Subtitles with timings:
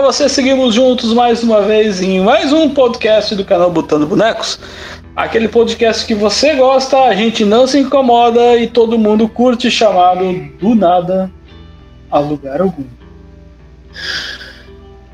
[0.00, 4.58] Para você, seguimos juntos mais uma vez em mais um podcast do canal Botando Bonecos.
[5.14, 10.24] Aquele podcast que você gosta, a gente não se incomoda e todo mundo curte, chamado
[10.58, 11.30] Do Nada
[12.10, 12.86] a Lugar Algum.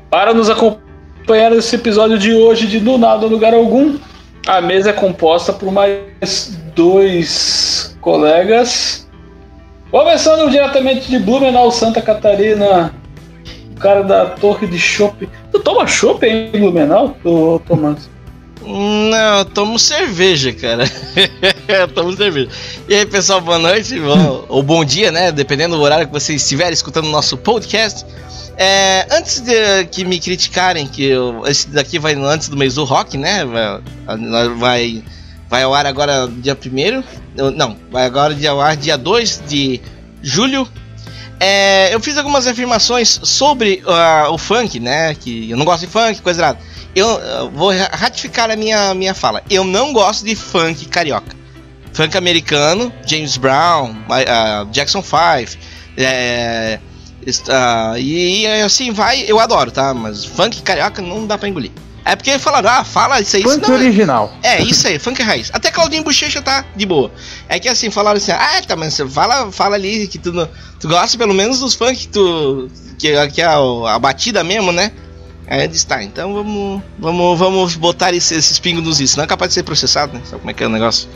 [0.09, 3.97] Para nos acompanhar nesse episódio de hoje de Do Nada a Lugar Algum,
[4.47, 9.05] a mesa é composta por mais dois colegas.
[9.91, 12.93] Começando diretamente de Blumenau, Santa Catarina,
[13.77, 15.27] cara da torre de chopp.
[15.51, 17.17] Tu toma chopp em Blumenau,
[17.67, 18.09] Tomás?
[18.67, 20.83] Não, eu tomo cerveja, cara.
[21.67, 22.49] eu tomo cerveja.
[22.89, 25.31] E aí, pessoal, boa noite, bom, ou bom dia, né?
[25.31, 28.05] Dependendo do horário que você estiver escutando o nosso podcast.
[28.57, 32.83] É, antes de que me criticarem, que eu, esse daqui vai antes do mês do
[32.83, 33.45] rock, né?
[33.45, 35.03] Vai, vai,
[35.47, 39.79] vai ao ar agora dia 1 Não, vai agora ao ar dia 2 de
[40.21, 40.67] julho.
[41.39, 45.13] É, eu fiz algumas afirmações sobre uh, o funk, né?
[45.15, 46.59] Que eu não gosto de funk, coisa errada
[46.97, 49.43] eu, vou ratificar a minha, minha fala.
[49.49, 51.35] Eu não gosto de funk carioca.
[51.93, 55.57] Funk americano, James Brown, uh, Jackson 5,
[55.95, 56.79] é,
[57.25, 59.93] uh, e, assim vai, eu adoro, tá?
[59.93, 61.71] Mas funk carioca não dá pra engolir.
[62.07, 63.43] É porque falaram, ah, fala isso aí.
[63.43, 64.33] Funk não, original.
[64.41, 65.49] É, isso aí, funk raiz.
[65.53, 67.11] Até Claudinho Bochecha tá de boa.
[67.49, 70.31] É que assim, falaram assim, ah, tá, mas fala, fala ali que tu,
[70.79, 72.69] tu gosta pelo menos dos funk que tu.
[72.97, 73.57] Que, que é a,
[73.93, 74.93] a batida mesmo, né?
[75.47, 79.17] Aí ele disse, tá, então vamos, vamos, vamos botar esse, esses pingos nos is.
[79.17, 80.21] Não é capaz de ser processado, né?
[80.23, 81.09] Sabe como é que é o negócio?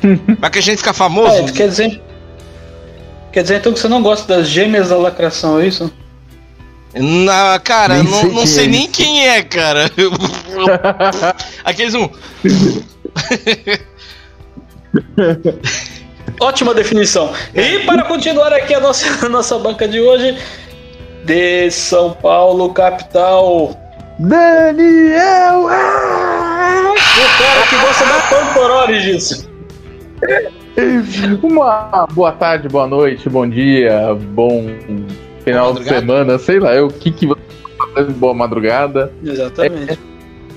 [0.40, 1.36] Pra que a gente ficar famoso.
[1.36, 2.00] É, quer dizer.
[3.30, 5.92] Quer dizer então que você não gosta das gêmeas da lacração, é isso?
[6.94, 8.92] Na, cara, nem não, sei, não sei é nem isso.
[8.92, 9.90] quem é, cara.
[11.64, 12.08] Aqueles um.
[16.40, 17.32] Ótima definição.
[17.54, 20.36] E para continuar aqui a nossa, a nossa banca de hoje,
[21.24, 23.76] de São Paulo, capital.
[24.18, 25.68] Daniel!
[25.68, 26.92] Ah!
[26.92, 29.48] O cara que gosta da Pantorores.
[31.42, 34.66] Uma boa tarde, boa noite, bom dia, bom
[35.44, 37.40] final de semana, sei lá, o que que você
[37.78, 39.12] tá fazendo, boa madrugada.
[39.24, 39.92] Exatamente.
[39.92, 39.98] É,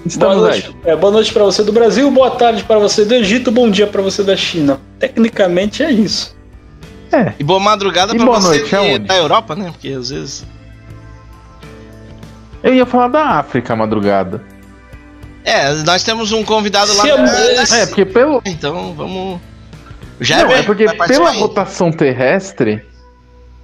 [0.06, 3.14] Estamos boa noite, é, boa noite para você do Brasil, boa tarde para você do
[3.14, 4.80] Egito, bom dia para você da China.
[5.00, 6.36] Tecnicamente é isso.
[7.12, 7.34] É.
[7.40, 9.72] E boa madrugada para você noite, da Europa, né?
[9.72, 10.46] Porque às vezes
[12.64, 14.42] eu ia falar da África madrugada.
[15.44, 17.04] É, nós temos um convidado lá.
[17.06, 18.42] É, é, porque pelo.
[18.46, 19.42] Então vamos.
[20.22, 21.40] Já Não, é porque pela aí.
[21.40, 22.82] rotação terrestre.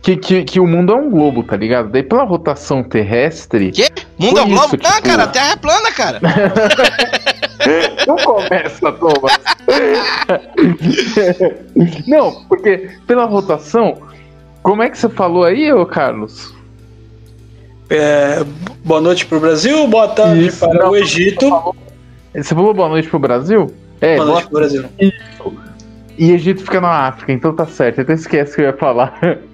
[0.02, 1.90] Que, que, que o mundo é um globo, tá ligado?
[1.90, 3.72] Daí pela rotação terrestre.
[3.72, 3.88] Que?
[4.18, 4.76] Mundo é um globo?
[4.76, 5.04] Isso, Não, tipo...
[5.04, 6.20] cara, a Terra é plana, cara.
[8.08, 9.38] Não começa, Thomas.
[12.08, 13.98] Não, porque pela rotação.
[14.64, 16.54] Como é que você falou aí, ô Carlos?
[17.90, 18.46] É,
[18.84, 21.76] boa noite para o Brasil, boa tarde Isso, para não, o Egito.
[22.36, 23.74] Você falou boa noite para o Brasil?
[24.00, 24.86] É, boa noite para o Brasil.
[25.00, 25.54] Isso.
[26.18, 28.02] E Egito fica na África, então tá certo.
[28.02, 29.20] Então esquece que eu ia falar.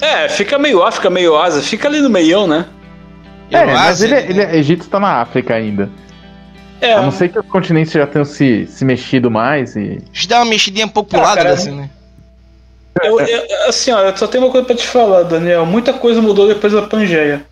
[0.00, 2.66] É, fica meio África, meio Ásia, fica ali no meião, né?
[3.50, 5.90] É, mas ele, é, ele, é, Egito tá na África ainda.
[6.80, 6.94] É.
[6.94, 10.00] A não ser que os continentes já tenham se, se mexido mais e.
[10.12, 11.90] Deixa eu dar uma mexidinha um pouco pro ah, lado, cara, assim, né?
[13.02, 15.64] Eu, eu, assim, ó, eu só tenho uma coisa pra te falar, Daniel.
[15.64, 17.44] Muita coisa mudou depois da Pangeia.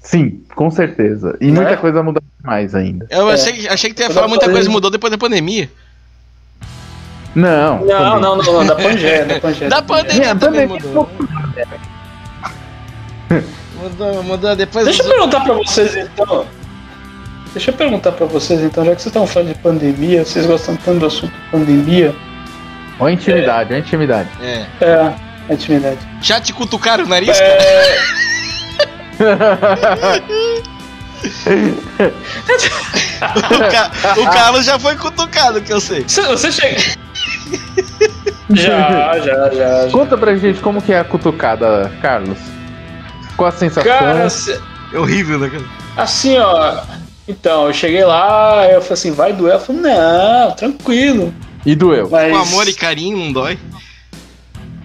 [0.00, 1.36] Sim, com certeza.
[1.40, 1.76] E muita é?
[1.76, 3.06] coisa mudou mais ainda.
[3.10, 3.34] Eu é.
[3.34, 5.70] achei, achei que tu ia falar muita coisa mudou depois da pandemia.
[7.34, 7.84] Não.
[7.84, 9.70] Não, não, não, não, da Pangeia, da Pangeia.
[9.70, 11.08] Da pandemia também mudou.
[13.74, 14.86] mudou, mudou depois.
[14.86, 16.46] Deixa eu perguntar pra vocês então.
[17.52, 20.76] Deixa eu perguntar pra vocês então, já que vocês estão falando de pandemia, vocês gostam
[20.76, 22.14] tanto do assunto pandemia?
[22.98, 23.78] Ou intimidade, é.
[23.78, 24.28] intimidade.
[24.40, 24.66] É.
[24.80, 25.14] É,
[25.48, 25.98] a intimidade.
[26.20, 27.58] Já te cutucaram o nariz, é...
[27.58, 27.64] cara?
[34.16, 36.04] o, o, Carlos já foi cutucado, que eu sei.
[36.06, 37.07] Você chega.
[38.50, 39.90] Já, já, já, já.
[39.92, 42.38] Conta pra gente como que é a cutucada, Carlos.
[43.36, 43.90] Qual a sensação?
[43.90, 44.58] Cara, se...
[44.92, 45.64] é horrível, né, cara?
[45.96, 46.80] Assim, ó.
[47.26, 49.54] Então, eu cheguei lá, eu falei assim, vai doer?
[49.54, 51.34] Eu falei, não, tranquilo.
[51.66, 52.08] E doeu?
[52.10, 52.32] Mas...
[52.32, 53.58] Com amor e carinho, não dói?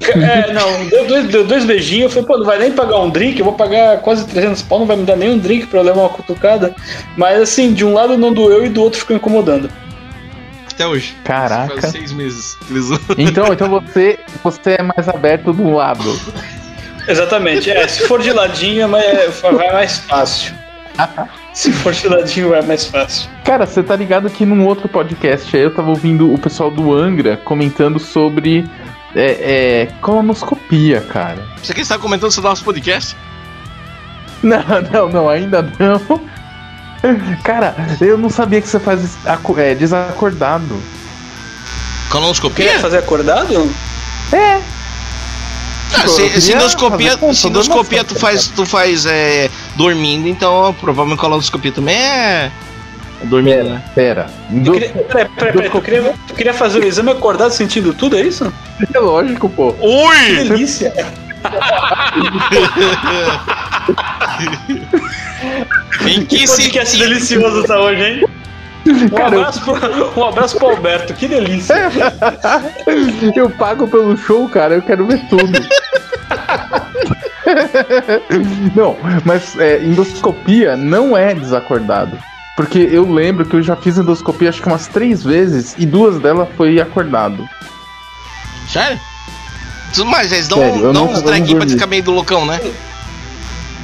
[0.02, 2.04] É, não, deu dois, deu dois beijinhos.
[2.04, 4.80] Eu falei, pô, não vai nem pagar um drink, eu vou pagar quase 300 pau,
[4.80, 6.76] não vai me dar nem um drink pra eu levar uma cutucada.
[7.16, 9.70] Mas assim, de um lado não doeu e do outro ficou incomodando.
[10.74, 11.16] Até hoje.
[11.24, 11.80] Caraca.
[11.82, 12.58] Faz seis meses.
[13.18, 16.20] Então, então você, você é mais aberto do lado.
[17.08, 17.88] Exatamente, é.
[17.88, 20.54] Se for de ladinho, é vai mais fácil.
[21.54, 23.30] Se for de ladinho, vai mais fácil.
[23.44, 26.94] Cara, você tá ligado que num outro podcast aí eu tava ouvindo o pessoal do
[26.94, 28.66] Angra comentando sobre
[29.16, 31.44] é, é colonoscopia, cara.
[31.62, 33.16] Você quem está comentando sobre o nosso podcast?
[34.44, 34.62] Não,
[34.92, 36.20] não, não, ainda não.
[37.44, 39.18] Cara, eu não sabia que você faz
[39.58, 40.82] é, desacordado.
[42.10, 42.66] Colonoscopia?
[42.66, 43.70] Queria fazer acordado?
[44.32, 44.62] É.
[45.96, 52.52] Ah, se, endoscopia tu faz, tu faz é, dormindo, então provavelmente colonoscopia também é.
[53.24, 53.84] Dormindo, pera, né?
[53.94, 54.28] Pera.
[54.50, 54.72] Indo...
[54.74, 58.22] Queria, pera, pera, pera, tu, queria, tu queria fazer o exame acordado sentindo tudo, é
[58.22, 58.52] isso?
[58.94, 59.74] É lógico, pô.
[59.80, 60.26] Ui!
[60.26, 60.94] Que delícia!
[66.02, 68.26] em que, que podcast delicioso tá hoje, hein?
[68.86, 71.90] Um, Cara, abraço pro, um abraço pro Alberto, que delícia.
[73.36, 75.44] eu pago pelo show, cara, eu quero ver tudo.
[78.76, 82.18] não, mas é, endoscopia não é desacordado.
[82.56, 86.20] Porque eu lembro que eu já fiz endoscopia acho que umas três vezes e duas
[86.20, 87.48] delas foi acordado.
[88.68, 89.00] Sério?
[90.06, 92.60] Mas eles dão, Sério, dão uns trequinhos pra ficar meio do loucão, né?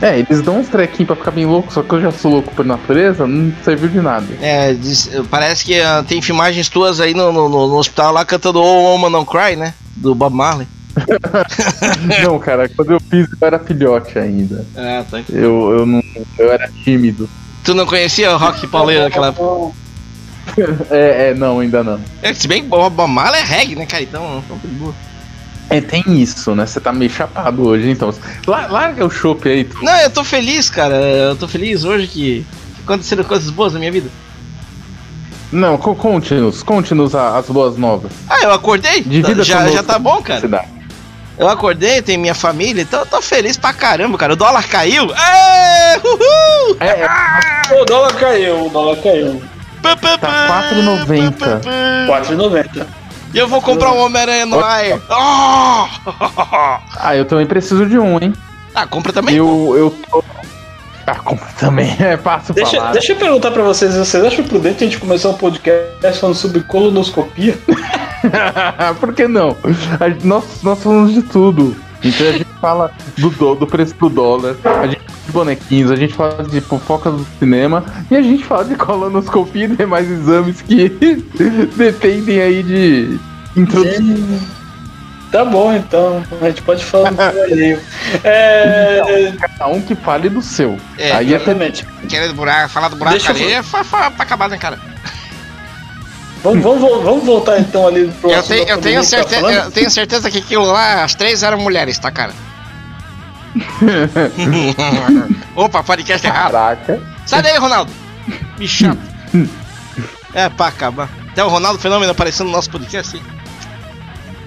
[0.01, 2.53] É, eles dão uns trequinhos pra ficar bem louco, só que eu já sou louco
[2.55, 4.25] por natureza, não serviu de nada.
[4.41, 8.61] É, diz, parece que uh, tem filmagens tuas aí no, no, no, hospital lá cantando
[8.61, 9.73] Oh Woman Don't Cry, né?
[9.95, 10.67] Do Bob Marley.
[12.23, 14.65] não, cara, quando eu fiz eu era filhote ainda.
[14.75, 15.21] Ah, tá.
[15.29, 16.03] Eu, eu, não,
[16.37, 17.29] eu era tímido.
[17.63, 19.75] Tu não conhecia o rock pauleiro naquela época?
[20.89, 21.99] é, é, não, ainda não.
[22.21, 24.03] É, se bem que Bob Marley é reggae, né, cara?
[24.03, 24.95] Então, então boa.
[25.69, 26.65] É, tem isso, né?
[26.65, 28.13] Você tá meio chapado hoje, então.
[28.47, 29.63] Larga o chopp aí.
[29.63, 29.83] Tu.
[29.83, 30.95] Não, eu tô feliz, cara.
[30.95, 32.45] Eu tô feliz hoje que,
[32.83, 34.09] aconteceram coisas boas na minha vida.
[35.51, 38.11] Não, conte-nos, conte-nos as boas novas.
[38.27, 39.01] Ah, eu acordei?
[39.01, 40.41] Divida já, já tá bom, cara.
[40.41, 40.67] Cidade.
[41.37, 44.33] Eu acordei, tem minha família, então eu tô feliz pra caramba, cara.
[44.33, 45.05] O dólar caiu.
[45.05, 46.77] Êêê, uhul!
[46.79, 47.81] É, é.
[47.81, 49.41] O dólar caiu, o dólar caiu.
[49.81, 51.61] Tá 4,90.
[52.07, 52.85] 4,90.
[53.33, 54.83] E eu vou comprar um Homem-Aranha no ar.
[55.09, 56.79] Oh!
[57.01, 58.33] Ah, eu também preciso de um, hein?
[58.75, 59.35] Ah, compra também?
[59.35, 60.23] Eu, eu tô...
[61.07, 62.91] Ah, compra também, é fácil deixa, falar.
[62.91, 66.59] Deixa eu perguntar pra vocês, vocês acham prudente a gente começar um podcast falando sobre
[66.61, 67.57] colonoscopia?
[68.99, 69.55] Por que não?
[69.99, 71.75] A, nós, nós falamos de tudo.
[72.03, 75.95] Então a gente fala do, do, do preço do dólar, a gente de bonequinhos, a
[75.95, 80.61] gente fala de fofoca do cinema e a gente fala de colonoscopia e demais exames
[80.61, 80.89] que
[81.77, 83.19] dependem aí de
[83.55, 84.39] introdução.
[85.31, 86.23] Tá bom, então.
[86.41, 87.79] A gente pode falar do alheio.
[88.23, 89.29] É...
[89.29, 90.77] Então, cada um que fale do seu.
[90.97, 91.85] É, aí exatamente.
[92.03, 92.07] É...
[92.07, 93.59] Querendo buraco, falar do buraco Deixa ali eu...
[93.59, 94.79] é pra, pra acabar, né, cara?
[96.41, 99.91] Vamos, vamos, vamos voltar então ali pro eu tenho, eu tenho, certeza, tá eu tenho
[99.91, 102.31] certeza que aquilo lá, as três eram mulheres, tá, cara?
[105.55, 106.51] Opa, podcast errado.
[106.51, 107.01] Caraca.
[107.25, 107.91] Sai daí, Ronaldo.
[108.57, 108.99] Me chato.
[110.33, 111.09] é pra acabar.
[111.31, 113.23] Até o Ronaldo Fenômeno aparecendo no nosso podcast, hein?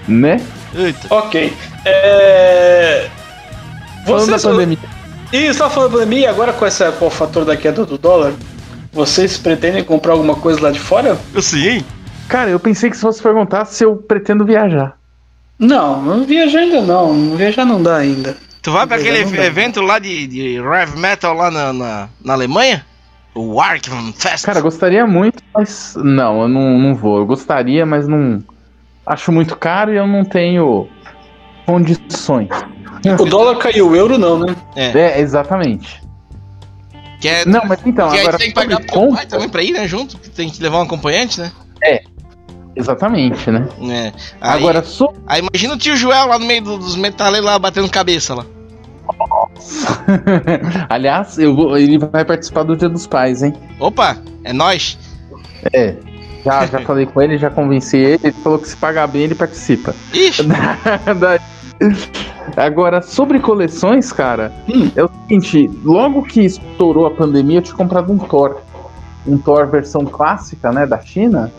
[0.09, 0.41] Né?
[0.75, 1.15] Eita.
[1.15, 1.57] Ok.
[1.85, 3.09] É...
[4.05, 4.43] Falando Vocês...
[4.43, 4.79] da pandemia.
[5.33, 8.35] Isso, tava falando da pandemia, agora com, essa, com o fator da queda do dólar,
[8.93, 11.19] vocês pretendem comprar alguma coisa lá de fora?
[11.41, 11.83] Sim.
[12.29, 14.97] Cara, eu pensei que se fosse perguntar se eu pretendo viajar.
[15.59, 17.37] Não, não viajar ainda não.
[17.37, 18.37] Viajar não dá ainda.
[18.63, 22.87] Tu vai para aquele evento lá de, de heavy metal lá na, na, na Alemanha?
[23.35, 24.45] O Arkman Fest?
[24.45, 27.19] Cara, gostaria muito, mas não, eu não, não vou.
[27.19, 28.43] Eu gostaria, mas não.
[29.05, 30.89] Acho muito caro e eu não tenho
[31.67, 32.51] condições.
[33.19, 34.55] O dólar caiu, o euro não, né?
[34.77, 36.01] É, é exatamente.
[37.21, 38.39] Que é, não, mas então, que agora.
[38.39, 39.17] tem que pagar pro compra...
[39.17, 39.89] pai também pra ir, né?
[39.89, 41.51] Junto, tem que levar um acompanhante, né?
[41.83, 42.03] É.
[42.75, 43.69] Exatamente, né?
[43.91, 44.13] É.
[44.41, 45.13] Aí, agora, so...
[45.27, 48.47] aí imagina o tio Joel lá no meio dos metaleiros lá batendo cabeça lá.
[49.55, 50.05] Nossa.
[50.89, 53.55] Aliás, eu vou, ele vai participar do Dia dos Pais, hein?
[53.79, 54.99] Opa, é nós.
[55.73, 55.97] É.
[56.45, 59.35] Já, já falei com ele, já convenci ele, ele falou que se pagar bem ele
[59.35, 59.95] participa.
[60.13, 60.43] Ixi.
[62.57, 64.91] Agora, sobre coleções, cara, hum.
[64.95, 68.61] é o seguinte: logo que estourou a pandemia, eu tinha comprado um Thor.
[69.27, 71.53] Um Thor versão clássica, né, da China.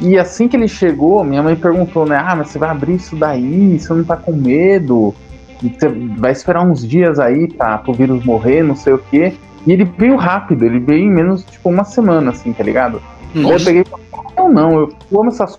[0.00, 2.16] E assim que ele chegou, minha mãe perguntou, né?
[2.16, 3.78] Ah, mas você vai abrir isso daí?
[3.78, 5.14] Você não tá com medo?
[5.62, 9.34] Você vai esperar uns dias aí pra, pro vírus morrer, não sei o quê.
[9.66, 13.00] E ele veio rápido, ele veio em menos, tipo, uma semana, assim, tá ligado?
[13.34, 15.56] Aí eu peguei e falei, não, não, eu amo essas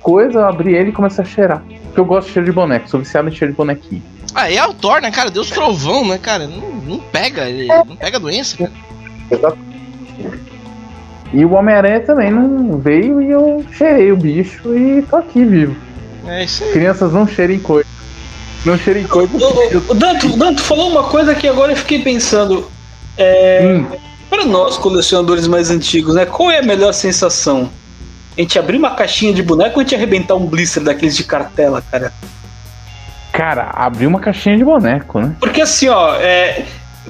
[0.00, 1.62] coisas, eu abri ele e comecei a cheirar.
[1.84, 4.02] Porque eu gosto de cheiro de boneco, sou viciado em cheiro de bonequinho.
[4.34, 5.30] Ah, é Thor, né, cara?
[5.30, 6.46] Deus trovão, né, cara?
[6.46, 7.84] Não, não pega, ele é.
[7.84, 8.72] não pega doença, cara.
[9.30, 9.72] Exatamente.
[11.32, 15.76] E o Homem-Aranha também não veio e eu cheirei o bicho e tô aqui vivo.
[16.26, 16.72] É isso aí.
[16.72, 17.88] Crianças não cheirem coisa.
[18.64, 19.50] Não.
[19.50, 22.70] O, o, Danto, Danto falou uma coisa que agora eu fiquei pensando.
[23.16, 23.86] É, hum.
[24.30, 26.24] Para nós, colecionadores mais antigos, né?
[26.24, 27.70] Qual é a melhor sensação?
[28.36, 31.24] A gente abrir uma caixinha de boneco ou a gente arrebentar um blister daqueles de
[31.24, 32.12] cartela, cara?
[33.30, 35.36] Cara, abrir uma caixinha de boneco, né?
[35.38, 36.64] Porque assim, ó, é,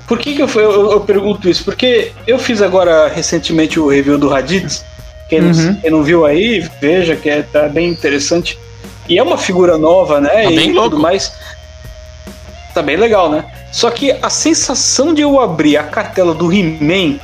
[0.06, 1.64] por que, que eu, eu, eu, pergunto isso?
[1.64, 4.84] Porque eu fiz agora recentemente o review do Raditz.
[5.28, 5.52] Quem, uhum.
[5.52, 8.58] não, quem não viu aí, veja que é, tá bem interessante.
[9.08, 10.30] E é uma figura nova, né?
[10.30, 10.90] Tá e bem louco.
[10.90, 11.32] tudo mais.
[12.74, 13.44] Tá bem legal, né?
[13.70, 17.18] Só que a sensação de eu abrir a cartela do He-Man.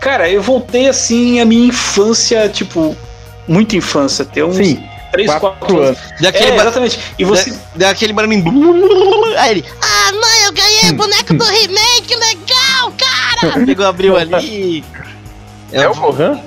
[0.00, 2.96] Cara, eu voltei assim a minha infância, tipo,
[3.46, 5.98] muita infância, ter uns Sim, 3, 4, anos.
[6.20, 7.00] Daquele é, exatamente.
[7.18, 7.50] E você.
[7.74, 8.44] Da, daquele barulhinho.
[9.38, 9.64] Aí ele.
[9.82, 13.64] Ah, mãe, eu ganhei o boneco do He-Man, que legal, cara!
[13.66, 14.84] Pegou, abriu ali.
[15.72, 16.40] É, é o Gohan?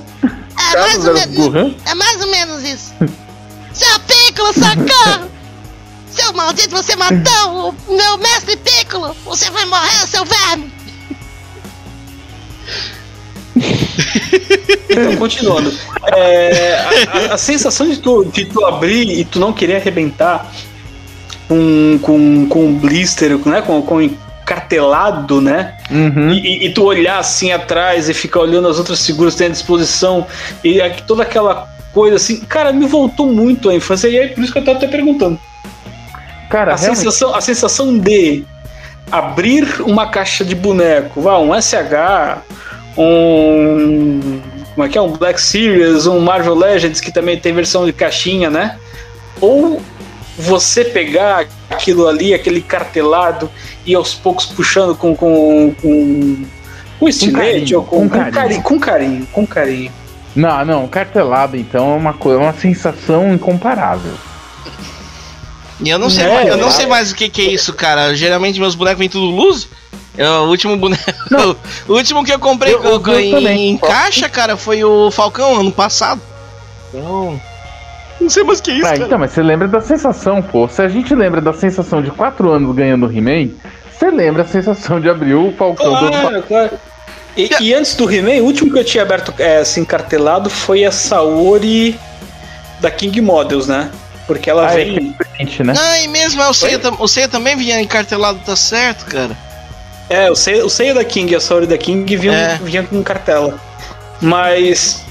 [0.73, 2.10] É mais, ou menos, é mais
[4.31, 5.29] Piccolo, socorro!
[6.09, 9.15] Seu maldito, você matou o meu mestre Piccolo!
[9.25, 10.71] Você vai morrer, seu verme!
[14.89, 15.73] então, continuando.
[16.15, 16.77] É,
[17.29, 20.49] a, a, sensação de tu, de tu abrir e tu não querer arrebentar
[21.47, 23.61] com, com, com um blister, né?
[23.61, 24.09] Com, com
[24.45, 25.77] cartelado, né?
[25.89, 26.31] Uhum.
[26.31, 29.51] E, e, tu olhar assim atrás e ficar olhando as outras figuras que tem à
[29.51, 30.25] disposição
[30.63, 34.51] e toda aquela coisa assim, cara, me voltou muito à infância e é por isso
[34.53, 35.39] que eu tava até perguntando.
[36.49, 36.99] Cara, a, realmente...
[36.99, 38.43] sensação, a sensação de
[39.11, 42.41] abrir uma caixa de boneco, vá, um SH,
[42.97, 44.41] um.
[44.73, 45.01] Como é que é?
[45.01, 48.77] Um Black Series, um Marvel Legends, que também tem versão de caixinha, né?
[49.39, 49.81] Ou
[50.37, 53.49] você pegar aquilo ali, aquele cartelado,
[53.85, 56.45] e aos poucos puxando com, com, com,
[56.99, 58.33] com estilete ou com, com, carinho.
[58.33, 59.91] carinho, com carinho, com carinho.
[60.35, 64.13] Não, não, cartelado então é uma coisa, é uma sensação incomparável.
[65.83, 66.71] E eu não sei, é, mais, eu não é.
[66.71, 68.15] sei mais o que, que é isso, cara.
[68.15, 69.67] Geralmente meus bonecos vêm tudo luz.
[70.17, 71.03] Eu, o último boneco.
[71.29, 71.55] Não.
[71.87, 75.71] o último que eu comprei eu, eu, em, em caixa, cara, foi o Falcão ano
[75.71, 76.21] passado.
[76.89, 77.41] Então.
[78.19, 78.87] Não sei mais o que é isso.
[78.87, 80.67] Ah, então, mas você lembra da sensação, pô.
[80.67, 83.49] Se a gente lembra da sensação de 4 anos ganhando He-Man,
[83.91, 86.43] você lembra a sensação de abrir o Falcão claro, do.
[86.43, 86.79] Claro.
[87.35, 90.83] E, e, antes do He-Man, o último que eu tinha aberto é, assim, cartelado foi
[90.83, 91.97] a Saori
[92.79, 93.89] da King Models, né?
[94.27, 95.15] Porque ela ah, vem.
[95.39, 95.73] É né?
[95.77, 99.35] Ah, e mesmo, o Seiya, o Seiya também vinha encartelado, tá certo, cara.
[100.09, 102.59] É, o Seiya, o Seiya da King e a Saori da King vinham, é.
[102.61, 103.59] vinham com cartela.
[104.21, 105.03] Mas.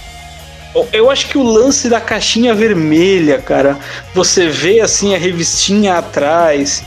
[0.92, 3.76] Eu acho que o lance da caixinha vermelha, cara,
[4.14, 6.84] você vê assim a revistinha atrás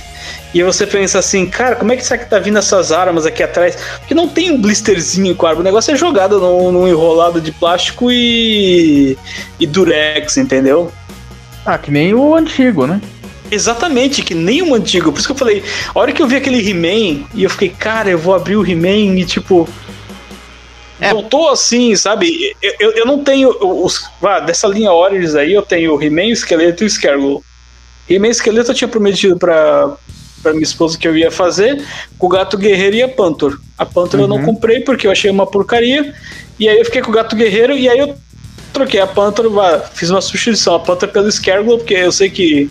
[0.53, 3.41] e você pensa assim, cara, como é que será que tá vindo essas armas aqui
[3.41, 3.75] atrás?
[3.99, 7.41] Porque não tem um blisterzinho com a arma, o negócio é jogado num, num enrolado
[7.41, 9.17] de plástico e,
[9.59, 10.91] e durex, entendeu?
[11.65, 13.01] Ah, que nem o antigo, né?
[13.49, 15.11] Exatamente, que nem o antigo.
[15.11, 15.63] Por isso que eu falei,
[15.93, 18.65] a hora que eu vi aquele He-Man, e eu fiquei, cara, eu vou abrir o
[18.65, 19.69] He-Man e tipo.
[20.99, 21.11] É.
[21.11, 22.55] Voltou assim, sabe?
[22.61, 23.49] Eu, eu, eu não tenho.
[23.61, 27.43] Os, ah, dessa linha Origins aí, eu tenho o He-Man, o Esqueleto e o Scarecrow.
[28.09, 29.93] E Esqueleto eu tinha prometido pra,
[30.41, 31.83] pra minha esposa que eu ia fazer
[32.17, 33.57] com o Gato Guerreiro e a Panther.
[33.77, 34.25] A Panther uhum.
[34.25, 34.45] eu não uhum.
[34.45, 36.13] comprei porque eu achei uma porcaria.
[36.59, 38.15] E aí eu fiquei com o Gato Guerreiro e aí eu
[38.71, 39.45] troquei a Panther,
[39.93, 42.69] fiz uma substituição, a Panther pelo Scarecrow, porque eu sei que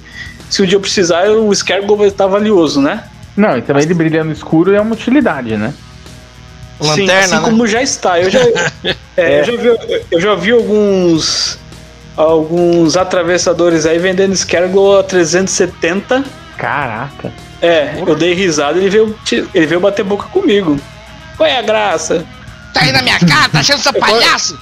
[0.51, 3.05] se um dia eu precisar, o Scarecrow vai estar valioso, né?
[3.37, 5.73] Não, e também ele brilhar no escuro é uma utilidade, né?
[6.79, 7.41] Lanterna, Sim, assim né?
[7.41, 8.21] como já está.
[8.21, 8.41] Eu já,
[9.17, 11.59] é, eu já vi, eu já vi alguns
[12.17, 16.25] alguns atravessadores aí vendendo Scarecrow a 370
[16.57, 17.33] Caraca.
[17.61, 19.19] É, eu dei risada e ele veio,
[19.55, 20.79] ele veio bater boca comigo.
[21.37, 22.25] Qual é a graça?
[22.73, 24.59] Tá aí na minha cara, tá achando seu palhaço?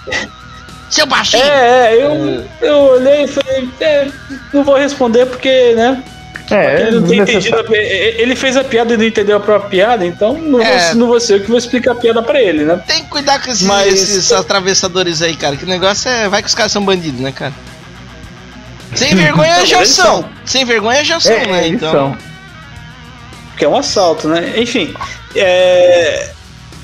[0.89, 1.43] Seu baixinho!
[1.43, 4.09] É, é, eu, eu olhei e falei, é,
[4.53, 6.03] não vou responder porque, né?
[6.51, 9.71] É, ele, não tem entendido a, ele fez a piada e não entendeu a própria
[9.71, 10.89] piada, então não, é.
[10.89, 12.83] vou, não vou ser eu que vou explicar a piada pra ele, né?
[12.87, 15.57] Tem que cuidar com esses, Mas, esses atravessadores aí, cara.
[15.57, 16.29] Que o negócio é.
[16.29, 17.53] Vai que os caras são bandidos, né, cara?
[18.95, 20.29] Sem vergonha já são.
[20.45, 21.69] Sem vergonha já são, é, né?
[21.69, 21.93] Então.
[21.93, 22.19] São.
[23.51, 24.55] Porque é um assalto, né?
[24.57, 24.95] Enfim.
[25.37, 26.31] É...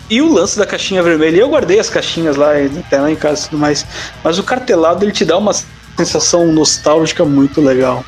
[0.08, 3.46] E o lance da caixinha vermelha, eu guardei as caixinhas lá, até lá em casa
[3.46, 3.84] e tudo mais.
[4.22, 5.52] Mas o cartelado ele te dá uma
[5.96, 8.04] sensação nostálgica muito legal.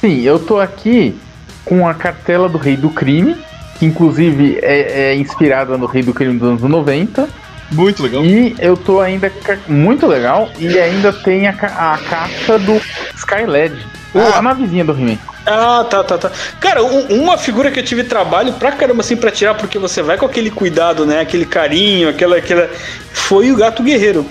[0.00, 1.18] Sim, eu tô aqui
[1.64, 3.36] com a cartela do Rei do Crime,
[3.78, 7.28] que inclusive é, é inspirada no Rei do Crime dos anos 90.
[7.70, 8.24] Muito legal.
[8.24, 9.30] E eu tô ainda.
[9.66, 10.48] Muito legal.
[10.58, 12.80] E ainda tem a, a caixa do
[13.14, 13.76] Skyled.
[14.14, 14.38] Ah.
[14.38, 15.18] A navezinha do He-Man.
[15.44, 16.30] Ah, tá, tá, tá.
[16.60, 20.00] Cara, um, uma figura que eu tive trabalho pra caramba assim pra tirar, porque você
[20.02, 21.20] vai com aquele cuidado, né?
[21.20, 22.38] Aquele carinho, aquela.
[22.38, 22.70] aquela...
[23.12, 24.26] Foi o gato guerreiro.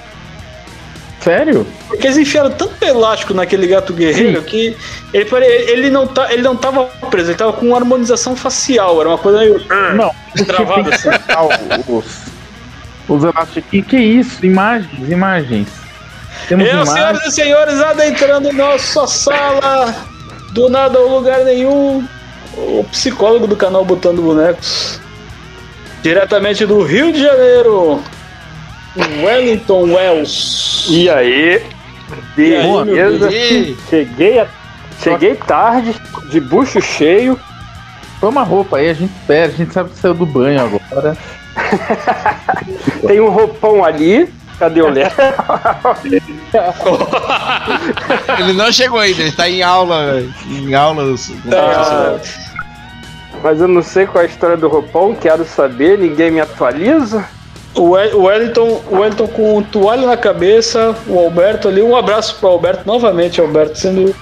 [1.28, 1.68] Sério?
[1.90, 4.46] Porque eles enfiaram tanto elástico naquele gato guerreiro Sim.
[4.46, 4.78] que
[5.14, 9.18] ele, ele, não tá, ele não tava preso, ele tava com harmonização facial, era uma
[9.18, 9.62] coisa meio.
[9.94, 10.10] Não,
[10.46, 11.10] travada assim.
[11.90, 12.06] os,
[13.10, 13.70] os elásticos.
[13.70, 14.46] Que que é isso?
[14.46, 15.68] Imagens, imagens.
[16.48, 16.94] Temos Eu, imagens.
[16.94, 19.94] senhoras e senhores, adentrando nossa sala,
[20.54, 22.08] do nada ou lugar nenhum,
[22.56, 24.98] o psicólogo do canal Botando Bonecos.
[26.02, 28.02] Diretamente do Rio de Janeiro,
[29.24, 30.86] Wellington Wells.
[30.89, 31.62] E aí?
[32.38, 33.30] E aí, Beleza?
[33.89, 34.48] Cheguei, a-
[35.01, 35.96] cheguei tarde,
[36.30, 37.39] de bucho cheio.
[38.20, 41.18] Toma roupa aí, a gente espera, a gente sabe que saiu do banho agora.
[43.06, 44.27] Tem um roupão ali.
[44.58, 45.12] Cadê o Léo?
[48.39, 50.24] Ele não chegou ainda, ele tá em aula.
[50.48, 51.16] Em o
[51.50, 52.22] professor.
[53.44, 57.24] Mas eu não sei qual é a história do roupão, quero saber, ninguém me atualiza.
[57.78, 61.82] O We- o Wellington, o Wellington com toalha na cabeça, o Alberto ali.
[61.82, 64.16] Um abraço pro Alberto novamente, Alberto, sendo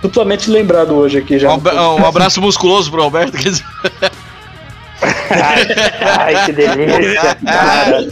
[0.00, 1.50] duplamente lembrado hoje aqui já.
[1.50, 3.36] Um abra- um abraço musculoso pro Alberto.
[3.36, 3.64] quer dizer.
[6.00, 8.06] Ai, que delícia, cara.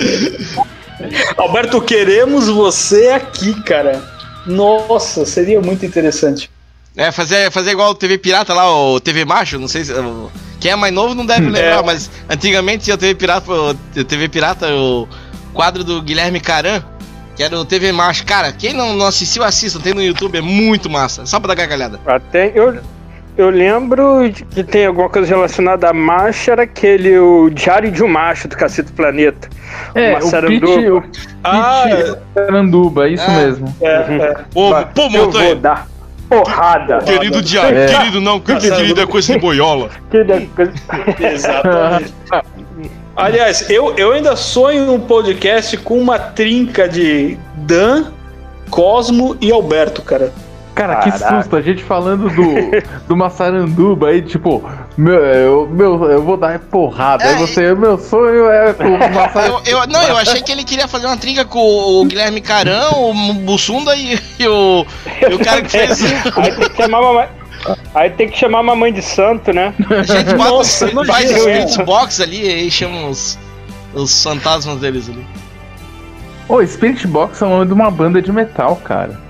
[1.36, 4.02] Alberto, queremos você aqui, cara.
[4.46, 6.50] Nossa, seria muito interessante.
[6.96, 9.92] É, fazer, fazer igual o TV Pirata lá, o TV Macho, não sei se.
[9.92, 11.82] o- Quem é mais novo não deve lembrar, É.
[11.82, 13.74] mas antigamente tinha o TV Pirata, o
[14.04, 15.08] TV Pirata, o
[15.54, 16.82] quadro do Guilherme Caran,
[17.34, 18.24] que era o TV Macho.
[18.26, 21.24] Cara, quem não, não assistiu, assista, tem no YouTube, é muito massa.
[21.26, 21.98] Só pra dar gargalhada.
[22.06, 22.78] Até eu,
[23.38, 28.02] eu lembro de que tem alguma coisa relacionada a macho, era aquele o Diário de
[28.04, 29.48] um Macho do Cacete Planeta.
[29.94, 30.96] É, Uma o saranduba.
[30.98, 32.18] o Pit Ah, é.
[32.34, 33.30] Saranduba, isso Ah.
[33.34, 33.74] mesmo.
[33.80, 34.34] É, é.
[34.52, 35.88] Pô, pô, eu vou dar
[36.30, 36.98] porrada.
[36.98, 37.86] querido diário, É.
[37.86, 39.90] querido não, querido é coisa de boiola.
[40.10, 40.72] Que de- coisa-
[41.20, 42.14] Exatamente.
[43.16, 48.04] Aliás, eu, eu ainda sonho um podcast com uma trinca de Dan,
[48.70, 50.32] Cosmo e Alberto, cara.
[50.80, 51.42] Cara, que Caraca.
[51.42, 52.54] susto, a gente falando do,
[53.06, 54.62] do Massaranduba aí, tipo,
[54.96, 57.22] meu, eu, meu, eu vou dar porrada.
[57.24, 59.62] É, aí você, meu sonho é o Massaranduba.
[59.66, 62.88] Eu, eu- não, eu achei que ele queria fazer uma trinca com o Guilherme Caran,
[62.96, 64.86] o Bussunda e, e o,
[65.28, 66.00] e o cara que fez.
[66.36, 67.28] Aí tem que chamar a mamãe.
[67.94, 69.74] Aí tem que chamar a mamãe de santo, né?
[69.90, 71.38] A gente bota, Nossa, imagina, faz o.
[71.40, 73.38] Spirit Box ali e aí chama os,
[73.92, 75.26] os fantasmas deles ali.
[76.48, 79.20] Ô, Spirit Box é o nome de uma banda de metal, cara.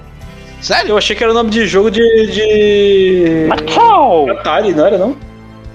[0.61, 0.90] Sério?
[0.90, 2.01] Eu achei que era o nome de jogo de.
[2.27, 3.49] de...
[3.66, 4.31] Tchau!
[4.31, 5.16] Atari, não era não?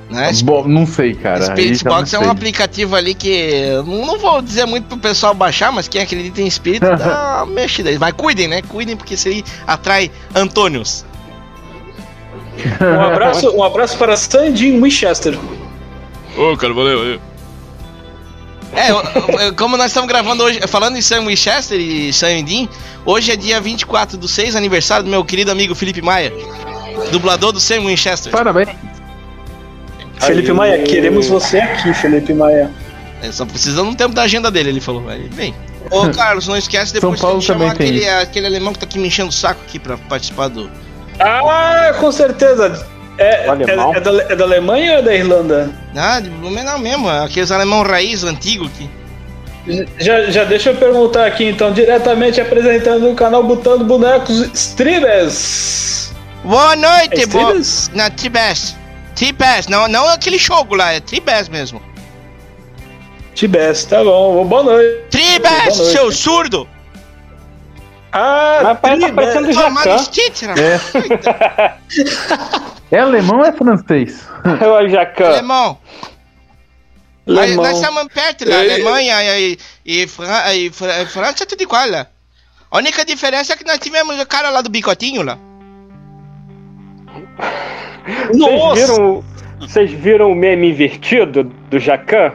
[0.09, 0.31] Né?
[0.43, 1.43] Bom, não sei, cara.
[1.45, 2.31] Spirit Box é um sei.
[2.31, 6.85] aplicativo ali que não vou dizer muito pro pessoal baixar, mas quem acredita em espírito
[6.95, 7.89] dá uma mexida.
[7.89, 7.97] aí.
[7.97, 8.61] Mas cuidem, né?
[8.61, 11.03] Cuidem porque isso aí atrai Antônios.
[12.79, 15.37] Um abraço, um abraço para Sandin Winchester.
[16.37, 17.19] Ô, cara, valeu, valeu.
[18.75, 22.67] É, eu- eu- como nós estamos gravando hoje, falando em Sam Winchester e Sam Dean,
[23.05, 26.33] hoje é dia 24 do 6, aniversário do meu querido amigo Felipe Maia,
[27.11, 28.31] dublador do Sam Winchester.
[28.31, 28.69] Parabéns.
[30.19, 32.71] Felipe Maia, queremos você aqui, Felipe Maia.
[33.21, 35.07] É, só precisando um tempo da agenda dele, ele falou.
[35.09, 35.53] Aí, bem.
[35.91, 38.97] Ô, Carlos, não esquece depois São Paulo de chamar aquele, aquele alemão que tá aqui
[38.99, 40.69] me enchendo o saco aqui pra participar do.
[41.19, 42.85] Ah, com certeza.
[43.17, 43.93] É, O alemão?
[43.93, 45.69] é, é da, é da Alemanha ou é da Irlanda?
[45.95, 48.89] Ah, de Blumenau mesmo, aqueles alemão raiz antigo aqui.
[49.99, 56.13] Já, já deixa eu perguntar aqui, então, diretamente apresentando o canal Botando Bonecos Stribes.
[56.43, 57.57] Boa noite, É boa.
[57.59, 57.91] Stribes?
[57.93, 58.75] Não, Tribes.
[59.15, 61.81] Tribes, não, não aquele jogo lá, é Tribes mesmo.
[63.33, 64.45] Tibes, tá bom.
[64.45, 65.03] Boa noite.
[65.09, 66.67] Tribes, seu surdo!
[68.17, 69.97] Ah, Mas parece tá parecendo Toma Jacan.
[69.97, 70.49] Stitcher,
[72.95, 74.27] É alemão ou é francês?
[74.45, 75.27] Ô, Jacan.
[75.27, 75.77] alemão.
[77.27, 77.63] Alemão.
[77.65, 78.59] nós estamos perto da É.
[78.73, 82.07] Alemanha e, e, Fran- e Fra- França é tudo igual lá.
[82.71, 85.37] A única diferença é que nós tivemos o cara lá do bicotinho lá.
[88.27, 88.75] Vocês Nossa!
[88.93, 89.23] viram,
[89.59, 92.31] vocês viram o meme invertido do Jacan?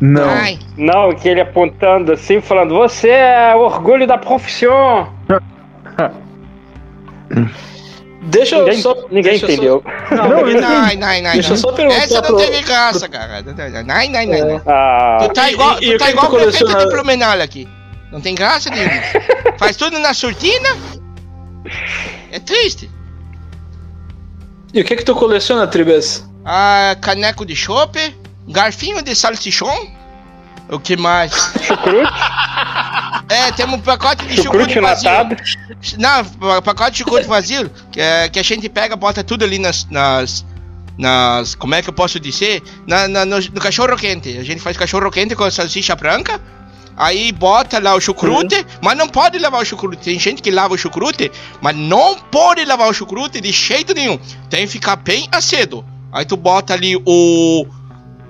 [0.00, 0.28] Não.
[0.30, 5.12] Ai, Não, que ele apontando assim, falando: Você é o orgulho da profissão.
[8.28, 8.94] Deixa eu Ninguém, só.
[9.10, 9.84] ninguém deixa eu só- entendeu.
[10.10, 11.56] Não, Não, Não, não, não, Deixa eu não.
[11.56, 13.42] só perguntar Essa não pro- teve graça, cara.
[13.42, 14.62] Não, não, não, não.
[14.66, 16.84] Ah, Tu tá igual, e- tu o tá igual o prefeito coleciona?
[16.86, 17.68] de Blumenau aqui.
[18.12, 18.92] Não tem graça nenhuma.
[19.58, 20.68] Faz tudo na surtina.
[22.30, 22.90] É triste.
[24.74, 26.28] E o que que tu coleciona, Tribes?
[26.44, 28.14] Ah, caneco de chope,
[28.48, 29.88] garfinho de salsichão.
[30.70, 31.32] O que mais?
[31.62, 32.12] chucrute,
[33.28, 35.10] É, temos um pacote de chucrute chucrute vazio.
[35.98, 39.58] Não, pa- pacote de chucrute vazio, que, é, que a gente pega, bota tudo ali
[39.58, 40.44] nas, nas,
[40.96, 42.62] nas como é que eu posso dizer?
[42.86, 44.36] Na, na- no, no cachorro quente.
[44.38, 46.40] A gente faz cachorro quente com salsicha branca.
[46.96, 50.02] Aí bota lá o chucrute, mas não pode lavar o chucrute.
[50.02, 54.18] Tem gente que lava o chucrute, mas não pode lavar o chucrute de jeito nenhum.
[54.50, 55.84] Tem que ficar bem acedo.
[56.10, 57.66] Aí tu bota ali o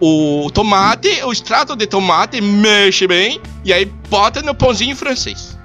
[0.00, 5.58] o tomate, o extrato de tomate, mexe bem e aí bota no pãozinho francês.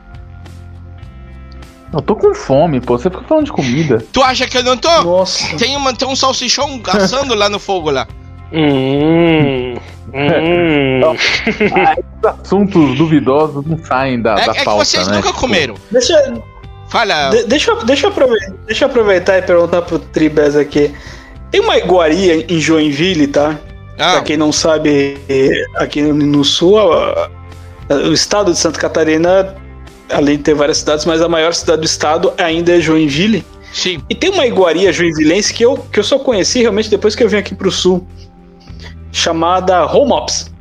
[1.93, 2.97] Eu tô com fome, pô.
[2.97, 4.03] Você fica falando de comida.
[4.11, 4.89] Tu acha que eu não tô?
[5.03, 5.55] Nossa.
[5.57, 8.07] Tem, uma, tem um salsichão assando lá no fogo lá.
[8.51, 9.75] Hum,
[10.15, 11.01] Hum.
[12.41, 15.15] assuntos duvidosos não saem da, É, da é que pauta, vocês né?
[15.17, 15.75] nunca comeram.
[15.91, 16.13] Deixa,
[16.89, 17.29] Fala.
[17.31, 20.93] de- deixa, eu- deixa, eu aproveitar, deixa eu aproveitar e perguntar pro Tribes aqui.
[21.51, 23.57] Tem uma iguaria em Joinville, tá?
[23.97, 25.17] Ah, Pra quem não sabe,
[25.75, 27.29] aqui no sul, a-
[27.89, 29.55] a- o estado de Santa Catarina,
[30.11, 33.45] além de ter várias cidades, mas a maior cidade do estado ainda é Joinville.
[33.71, 34.01] sim.
[34.09, 37.29] E tem uma iguaria joinvilense que eu, que eu só conheci realmente depois que eu
[37.29, 38.07] vim aqui pro sul,
[39.11, 40.51] chamada Home Ops.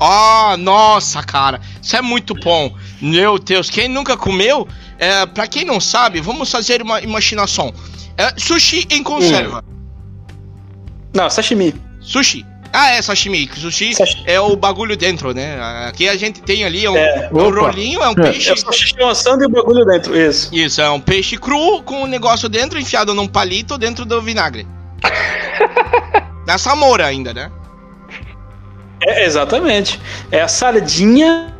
[0.00, 1.60] Ah, nossa, cara.
[1.82, 2.72] Isso é muito bom.
[3.02, 4.66] Meu Deus, quem nunca comeu,
[4.98, 7.72] é, pra quem não sabe, vamos fazer uma imaginação.
[8.16, 9.64] É, sushi em conserva.
[11.14, 11.74] Não, sashimi.
[12.00, 12.46] Sushi.
[12.72, 13.48] Ah, é sashimi.
[13.56, 15.58] Sushi Sashi- é o bagulho dentro, né?
[15.88, 17.28] Aqui a gente tem ali um, É.
[17.32, 17.60] um Opa.
[17.62, 18.50] rolinho, é um peixe.
[18.50, 20.54] É o salsichão assando e o bagulho dentro, isso.
[20.54, 24.66] Isso, é um peixe cru com um negócio dentro enfiado num palito dentro do vinagre.
[26.46, 27.50] Na samora ainda, né?
[29.02, 30.00] É, exatamente.
[30.30, 31.54] É a sardinha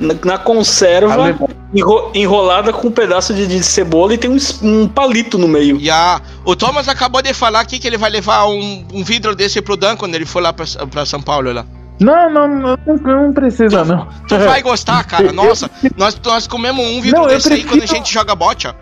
[0.00, 1.36] na, na conserva,
[1.74, 5.78] enro- enrolada com um pedaço de, de cebola e tem um, um palito no meio.
[5.92, 9.60] A, o Thomas acabou de falar aqui que ele vai levar um, um vidro desse
[9.62, 11.64] pro Dan quando ele for lá pra, pra São Paulo lá.
[12.00, 14.08] Não, não, não, não, precisa, não.
[14.26, 15.30] Tu vai gostar, cara.
[15.32, 18.74] Nossa, nós, nós comemos um vidro Não, desse aí quando a prefiro- gente joga bocha.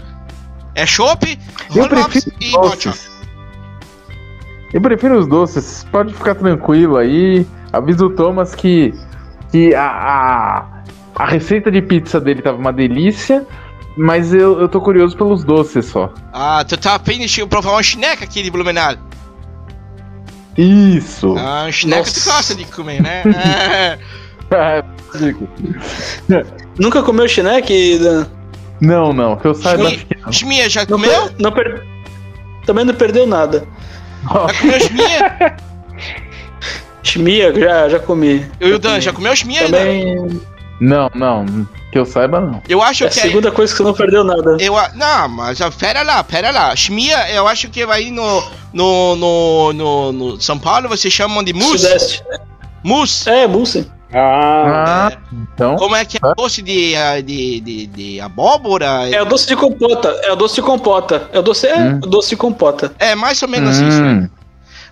[0.75, 1.39] É chopp,
[1.75, 2.95] Eu roll-ups prefiro e bocha.
[4.73, 5.85] Eu prefiro os doces.
[5.91, 7.45] Pode ficar tranquilo aí.
[7.73, 8.95] Avisa o Thomas que,
[9.51, 10.67] que a, a,
[11.17, 13.47] a receita de pizza dele tava uma delícia.
[13.97, 16.13] Mas eu, eu tô curioso pelos doces só.
[16.33, 18.95] Ah, tu tá a fim de provar uma chineca aqui de Blumenau.
[20.57, 21.35] Isso!
[21.37, 22.31] Ah, uma chineca tu Nossa.
[22.33, 23.23] gosta de comer, né?
[24.51, 24.85] É.
[26.79, 27.99] Nunca comeu chineque?
[27.99, 28.27] Dan?
[28.81, 29.91] não, não, que eu saiba.
[30.69, 31.23] Já Não, comeu?
[31.29, 31.87] per- não per-
[32.65, 33.67] Também não perdeu nada.
[34.25, 35.57] Já comeu chimia?
[37.03, 38.47] Chimia, já, já comi.
[38.61, 39.33] Eu e o Dan, já comeu?
[39.33, 39.65] Dan?
[39.67, 40.41] Também
[40.81, 41.47] Não, não,
[41.93, 42.63] que eu saiba não.
[42.69, 43.23] Eu acho é a que é...
[43.23, 44.57] segunda coisa que você não perdeu nada.
[44.61, 46.75] Eu, a- não, mas pera lá, pera lá.
[46.77, 51.53] Chimia, eu acho que vai no, no, no, no, no São Paulo, vocês chamam de
[51.53, 51.79] mousse.
[51.79, 52.23] Sudeste.
[52.83, 53.29] Mousse.
[53.29, 53.91] É, mousse.
[54.13, 55.77] Ah, Ah, então.
[55.77, 56.35] Como é que é?
[56.37, 59.09] Doce de, ah, de, de, de abóbora?
[59.09, 60.09] É o doce de compota.
[60.25, 61.29] É o doce de compota.
[61.33, 62.01] É o doce, é, Hum.
[62.03, 62.93] o doce de compota.
[62.99, 64.03] É mais ou menos isso.
[64.03, 64.29] Hum,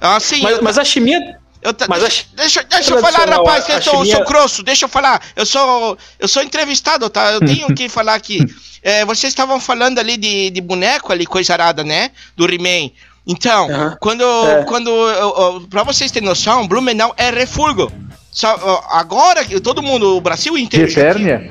[0.00, 0.42] Ah, sim.
[0.42, 1.18] Mas, eu- mas a chimia.
[1.62, 4.88] Eu mas deixa, a- deixa, deixa eu falar, rapaz, eu sou, sou grosso, deixa eu
[4.88, 5.20] falar.
[5.34, 7.32] Eu sou, eu sou entrevistado, tá?
[7.32, 8.38] Eu tenho que falar aqui.
[8.82, 12.10] É, vocês estavam falando ali de, de boneco ali, coisa arada, né?
[12.36, 12.90] Do He-Man.
[13.26, 13.68] Então,
[14.00, 14.64] quando, É.
[14.64, 17.90] quando eu- pra vocês terem noção, Blumenau é refúgio.
[18.30, 20.90] Só, agora, que todo mundo, o Brasil de inteiro...
[20.92, 21.50] tinha- Eternia?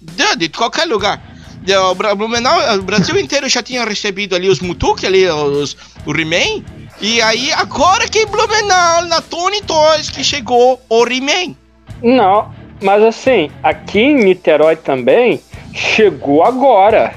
[0.00, 1.22] de, de qualquer lugar.
[1.62, 6.12] De, o Blumenau, o Brasil inteiro já tinha recebido ali os Mutuk, ali, os, o
[6.14, 6.64] He-Man.
[7.00, 11.54] E aí, agora que em Blumenau, na Tony Toys, que chegou o He-Man.
[12.02, 12.54] não.
[12.82, 15.40] Mas assim, aqui em Niterói também
[15.74, 17.14] chegou agora.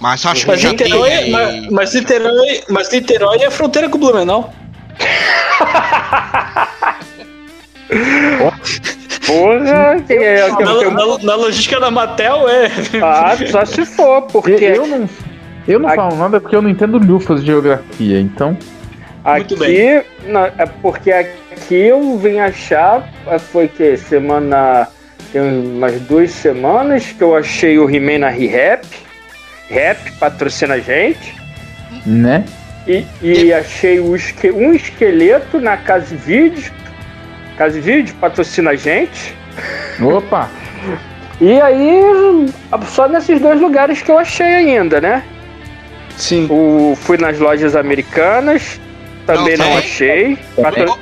[0.00, 1.30] Mas acho que Mas já Niterói, tem.
[1.30, 4.50] mas, mas Niterói, mas Niterói é a fronteira com o Blumenau.
[9.26, 12.66] Porra, que é, que- Na, que- na- na logística da Matel é.
[13.02, 15.08] ah, só se for, porque Eu não,
[15.66, 18.56] eu não Aqui- falo nada porque eu não entendo lufas de geografia, então.
[19.24, 23.08] Muito aqui, não, é porque aqui eu vim achar,
[23.50, 24.86] foi que semana,
[25.32, 28.84] tem umas duas semanas que eu achei o He-Man na Rap,
[29.70, 31.34] Rap patrocina a gente,
[32.04, 32.44] Né?
[32.86, 36.70] e, e achei o esque- um esqueleto na Casa Vídeo,
[37.56, 39.34] Casa Vídeo patrocina a gente,
[40.02, 40.50] Opa!
[41.40, 42.02] e aí
[42.88, 45.22] só nesses dois lugares que eu achei ainda, né?
[46.16, 46.46] Sim.
[46.50, 48.80] O, fui nas lojas americanas,
[49.26, 49.78] também Não não, tem?
[49.78, 50.38] achei.
[50.60, 50.98] Patro-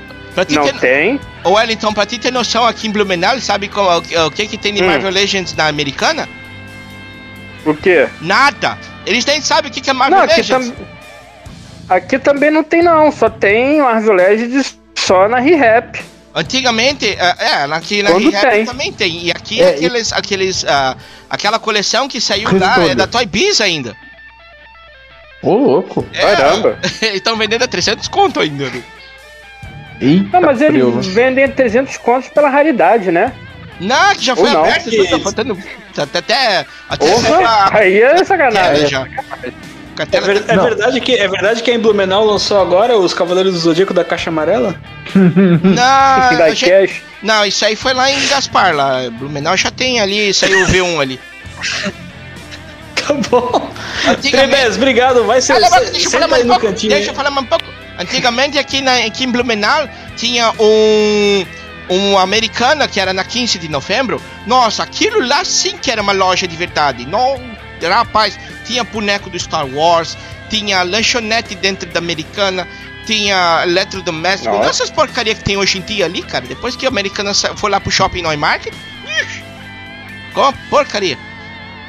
[0.51, 1.21] Não ter, tem.
[1.45, 4.73] ô, Wellington, pra ti ter noção aqui em Blumenau, sabe qual- o, que que tem
[4.73, 4.87] de Hum.
[4.87, 6.27] Marvel Legends na americana?
[7.67, 8.09] O quê?
[8.21, 8.79] Nada.
[9.07, 10.69] Eles nem sabem o que que é Marvel Não, aqui, Legends.
[10.71, 10.77] tam...
[11.97, 16.01] aqui também não tem não, só tem Marvel Legends só na Re-Rap.
[16.35, 18.11] Antigamente, é, é, aqui na
[18.51, 18.65] tem.
[18.65, 19.27] também tem.
[19.27, 20.97] E aqui É, aqueles, aqueles, ah,
[21.29, 23.95] aquela coleção que saiu lá é da Toy Biz ainda.
[25.43, 26.07] Ô, louco!
[26.13, 26.79] É, Caramba.
[27.03, 28.65] Eles estão vendendo a 300 conto ainda.
[28.71, 28.83] né?
[30.01, 31.01] Eita, Não, mas eles preula.
[31.03, 33.33] vendem 300 contos pela raridade, né?
[33.81, 34.65] Não, que já foi Ou não.
[34.65, 35.59] aberto, Que tá faltando
[35.97, 38.89] até até até Porra, aí é sacanagem.
[38.89, 39.07] já.
[40.11, 40.65] É, ver- é Não.
[40.65, 44.05] verdade que, é verdade que a em Blumenau lançou agora os Cavaleiros do Zodíaco da
[44.05, 44.75] Caixa Amarela?
[45.15, 47.03] Não, da a gente- Cash.
[47.23, 49.03] não, isso aí foi lá em Gaspar, lá.
[49.11, 51.21] Blumenau já tem ali, saiu o V1 ali.
[53.07, 53.71] Tá bom.
[54.21, 55.25] Tribes, obrigado.
[55.25, 55.55] Vai ser.
[55.61, 56.67] Se- deixa eu falar mais aí um no pouco.
[56.69, 56.93] cantinho.
[56.93, 57.65] Deixa eu falar mais um pouco.
[57.99, 61.47] Antigamente aqui, na, aqui em Blumenau tinha um
[61.91, 64.21] um americana que era na 15 de novembro.
[64.47, 67.05] Nossa, aquilo lá sim que era uma loja de verdade.
[67.07, 67.39] Não,
[67.83, 70.17] rapaz, tinha boneco do Star Wars,
[70.49, 72.67] tinha lanchonete dentro da americana,
[73.05, 74.55] tinha eletrodoméstico.
[74.55, 74.71] Nossa.
[74.71, 76.47] Essas porcaria que tem hoje em dia ali, cara.
[76.47, 78.73] Depois que a americana foi lá pro shopping Neumarkt,
[80.33, 81.19] com porcaria.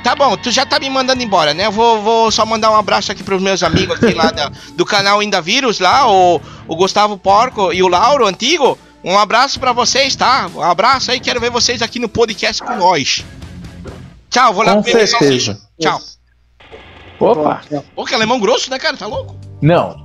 [0.04, 1.66] Tá bom, tu já tá me mandando embora, né?
[1.66, 4.86] Eu vou, vou só mandar um abraço aqui pros meus amigos aqui lá da, do
[4.86, 8.78] canal Ainda Vírus lá, o, o Gustavo Porco e o Lauro Antigo.
[9.02, 10.50] Um abraço para vocês, tá?
[10.54, 13.24] Um abraço aí, quero ver vocês aqui no podcast com nós.
[14.30, 15.58] Tchau, vou lá com certeza.
[15.80, 16.02] Tchau.
[17.20, 17.62] Opa!
[17.96, 18.98] Pô, que alemão grosso, né, cara?
[18.98, 19.36] Tá louco?
[19.62, 20.04] Não.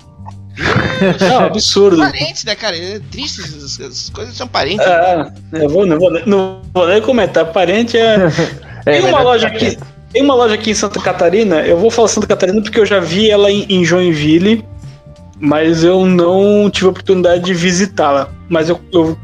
[1.21, 1.99] Não, absurdo.
[1.99, 2.77] Parentes, né, cara?
[2.77, 4.87] É triste, as, as coisas são parentes.
[4.87, 7.47] É, eu vou, não, vou, não vou nem comentar.
[7.47, 8.17] Parente é.
[8.89, 9.79] é tem uma loja aqui.
[10.13, 11.61] Tem uma loja aqui em Santa Catarina.
[11.61, 14.65] Eu vou falar Santa Catarina porque eu já vi ela em, em Joinville,
[15.39, 18.31] mas eu não tive a oportunidade de visitá-la.
[18.49, 19.19] Mas eu, eu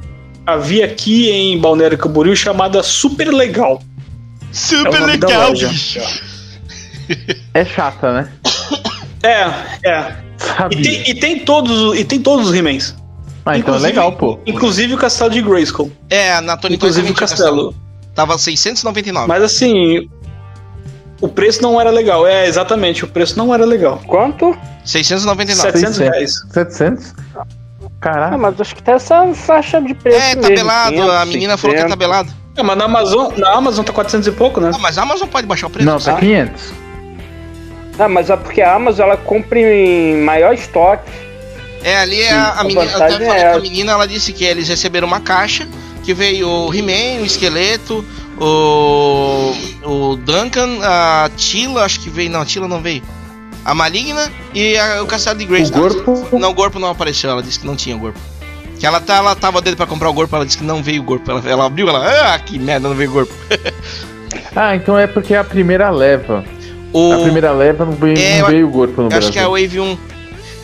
[0.47, 3.81] a vi aqui em Balneário Camboriú chamada Super Legal.
[4.53, 5.53] Super é legal,
[7.53, 8.29] É chata, né?
[9.23, 10.17] É, é.
[10.71, 12.95] E tem, e tem, todos, e tem todos os He-Mans.
[13.45, 14.39] Ah, então é legal, pô.
[14.47, 15.91] Inclusive o castelo de Grayskull.
[16.09, 17.73] É, na Tony Inclusive o castelo.
[17.73, 17.84] castelo.
[18.15, 19.27] Tava 699.
[19.27, 20.09] Mas assim,
[21.21, 22.27] o preço não era legal.
[22.27, 24.01] É, exatamente, o preço não era legal.
[24.07, 24.57] Quanto?
[24.85, 25.73] 699.
[25.73, 26.43] 700 reais.
[26.53, 27.15] 700?
[28.01, 28.35] Caraca.
[28.35, 30.19] Ah, mas acho que tá essa faixa de preço.
[30.19, 30.91] É, tabelado.
[30.91, 31.61] Mesmo, 500, a menina 600.
[31.61, 32.33] falou que é tabelado.
[32.57, 34.71] É, mas na Amazon, na Amazon tá 400 e pouco, né?
[34.75, 35.89] Ah, mas a Amazon pode baixar o preço.
[35.89, 36.73] Não, tá 500.
[37.99, 41.11] Ah, mas é porque a Amazon ela compra em maior estoque.
[41.83, 42.85] É, ali é a, a, menina.
[42.85, 45.67] Eu até falei é com a menina, ela disse que eles receberam uma caixa
[46.05, 48.05] que veio o He-Man, o esqueleto,
[48.39, 49.53] o.
[49.83, 52.31] o Duncan, a Tila, acho que veio.
[52.31, 53.03] Não, a Tila não veio.
[53.65, 55.71] A Maligna e a, o Castelo de Grace.
[55.71, 56.39] O corpo?
[56.39, 58.19] Não, o corpo não apareceu, ela disse que não tinha o corpo.
[58.79, 61.01] Que ela, tá, ela tava dentro pra comprar o corpo, ela disse que não veio
[61.01, 61.31] o corpo.
[61.31, 62.35] Ela, ela abriu, ela.
[62.35, 63.33] Ah, que merda, não veio o corpo.
[64.55, 66.45] ah, então é porque é a primeira leva.
[66.93, 67.13] O...
[67.13, 69.29] A primeira leva não veio, é, não veio o corpo no acho Brasil.
[69.29, 69.99] Acho que é a Wave 1.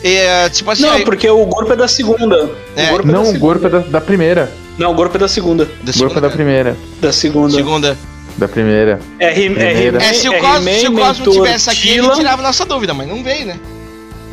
[0.03, 1.03] É, tipo assim, não, aí...
[1.03, 2.51] porque o corpo é da segunda.
[2.75, 2.91] É.
[2.91, 4.51] O não, o corpo é da, da, primeira.
[4.81, 5.69] Não, o corpo é da segunda.
[5.83, 6.77] Da segunda, é da primeira.
[6.99, 7.53] Da segunda.
[7.53, 7.97] Segunda.
[8.37, 8.99] Da primeira.
[9.19, 12.07] É, é, é, se o Cosmo, se o Cosmo tivesse aqui, Tila...
[12.07, 13.59] ele tirava nossa dúvida, mas não veio, né?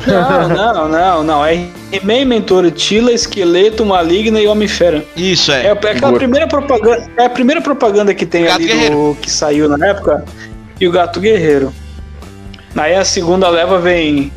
[0.07, 1.45] Não, não, não, não.
[1.45, 5.05] É He-Man, Mentor, Tila, Esqueleto, Maligna e Homem-Fera.
[5.15, 5.65] Isso, é.
[5.65, 7.11] É, é aquela primeira propaganda.
[7.15, 10.25] É a primeira propaganda que tem ali do, que saiu na época.
[10.79, 11.71] E o Gato Guerreiro.
[12.75, 14.31] Aí a segunda leva vem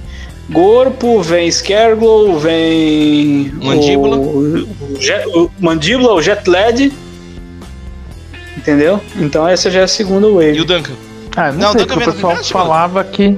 [0.53, 3.53] Corpo, vem Scareglow, vem.
[3.63, 4.17] Mandíbula.
[4.17, 6.93] O, o, o, Mandíbula, o Jet Led.
[8.57, 9.01] Entendeu?
[9.17, 10.55] Então essa já é a segunda wave.
[10.55, 10.95] E o Duncan?
[11.37, 13.37] Ah, não, não sei, Duncan o pessoal falava que.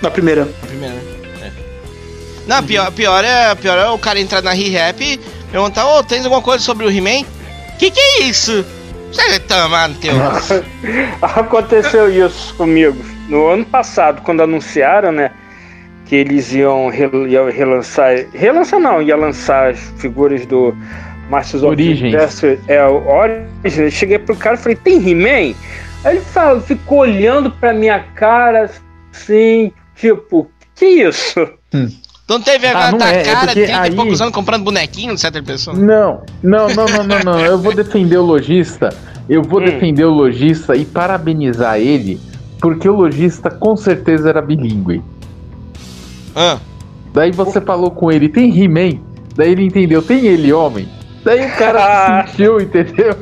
[0.00, 0.44] Na primeira.
[0.44, 1.02] Na primeira, né?
[1.42, 1.50] É.
[2.46, 5.20] Não, pior, pior, é, pior é o cara entrar na Re-Rap e
[5.50, 7.24] perguntar: Ô, oh, tens alguma coisa sobre o He-Man?
[7.78, 8.64] Que que é isso?
[9.12, 10.14] Você tá teu.
[11.22, 15.30] Aconteceu isso comigo no ano passado, quando anunciaram, né?
[16.06, 18.26] Que eles iam, re, iam relançar.
[18.32, 20.74] Relançar não, ia lançar as figuras do
[21.28, 22.58] Masters of Universe.
[22.68, 23.78] É, o Origins.
[23.78, 25.54] Eu cheguei pro cara e falei, tem He-Man?
[26.04, 28.70] Aí ele fala, ficou olhando pra minha cara
[29.12, 31.40] assim, tipo, que isso?
[31.74, 31.88] Hum.
[32.28, 33.90] Não teve vergonha ah, na tua é, cara, é 30 aí...
[33.90, 35.76] e poucos anos comprando bonequinho de certa pessoa?
[35.76, 37.40] Não, não, não, não, não, não.
[37.40, 38.90] Eu vou defender o lojista.
[39.28, 39.64] Eu vou hum.
[39.64, 42.20] defender o lojista e parabenizar ele
[42.60, 45.02] porque o lojista com certeza era bilíngue.
[46.36, 46.58] Ah.
[47.14, 49.00] Daí você falou com ele, tem He-Man?
[49.34, 50.86] Daí ele entendeu, tem ele, homem?
[51.24, 53.16] Daí o cara se sentiu, entendeu?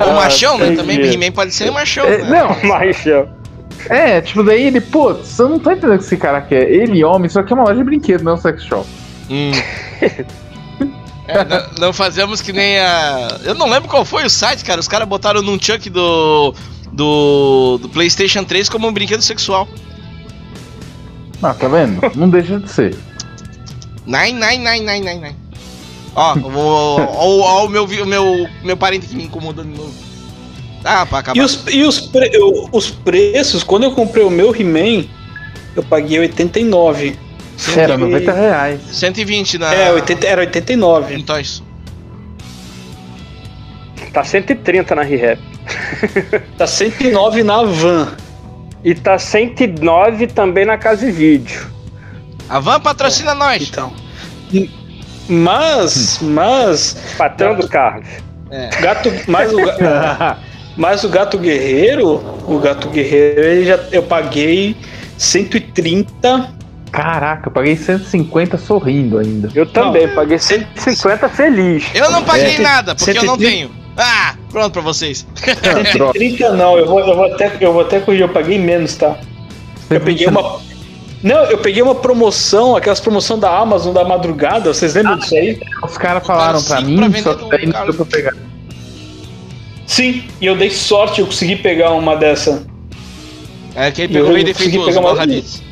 [0.00, 0.74] O machão, né?
[0.74, 2.06] Também He-Man pode ser machão.
[2.06, 2.40] É, né?
[2.40, 3.28] Não, machão.
[3.88, 6.68] É, tipo, daí ele, pô, você não tá entendendo o que esse cara quer.
[6.70, 8.88] Ele, homem, só que é uma loja de brinquedo, não é um sex shop.
[9.30, 9.52] Hum.
[11.30, 13.38] É, não, não, fazemos que nem a.
[13.44, 14.80] Eu não lembro qual foi o site, cara.
[14.80, 16.54] Os caras botaram num chunk do
[16.90, 19.68] do, do PlayStation 3 como um brinquedo sexual.
[21.42, 22.00] Ah, tá vendo?
[22.16, 22.96] Não deixa de ser.
[24.06, 25.36] Nine, nine, nine, nine, nine, nine.
[26.14, 26.36] Ó,
[27.14, 29.92] ó, o meu, meu, meu parente que me incomodou de novo.
[30.84, 31.38] Ah, pra acabar.
[31.38, 32.30] E, os, e os, pre,
[32.72, 35.04] os preços, quando eu comprei o meu He-Man,
[35.76, 37.16] eu paguei 89.
[37.76, 38.80] Era 90 reais.
[38.92, 39.74] 120 na.
[39.74, 41.14] É, 80, era 89.
[41.14, 41.64] Então isso.
[44.12, 45.40] Tá 130 na ReHap.
[46.56, 48.16] tá 109 na van.
[48.84, 51.66] E tá 109 também na Casa e Vídeo.
[52.48, 53.68] A van patrocina é, nós.
[53.68, 53.92] Então.
[55.28, 56.96] Mas, mas.
[57.16, 58.02] Patrão do carro.
[58.50, 58.70] É.
[58.80, 59.58] Gato, mas o,
[60.76, 64.74] mas o gato guerreiro, o gato guerreiro, ele já, eu paguei
[65.18, 66.56] 130
[66.90, 69.50] Caraca, eu paguei 150 sorrindo ainda.
[69.54, 71.84] Eu também, não, paguei 150 feliz.
[71.94, 73.24] Eu não paguei é, nada, porque 130...
[73.24, 73.70] eu não tenho.
[73.98, 75.26] Ah, pronto pra vocês.
[75.92, 79.18] 130 não, eu vou, eu, vou até, eu vou até corrigir, eu paguei menos, tá?
[79.90, 80.60] Eu peguei uma.
[81.20, 85.34] Não, eu peguei uma promoção, aquelas promoção da Amazon da madrugada, vocês lembram ah, disso
[85.34, 85.60] aí?
[85.82, 88.36] Os caras falaram pra mim, pra só que daí não deu pra pegar.
[89.84, 92.64] Sim, e eu dei sorte, eu consegui pegar uma dessa.
[93.74, 95.62] É, quem pegou meio defeituoso, uma Raditz.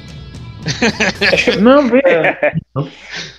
[1.61, 2.03] Não, vê.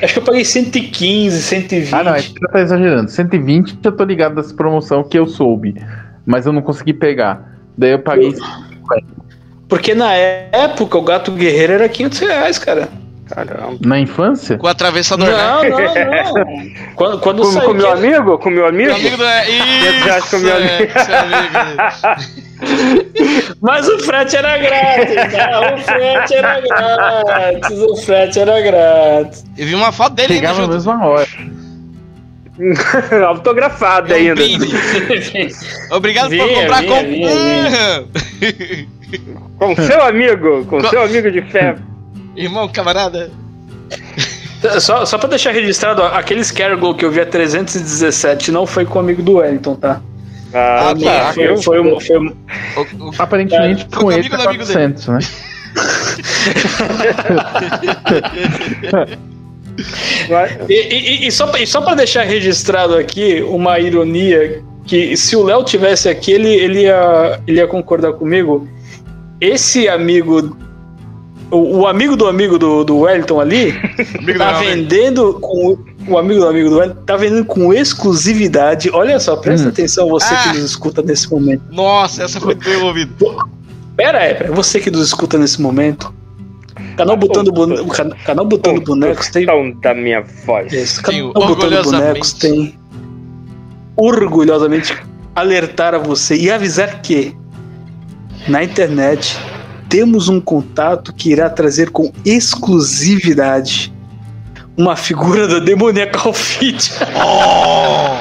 [0.00, 0.04] É.
[0.04, 1.94] Acho que eu paguei 115, 120.
[1.94, 3.10] Ah, não, você tá exagerando.
[3.10, 5.74] 120 eu tô ligado dessa promoção que eu soube.
[6.24, 7.56] Mas eu não consegui pegar.
[7.76, 8.34] Daí eu paguei.
[9.68, 12.88] Porque na época o gato guerreiro era 500 reais, cara.
[13.36, 13.76] Caramba.
[13.84, 14.56] Na infância?
[14.56, 15.68] Com o atravessador, não, né?
[15.68, 18.38] Não, não, quando, quando com, com meu amigo?
[18.38, 18.92] Com meu amigo?
[18.96, 19.50] Com amigo é...
[19.50, 20.92] Isso, com meu é, amigo.
[23.60, 25.74] Mas o frete era grátis, tá?
[25.74, 29.44] O frete era grátis, o frete era grátis.
[29.58, 31.28] Eu vi uma foto dele Chegava na mesma hora.
[33.28, 34.42] Autografado é um ainda.
[35.90, 37.02] Obrigado vinha, por comprar vinha, com.
[37.04, 38.06] Vinha,
[39.58, 41.76] com seu amigo, com, com seu amigo de fé.
[42.36, 43.30] Irmão, camarada.
[44.80, 48.98] Só, só pra deixar registrado, aquele Scareglow que eu vi a 317 não foi com
[48.98, 50.00] o amigo do Wellington, tá?
[50.52, 51.32] Ah, ah tá.
[51.32, 52.86] Foi, foi, foi, foi,
[53.18, 55.18] Aparentemente é, com ele tá 400, né?
[60.68, 65.42] e, e, e, só, e só pra deixar registrado aqui uma ironia que se o
[65.42, 68.68] Léo tivesse aqui, ele, ele, ia, ele ia concordar comigo.
[69.40, 70.56] Esse amigo
[71.50, 73.72] o, o, amigo do amigo do, do Wellington ali
[74.36, 75.78] tá vendendo com
[76.08, 78.90] o amigo do amigo do Wellington tá vendendo com exclusividade.
[78.92, 79.70] Olha só, presta hum.
[79.70, 80.42] atenção, você ah.
[80.42, 81.62] que nos escuta nesse momento.
[81.70, 83.12] Nossa, essa foi bem ouvida.
[83.96, 86.12] Pera aí, pera, você que nos escuta nesse momento.
[86.96, 87.76] Canal Botando, bone...
[88.24, 89.46] canal botando Bonecos tem.
[89.80, 90.72] da minha voz.
[90.72, 92.74] Isso, canal Botando Bonecos tem.
[93.96, 94.96] Orgulhosamente
[95.34, 97.36] alertar a você e avisar que
[98.48, 99.38] na internet
[99.96, 103.90] temos um contato que irá trazer com exclusividade
[104.76, 106.90] uma figura da demoníaca Fit.
[107.14, 108.18] Oh!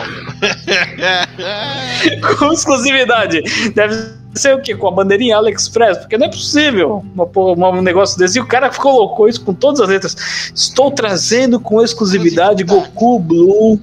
[2.40, 3.42] com exclusividade.
[3.72, 3.94] Deve
[4.36, 4.74] ser o quê?
[4.74, 5.98] Com a bandeirinha AliExpress?
[5.98, 8.38] Porque não é possível uma, uma, um negócio desse.
[8.38, 10.16] E o cara colocou isso com todas as letras.
[10.56, 13.82] Estou trazendo com exclusividade Goku Blue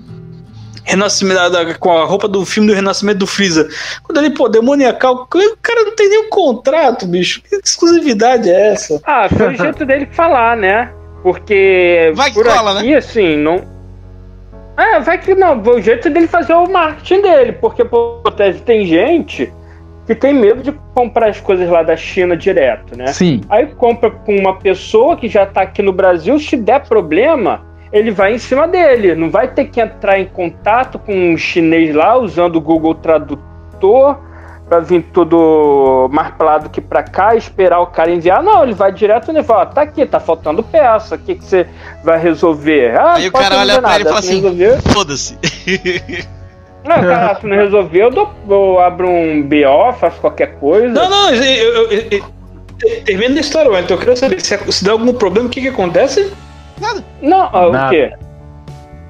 [0.84, 3.68] renascimento com a roupa do filme do renascimento do Freeza.
[4.02, 7.42] Quando ele, pô, demoniacal, o cara não tem nenhum contrato, bicho.
[7.42, 9.00] Que exclusividade é essa?
[9.04, 10.92] Ah, foi o jeito dele falar, né?
[11.22, 12.96] Porque vai que por cola, aqui, né?
[12.96, 13.64] assim, não.
[14.76, 18.22] É, vai que não, foi o jeito dele fazer o marketing dele, porque, pô,
[18.64, 19.52] tem gente
[20.06, 23.06] que tem medo de comprar as coisas lá da China direto, né?
[23.08, 23.40] Sim.
[23.48, 28.10] Aí compra com uma pessoa que já tá aqui no Brasil, se der problema, ele
[28.10, 29.14] vai em cima dele.
[29.14, 34.18] Não vai ter que entrar em contato com um chinês lá usando o Google Tradutor
[34.68, 38.42] para vir tudo mais para lá do que para cá, esperar o cara enviar.
[38.42, 41.66] Não, ele vai direto e fala: tá aqui, tá faltando peça, o que, que você
[42.02, 42.96] vai resolver?
[42.96, 44.42] Ah, Aí o cara olha para ele e fala assim:
[44.92, 45.38] foda-se.
[46.84, 50.88] Não, cara, se não resolver, eu, dou, eu abro um BO, faço qualquer coisa.
[50.88, 52.24] Não, não, eu, eu, eu,
[53.04, 55.68] termina a história, então eu quero saber se, se der algum problema, o que, que
[55.68, 56.32] acontece?
[56.82, 57.04] Nada.
[57.22, 57.86] Não, ah, Nada.
[57.86, 58.12] o quê?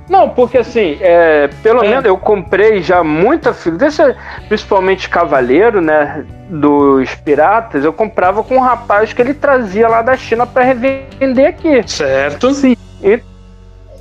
[0.09, 1.89] Não, porque assim, é, pelo é.
[1.89, 3.89] menos eu comprei já muita figura,
[4.47, 6.27] principalmente Cavaleiro, né?
[6.51, 11.49] Dos piratas, eu comprava com um rapaz que ele trazia lá da China para revender
[11.49, 11.83] aqui.
[11.89, 12.53] Certo.
[12.53, 12.77] Sim.
[13.03, 13.23] E,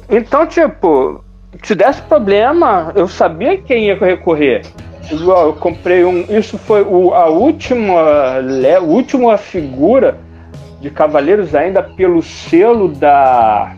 [0.09, 1.23] então, tipo,
[1.63, 4.63] se desse problema, eu sabia quem ia recorrer.
[5.09, 6.25] Igual, eu comprei um.
[6.29, 8.01] Isso foi o, a última,
[8.41, 10.17] a última figura
[10.81, 13.73] de Cavaleiros ainda pelo selo da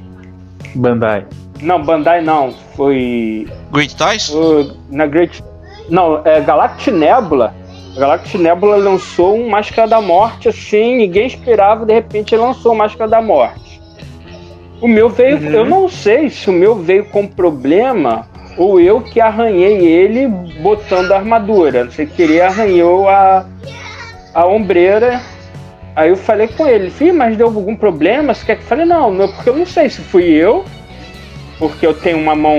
[0.73, 1.25] Bandai.
[1.61, 4.33] Não, Bandai não, foi Great Toys?
[4.89, 5.43] na Great
[5.89, 7.53] Não, é Galactic Nebula.
[7.95, 13.09] A Galactic Nebula lançou um Máscara da Morte assim, ninguém esperava, de repente lançou Máscara
[13.09, 13.81] da Morte.
[14.81, 15.51] O meu veio, uhum.
[15.51, 18.27] eu não sei se o meu veio com problema
[18.57, 20.27] ou eu que arranhei ele
[20.61, 21.85] botando a armadura.
[21.85, 23.45] Não sei que ele arranhou a,
[24.33, 25.21] a ombreira
[25.95, 28.33] Aí eu falei com ele, filho, mas deu algum problema?
[28.33, 30.65] Você quer que eu falei, não, não, porque eu não sei se fui eu,
[31.59, 32.57] porque eu tenho uma mão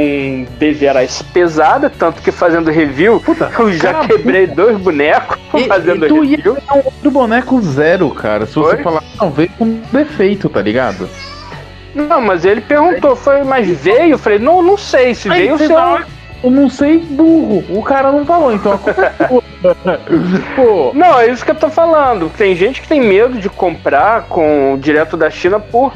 [0.59, 4.63] deveras pesada, tanto que fazendo review, puta, eu já cara, quebrei puta.
[4.63, 6.57] dois bonecos e, fazendo e tu review.
[6.57, 8.47] Ia um do boneco zero, cara.
[8.47, 11.09] Se você falar, não, veio com defeito, tá ligado?
[11.95, 14.13] Não, mas ele perguntou, foi, mas veio?
[14.13, 15.77] Eu falei, não, não sei, se Aí, veio o seu.
[16.45, 17.65] Eu não sei burro.
[17.71, 19.29] O cara não falou, então a culpa é
[20.55, 20.93] Pô.
[20.93, 22.31] Não, é isso que eu tô falando.
[22.37, 25.95] Tem gente que tem medo de comprar com direto da China por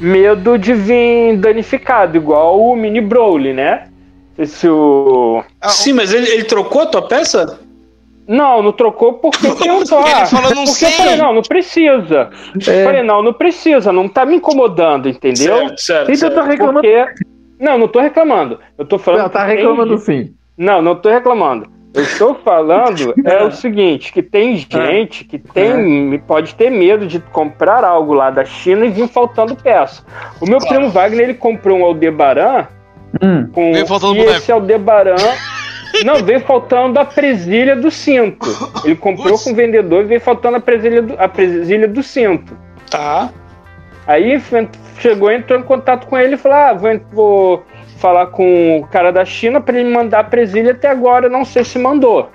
[0.00, 3.88] medo de vir danificado, igual o Mini Broly, né?
[4.38, 5.42] Esse o.
[5.64, 7.58] Sim, mas ele, ele trocou a tua peça?
[8.24, 10.06] Não, não trocou porque tem um só.
[10.06, 10.88] Ele falou, não porque sei.
[10.88, 12.30] eu falei, não, não precisa.
[12.68, 12.80] É.
[12.80, 15.56] Eu falei, não, não precisa, não tá me incomodando, entendeu?
[15.56, 16.12] Certo, certo.
[16.12, 16.82] Então eu tô reclamando.
[16.82, 17.37] Porque...
[17.60, 18.58] Não, não tô reclamando.
[18.76, 19.22] Eu tô falando.
[19.22, 20.34] Não, tá tem reclamando gente- sim.
[20.56, 21.66] Não, não tô reclamando.
[21.94, 27.18] Eu estou falando é o seguinte, que tem gente que tem, pode ter medo de
[27.18, 30.04] comprar algo lá da China e vir faltando peça.
[30.40, 30.74] O meu Claro.
[30.76, 32.66] primo Wagner, ele comprou um Aldebaran
[33.22, 33.48] Hum.
[33.52, 34.36] com Veio faltando e boneco.
[34.36, 35.14] esse Aldebaran
[36.04, 38.46] não veio faltando a presilha do cinto.
[38.84, 42.54] Ele comprou com o vendedor e veio faltando a presilha do, a presilha do cinto.
[42.90, 43.30] Tá.
[44.06, 44.38] Aí
[45.00, 47.66] chegou, entrou em contato com ele e falou: Ah, vou, vou
[47.98, 51.64] falar com o cara da China para ele mandar a presilha até agora, não sei
[51.64, 52.30] se mandou.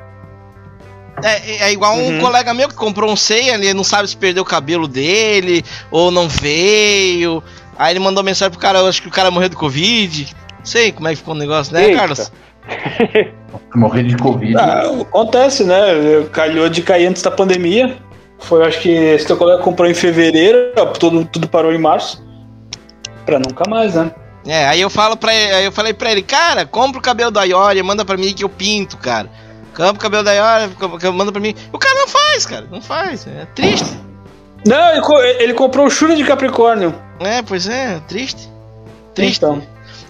[1.23, 2.19] É, é igual um Uhum.
[2.19, 6.09] colega meu que comprou um ceia, ele não sabe se perdeu o cabelo dele ou
[6.11, 7.41] não veio.
[7.77, 10.35] Aí ele mandou mensagem pro cara, acho que o cara morreu de Covid.
[10.59, 11.97] Não sei como é que ficou o negócio, né, Eita.
[11.97, 12.31] Carlos?
[13.75, 14.55] Morrer de Covid.
[14.57, 15.75] Ah, acontece, né?
[16.31, 17.97] Calhou de cair antes da pandemia.
[18.39, 22.23] Foi, acho que esse teu colega comprou em fevereiro, tudo, tudo parou em março.
[23.25, 24.11] Pra nunca mais, né?
[24.45, 27.43] É, aí eu falo para aí eu falei pra ele, cara, compra o cabelo da
[27.43, 29.29] Iori, manda pra mim que eu pinto, cara.
[29.73, 30.71] Compra o cabelo da Iori,
[31.13, 31.55] manda pra mim.
[31.71, 33.25] O cara não faz, cara, não faz.
[33.25, 33.97] É triste.
[34.65, 36.93] Não, ele, co- ele comprou o Shura de Capricórnio.
[37.19, 38.49] É, pois é, triste.
[39.15, 39.37] Triste.
[39.37, 39.61] Então.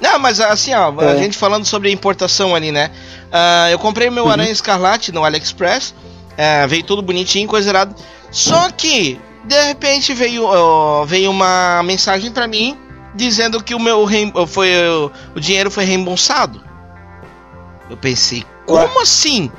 [0.02, 1.18] Não, mas assim, ó, a É.
[1.18, 2.90] gente falando sobre a importação ali, né?
[3.32, 5.94] Ah, eu comprei meu Aranha Escarlate no AliExpress,
[6.38, 7.96] é, veio tudo bonitinho, coisa errada.
[8.32, 12.78] Só que, de repente, veio, ó, veio uma mensagem pra mim
[13.16, 14.08] dizendo que o meu
[14.48, 16.62] foi, o, o dinheiro foi reembolsado.
[17.90, 19.52] Eu pensei, como assim?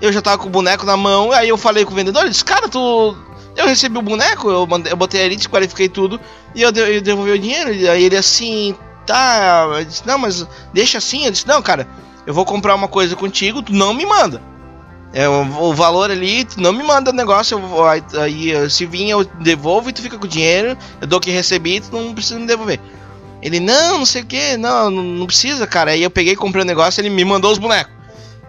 [0.00, 2.30] Eu já tava com o boneco na mão, aí eu falei com o vendedor, ele
[2.30, 3.16] disse, cara, tu.
[3.56, 6.20] Eu recebi o boneco, eu, mandei, eu botei a elite, qualifiquei tudo,
[6.54, 7.74] e eu, de- eu devolvi o dinheiro.
[7.74, 8.74] E Aí ele assim,
[9.04, 9.66] tá.
[9.78, 11.24] Eu disse, não, mas deixa assim.
[11.24, 11.88] Eu disse, não, cara,
[12.24, 14.40] eu vou comprar uma coisa contigo, tu não me manda.
[15.12, 18.84] É, o, o valor ali, tu não me manda o negócio, eu aí, aí, se
[18.84, 21.90] vir eu devolvo e tu fica com o dinheiro, eu dou o que recebi, tu
[21.92, 22.78] não precisa me devolver.
[23.40, 25.92] Ele, não, não sei o que, não, não, precisa, cara.
[25.92, 27.92] Aí eu peguei, comprei o negócio, ele me mandou os bonecos.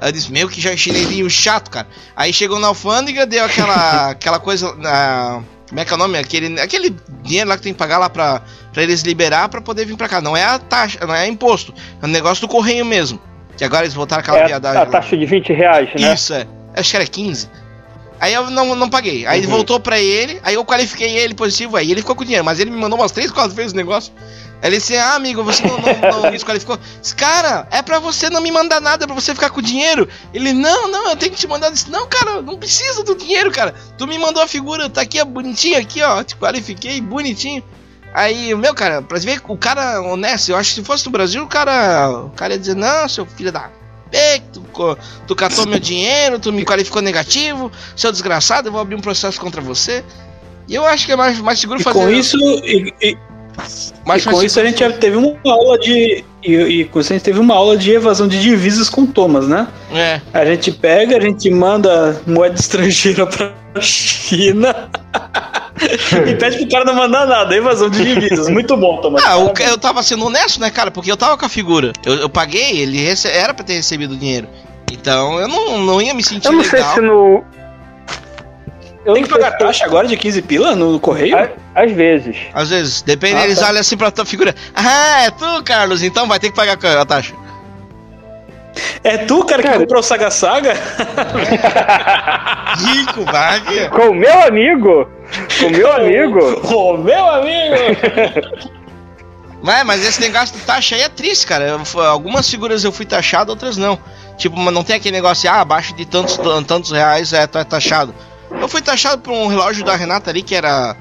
[0.01, 1.87] Aí eu disse, meu, que já chinelinho chato, cara.
[2.15, 6.17] Aí chegou na alfândega, deu aquela, aquela coisa, na, como é que é o nome?
[6.17, 8.41] Aquele, aquele dinheiro lá que tem que pagar lá pra,
[8.73, 10.19] pra eles liberar pra poder vir pra cá.
[10.19, 13.21] Não é a taxa, não é imposto, é um negócio do correio mesmo.
[13.59, 14.81] Que agora eles voltaram aquela É piadagem.
[14.81, 16.13] a taxa de 20 reais, né?
[16.13, 16.47] Isso, é.
[16.75, 17.49] Acho que era 15.
[18.19, 19.25] Aí eu não, não paguei.
[19.27, 19.51] Aí Uhum.
[19.51, 22.59] voltou pra ele, aí eu qualifiquei ele positivo, aí ele ficou com o dinheiro, mas
[22.59, 24.11] ele me mandou umas 3, 4 vezes o negócio.
[24.61, 26.77] Aí ele disse, ah, amigo, você não, não, não desqualificou.
[27.01, 29.63] Disse, cara, é pra você não me mandar nada, é pra você ficar com o
[29.63, 30.05] dinheiro.
[30.33, 31.67] Ele, não, não, eu tenho que te mandar.
[31.67, 33.73] Eu disse, não, cara, não precisa do dinheiro, cara.
[33.97, 37.63] Tu me mandou a figura, tá aqui, ó, bonitinha, aqui, ó, te qualifiquei, bonitinho.
[38.13, 41.43] Aí, meu, cara, pra ver o cara honesto, eu acho que se fosse no Brasil,
[41.43, 43.69] o cara, o cara ia dizer, não, seu filho da
[44.11, 44.63] P, tu,
[45.27, 49.39] tu catou meu dinheiro, tu me qualificou negativo, seu desgraçado, eu vou abrir um processo
[49.39, 50.03] contra você.
[50.67, 51.99] E eu acho que é mais, mais seguro E fazer.
[51.99, 53.17] com isso, e, e-
[54.05, 56.23] mais e com isso a gente já teve uma aula de.
[56.41, 59.47] E, e com isso a gente teve uma aula de evasão de divisas com Thomas,
[59.47, 59.67] né?
[59.91, 60.21] É.
[60.33, 64.89] A gente pega, a gente manda moeda estrangeira pra China
[66.27, 67.55] e pede pro cara não mandar nada.
[67.55, 68.49] Evasão de divisas.
[68.49, 69.23] Muito bom, Thomas.
[69.25, 70.91] Ah, o eu tava sendo honesto, né, cara?
[70.91, 71.93] Porque eu tava com a figura.
[72.05, 74.47] Eu, eu paguei, ele rece- era pra ter recebido o dinheiro.
[74.91, 76.95] Então eu não, não ia me sentir Eu não sei legal.
[76.95, 77.43] se no.
[79.05, 81.37] Eu Tem que sei pagar se- taxa agora de 15 pila no correio?
[81.37, 82.35] Às, às vezes.
[82.53, 83.67] Às vezes, depende, Ah, eles tá.
[83.69, 84.53] olham assim pra tua figura.
[84.75, 87.33] Ah, é tu, Carlos, então vai ter que pagar a taxa.
[89.03, 89.79] É tu, cara, que Cara.
[89.79, 90.73] comprou o Saga Saga?
[92.77, 93.89] Rico, vai.
[93.89, 95.07] Com o meu amigo!
[95.59, 96.39] Com o meu amigo!
[96.73, 97.75] Ô, meu amigo!
[99.61, 101.65] Mas, mas esse negócio de taxa aí é triste, cara.
[101.65, 103.99] Eu algumas figuras eu fui taxado, outras não.
[104.37, 108.15] Tipo, não tem aquele negócio, ah, abaixo de tantos, tantos reais é, é taxado.
[108.51, 110.95] Eu fui taxado por um relógio da Renata ali que era.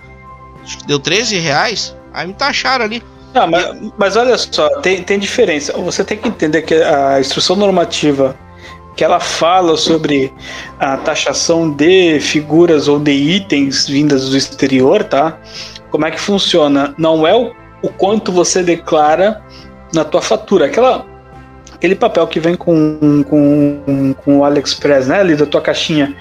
[0.62, 1.94] acho que Deu 13 reais.
[2.12, 3.02] Aí me taxaram ali.
[3.34, 5.72] Não, mas, mas olha só, tem, tem diferença.
[5.72, 8.36] Você tem que entender que a instrução normativa
[8.98, 10.32] que ela fala sobre
[10.80, 15.38] a taxação de figuras ou de itens vindas do exterior, tá?
[15.88, 16.96] Como é que funciona?
[16.98, 19.40] Não é o, o quanto você declara
[19.94, 20.66] na tua fatura.
[20.66, 21.06] Aquela,
[21.72, 25.20] aquele papel que vem com, com, com o AliExpress, né?
[25.20, 26.16] Ali da tua caixinha.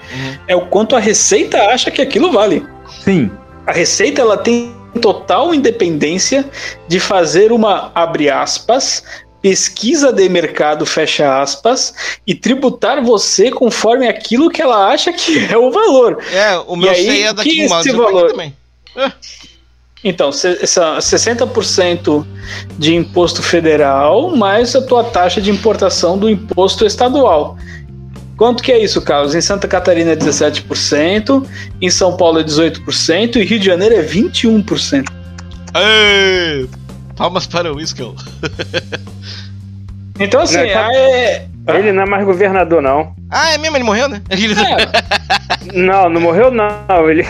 [0.46, 2.64] É o quanto a Receita acha que aquilo vale.
[3.02, 3.28] Sim.
[3.66, 6.44] A Receita ela tem total independência
[6.86, 9.04] de fazer uma, abre aspas,
[9.40, 11.94] pesquisa de mercado, fecha aspas,
[12.26, 16.22] e tributar você conforme aquilo que ela acha que é o valor.
[16.32, 18.30] É, o meu aí, é daqui que esse valor?
[18.30, 18.54] também.
[20.02, 22.26] Então, 60%
[22.78, 27.56] de imposto federal mais a tua taxa de importação do imposto estadual.
[28.38, 29.34] Quanto que é isso, Carlos?
[29.34, 31.44] Em Santa Catarina é 17%,
[31.82, 35.08] em São Paulo é 18% e Rio de Janeiro é 21%.
[35.74, 36.68] Ei,
[37.16, 38.14] palmas para o Whiskel.
[40.20, 40.88] então, assim, não, tá...
[40.94, 41.48] é...
[41.74, 43.12] ele não é mais governador, não.
[43.28, 43.76] Ah, é mesmo?
[43.76, 44.22] Ele morreu, né?
[44.30, 45.76] É.
[45.76, 47.10] não, não morreu, não.
[47.10, 47.26] Ele,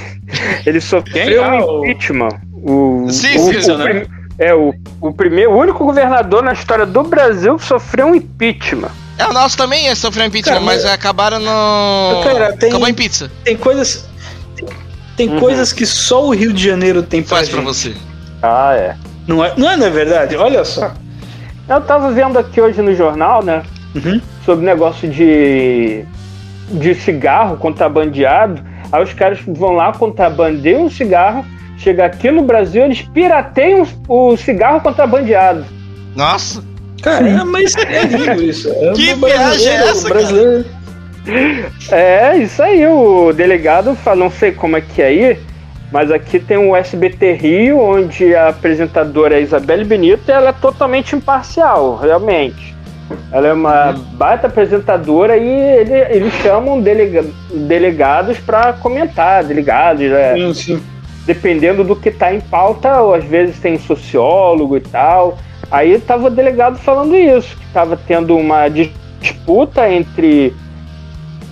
[0.67, 2.39] ele sofreu um ah, impeachment.
[2.53, 4.07] O, sim, o, sim, o, né?
[4.39, 8.93] É, o, o primeiro, o único governador na história do Brasil que sofreu um impeachment.
[9.19, 12.23] É, o nosso também ia sofrer um impeachment, cara, mas acabaram no.
[12.23, 13.31] Cara, tem, Acabou em pizza.
[13.43, 14.09] Tem coisas.
[15.17, 15.41] Tem uhum.
[15.41, 17.97] coisas que só o Rio de Janeiro tem pra Faz pra você.
[18.41, 18.97] Ah, é.
[19.27, 20.37] Não é, não é, não é verdade?
[20.37, 20.93] Olha só.
[21.69, 23.65] Eu tava vendo aqui hoje no jornal, né?
[23.97, 24.21] Uhum.
[24.45, 26.05] Sobre negócio de.
[26.71, 28.63] de cigarro contrabandeado.
[28.93, 31.45] Aí os caras vão lá, contrabandeiam um cigarro,
[31.77, 35.67] chega aqui no Brasil, eles pirateiam o cigarro contrabandeado.
[36.15, 36.65] Nossa!
[37.03, 38.69] Cara, mas é lindo isso.
[38.71, 40.65] É que viagem é essa, brasileiro.
[41.91, 45.39] É, isso aí, o delegado fala, não sei como é que é aí,
[45.93, 50.53] mas aqui tem o SBT Rio, onde a apresentadora é Isabelle Benito e ela é
[50.53, 52.77] totalmente imparcial, realmente.
[53.33, 54.03] Ela é uma uhum.
[54.15, 60.83] baita apresentadora e ele, eles chamam delega, delegados para comentar, delegados, é, sim, sim.
[61.25, 65.39] dependendo do que está em pauta, ou às vezes tem sociólogo e tal.
[65.71, 70.55] Aí estava o delegado falando isso, que estava tendo uma disputa entre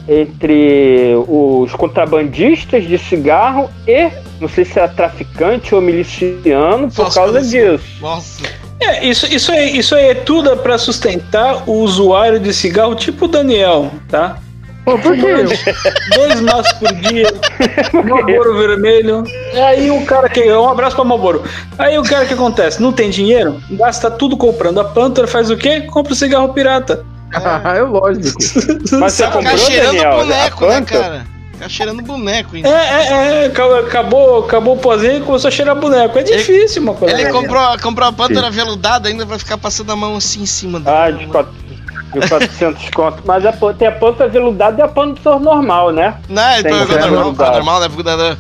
[0.09, 4.09] entre os contrabandistas de cigarro e
[4.41, 7.85] não sei se era traficante ou miliciano por Nossa, causa disso.
[8.01, 8.45] Nossa.
[8.79, 13.25] É, isso, isso, é, isso aí é tudo para sustentar o usuário de cigarro tipo
[13.25, 14.39] o Daniel, tá?
[14.87, 15.35] Pô, por quê?
[16.15, 17.27] Dois maços por dia,
[17.93, 19.25] Malboro vermelho.
[19.53, 20.41] Aí o cara que.
[20.53, 21.43] Um abraço pra Malboro.
[21.77, 22.81] Aí o cara que acontece?
[22.81, 23.61] Não tem dinheiro?
[23.73, 24.79] Gasta tudo comprando.
[24.79, 25.81] A Panther faz o quê?
[25.81, 27.05] Compra o cigarro pirata.
[27.35, 28.39] É, é lógico.
[29.01, 31.27] Mas você comprou, cheirando Daniel, boneco, né, cara?
[31.55, 32.69] Ficar cheirando boneco, ainda.
[32.69, 36.17] É, é, é, acabou, acabou o pozinho e começou a cheirar boneco.
[36.17, 37.19] É difícil, uma coisa.
[37.19, 40.79] Ele comprou, comprou a pântera veludada ainda vai ficar passando a mão assim em cima
[40.79, 41.07] dela.
[41.07, 41.27] Ah, de,
[42.13, 43.23] de 400 conto.
[43.25, 46.15] Mas a, tem a pântera veludada e a pântera normal, né?
[46.29, 47.89] Não, a normal, normal, né?
[47.89, 48.39] Veludada.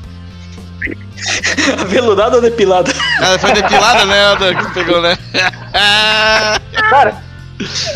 [1.81, 2.93] A veludada ou depilada?
[3.21, 4.37] Ela foi depilada, né?
[4.63, 5.17] Que pegou, né?
[6.91, 7.17] Cara,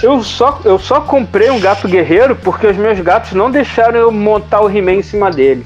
[0.02, 4.10] eu só, eu só comprei um gato guerreiro porque os meus gatos não deixaram eu
[4.10, 5.64] montar o He-Man em cima dele.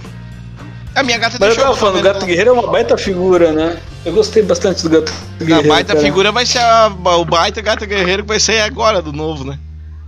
[0.95, 1.63] A minha gata Mas deixou.
[1.63, 3.79] eu tava falando, o gato guerreiro é uma baita figura, né?
[4.05, 5.73] Eu gostei bastante do gato guerreiro.
[5.73, 6.05] A baita cara.
[6.05, 9.59] figura vai ser a, o baita gato guerreiro que vai ser agora do novo, né?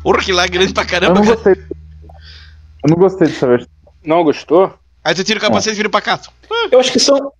[0.06, 1.18] Porra, que lá é grande pra caramba.
[1.18, 1.52] Eu não gostei.
[1.52, 3.68] Eu não gostei dessa versão.
[4.04, 4.72] Não gostou?
[5.02, 6.30] Aí tu tira o capacete e vira o pacato.
[6.70, 7.32] Eu acho que são.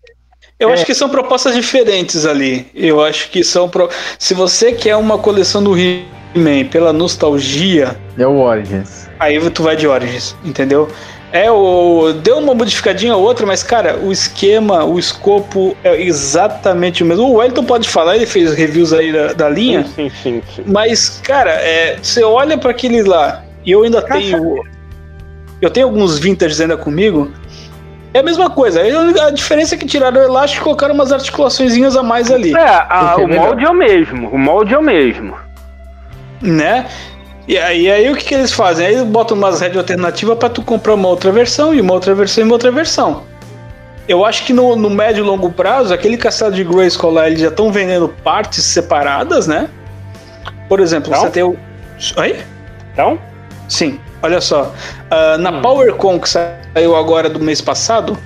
[0.59, 0.73] Eu é.
[0.73, 2.69] acho que são propostas diferentes ali.
[2.75, 3.69] Eu acho que são.
[3.69, 3.89] Pro...
[4.19, 7.97] Se você quer uma coleção do He man pela nostalgia.
[8.19, 9.09] É o Origins.
[9.21, 10.91] Aí tu vai de Origins, entendeu?
[11.37, 17.03] É, o, deu uma modificadinha ou outra, mas, cara, o esquema, o escopo é exatamente
[17.03, 17.27] o mesmo.
[17.27, 19.85] O Wellington pode falar, ele fez reviews aí da, da linha.
[19.95, 24.63] Sim, sim, sim, Mas, cara, é, você olha para aquele lá, e eu ainda tenho.
[25.61, 27.31] Eu tenho alguns vintages ainda comigo.
[28.15, 28.81] É a mesma coisa.
[29.27, 32.55] A diferença é que tiraram o elástico e colocaram umas articulações a mais ali.
[32.55, 34.29] É, a, o molde é o mesmo.
[34.31, 35.35] O molde é o mesmo
[36.41, 36.87] né?
[37.49, 38.87] E aí, aí o que, que eles fazem?
[38.87, 42.15] Aí eles botam umas redes alternativas para tu comprar uma outra versão e uma outra
[42.15, 43.23] versão e uma outra versão.
[44.09, 47.41] Eu acho que no, no médio e longo prazo, aquele castelo de Grayskull lá, eles
[47.41, 49.69] já estão vendendo partes separadas, né?
[50.69, 51.23] Por exemplo, então?
[51.23, 51.57] você tem o.
[52.17, 52.37] Oi?
[52.93, 53.19] Então?
[53.69, 54.73] Sim, olha só.
[55.11, 55.63] Uh, na hum.
[55.63, 58.19] PowerCon que saiu agora do mês passado,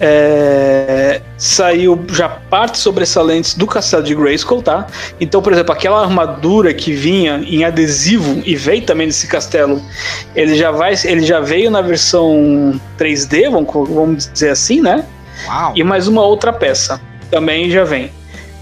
[0.00, 4.86] é, saiu já partes sobressalentes do castelo de Grayskull, tá?
[5.20, 9.80] Então, por exemplo, aquela armadura que vinha em adesivo e veio também desse castelo,
[10.34, 15.04] ele já vai, ele já veio na versão 3D, vamos, vamos dizer assim, né?
[15.46, 15.72] Uau.
[15.74, 18.10] E mais uma outra peça também já vem.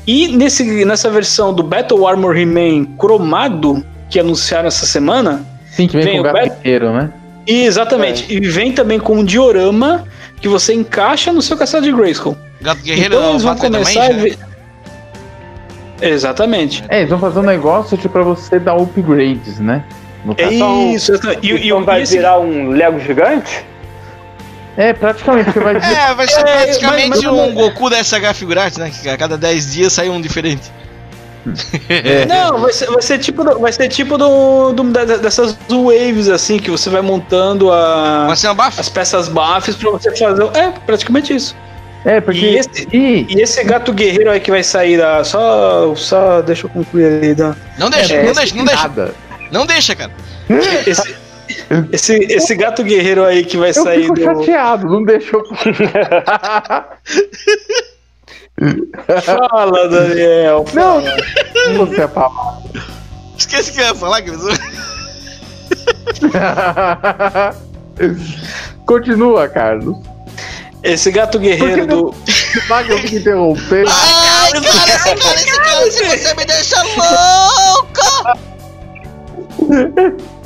[0.07, 5.97] E nesse, nessa versão do Battle Armor He-Man cromado que anunciaram essa semana, Sim, que
[5.97, 7.13] vem, vem com o gato inteiro, né?
[7.47, 8.33] Exatamente.
[8.33, 8.37] É.
[8.37, 10.07] E vem também com um diorama
[10.41, 12.37] que você encaixa no seu castelo de Grayskull.
[12.61, 14.39] Gato Guerreiro então, eles vão começar a ver...
[16.01, 16.85] Exatamente.
[16.89, 19.85] É, eles vão fazer um negócio tipo pra você dar upgrades, né?
[20.25, 20.53] No é
[20.95, 21.15] isso.
[21.15, 22.17] Então, e, e, então vai esse...
[22.17, 23.65] virar um Lego gigante?
[24.77, 25.59] É, praticamente.
[25.59, 28.91] Vai é, vai ser é, praticamente mas, mas, um Goku da SH Figurante, né?
[28.91, 30.71] Que a cada 10 dias sai um diferente.
[31.89, 32.25] É.
[32.27, 36.59] Não, vai ser, vai ser tipo, do, vai ser tipo do, do, dessas waves assim
[36.59, 40.45] que você vai montando a, vai ser uma as peças buffs pra você fazer.
[40.57, 41.57] É, praticamente isso.
[42.05, 42.47] É, porque.
[42.47, 43.27] E esse, e...
[43.29, 45.25] e esse gato guerreiro aí que vai sair da.
[45.25, 45.95] Só.
[45.95, 47.35] Só deixa eu concluir ali.
[47.35, 48.83] Da, não deixa, é, não deixa, não deixa.
[48.83, 49.15] Nada.
[49.51, 50.11] Não deixa, cara.
[50.87, 51.15] Esse,
[51.93, 54.23] esse, esse gato guerreiro aí que vai eu sair fico do.
[54.23, 55.43] chateado, não deixou.
[59.25, 60.65] fala, Daniel.
[60.73, 61.17] Fala.
[61.75, 62.63] Não, você é pavado.
[63.37, 64.43] Esqueci que eu ia falar, Cris.
[68.87, 69.99] Continua, Carlos.
[70.83, 72.15] Esse gato guerreiro do.
[72.69, 73.91] Vai que eu fico interrompendo.
[73.91, 74.95] Ai, cara, esse cara,
[75.35, 78.03] esse cara, se você me deixa louco!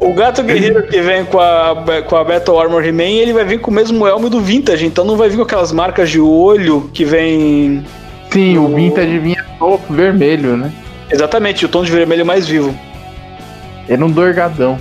[0.00, 1.74] o gato guerreiro que vem com a,
[2.06, 5.04] com a Battle Armor He-Man, ele vai vir com o mesmo elmo do Vintage, então
[5.04, 7.84] não vai vir com aquelas marcas de olho que vem.
[8.30, 8.66] Sim, no...
[8.66, 10.72] o Vintage vinha todo vermelho, né?
[11.10, 12.74] Exatamente, o tom de vermelho mais vivo.
[13.88, 14.78] Era um dorgadão.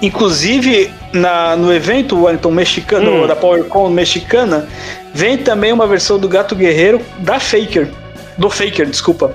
[0.00, 3.26] Inclusive, na, no evento Wellington mexicano, hum.
[3.26, 4.68] da PowerCon mexicana,
[5.12, 7.88] vem também uma versão do Gato Guerreiro da Faker.
[8.36, 9.34] Do Faker, desculpa.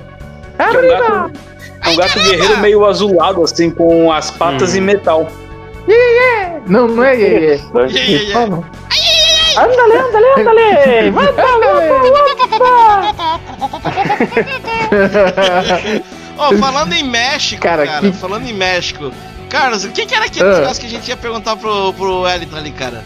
[0.58, 1.32] É um gato,
[1.84, 4.78] é um gato guerreiro meio azulado, assim, com as patas hum.
[4.78, 5.28] em metal.
[6.66, 7.62] Não, não é yeah, yeah.
[9.56, 11.14] Andale, andale, andale!
[16.38, 18.12] oh, falando em México, cara, cara que...
[18.12, 19.12] falando em México,
[19.48, 20.58] Carlos, o que, que era aquele uh.
[20.58, 23.04] negócio que a gente ia perguntar pro, pro Wellington ali, cara?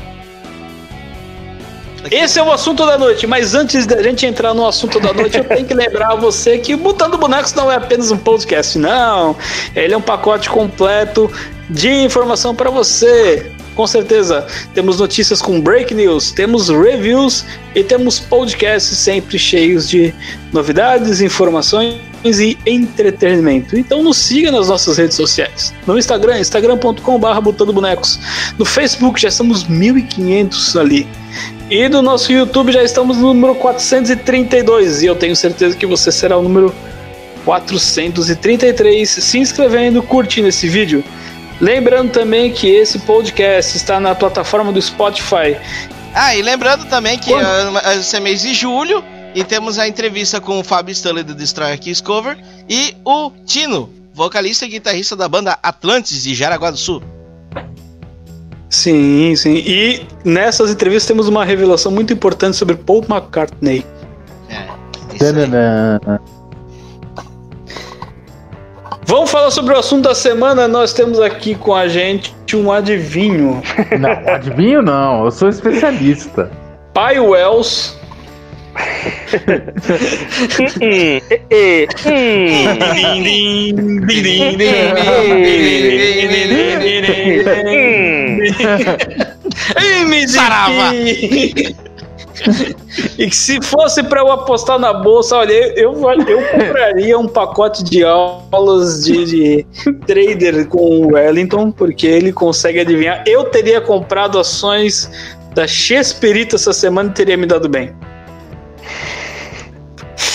[2.10, 5.38] Esse é o assunto da noite, mas antes da gente entrar no assunto da noite,
[5.38, 9.36] eu tenho que lembrar você que Botando Bonecos não é apenas um podcast, não.
[9.74, 11.30] Ele é um pacote completo
[11.68, 13.50] de informação para você.
[13.74, 14.44] Com certeza,
[14.74, 17.44] temos notícias com break news, temos reviews
[17.76, 20.12] e temos podcasts sempre cheios de
[20.52, 23.78] novidades, informações e entretenimento.
[23.78, 25.72] Então nos siga nas nossas redes sociais.
[25.86, 28.18] No Instagram, instagram.com.br botando bonecos.
[28.58, 31.06] No Facebook já estamos 1500 ali.
[31.70, 36.10] E do nosso YouTube já estamos no número 432 e eu tenho certeza que você
[36.10, 36.74] será o número
[37.44, 41.04] 433 se inscrevendo, curtindo esse vídeo.
[41.60, 45.58] Lembrando também que esse podcast está na plataforma do Spotify.
[46.14, 47.38] Ah, e lembrando também que uh,
[47.98, 49.04] esse é mês de julho
[49.34, 53.92] e temos a entrevista com o Fábio Stanley do Destroyer Kiss Cover e o Tino,
[54.14, 57.17] vocalista e guitarrista da banda Atlantis de Jaraguá do Sul.
[58.70, 59.54] Sim, sim.
[59.54, 63.84] E nessas entrevistas temos uma revelação muito importante sobre Paul McCartney.
[64.50, 64.66] É.
[69.06, 70.68] Vamos falar sobre o assunto da semana.
[70.68, 73.62] Nós temos aqui com a gente um adivinho.
[73.98, 76.50] Não, adivinho não, eu sou especialista.
[76.92, 77.97] Pai Wells
[90.28, 90.94] Sarava!
[93.18, 95.92] e que se fosse para eu apostar na bolsa, olha, eu,
[96.26, 99.66] eu compraria um pacote de aulas de, de
[100.06, 103.24] trader com o Wellington, porque ele consegue adivinhar.
[103.26, 105.10] Eu teria comprado ações
[105.54, 107.92] da Xperito essa semana e teria me dado bem.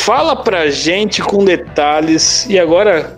[0.06, 3.16] Fala pra gente com detalhes e agora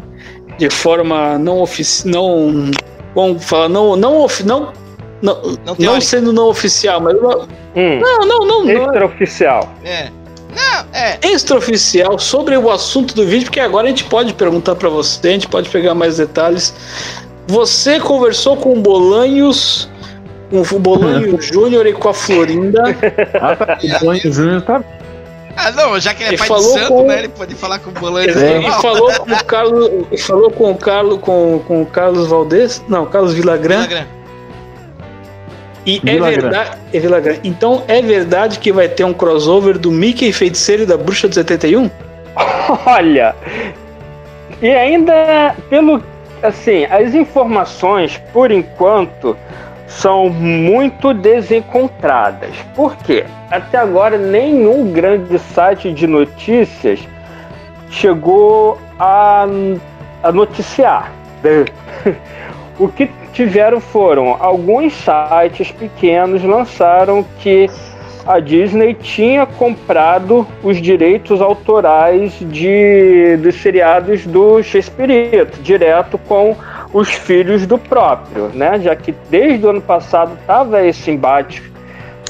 [0.56, 2.72] de forma não oficial, não
[3.16, 4.74] vamos falar não não não
[5.20, 8.00] não, não, não sendo não oficial, mas hum.
[8.00, 9.74] não não não não extraoficial.
[9.84, 10.12] É.
[10.56, 11.18] Não, é.
[11.24, 15.32] Extraoficial sobre o assunto do vídeo, porque agora a gente pode perguntar para você, a
[15.32, 16.72] gente pode pegar mais detalhes.
[17.48, 19.90] Você conversou com o Bolanhos,
[20.52, 22.84] com o Bolanho Júnior e com a Florinda.
[23.42, 23.80] ah, tá.
[23.84, 24.84] O Bolanho Júnior tá
[25.56, 27.08] ah, não, já que ele é pai de santo, com...
[27.08, 27.20] né?
[27.20, 28.36] Ele pode falar com o Bolanes.
[28.36, 29.90] É, e falou com o Carlos.
[30.22, 32.84] Falou com o Carlos, com, com o Carlos Valdez.
[32.88, 33.34] Não, Carlos.
[33.34, 33.88] Villagrán.
[35.86, 37.30] E é verdade.
[37.30, 37.40] É.
[37.44, 41.36] Então é verdade que vai ter um crossover do Mickey Feiticeiro e da Bruxa do
[41.36, 41.90] 71?
[42.86, 43.36] Olha.
[44.62, 46.04] E ainda, pelo.
[46.44, 49.36] Assim, as informações, por enquanto,
[49.88, 52.56] são muito desencontradas.
[52.76, 53.26] Por quê?
[53.50, 57.00] Até agora nenhum grande site de notícias
[57.90, 59.46] chegou a,
[60.24, 61.12] a noticiar.
[62.80, 67.70] o que tiveram foram alguns sites pequenos lançaram que
[68.26, 76.56] a Disney tinha comprado os direitos autorais de, dos seriados do Shakespeare direto com
[76.96, 78.80] os filhos do próprio, né?
[78.80, 81.62] Já que desde o ano passado estava esse embate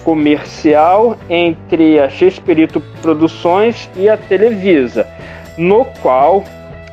[0.04, 5.06] comercial entre a Chespirito Produções e a Televisa,
[5.56, 6.44] no qual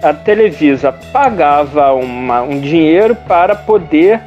[0.03, 4.21] a Televisa pagava uma, um dinheiro para poder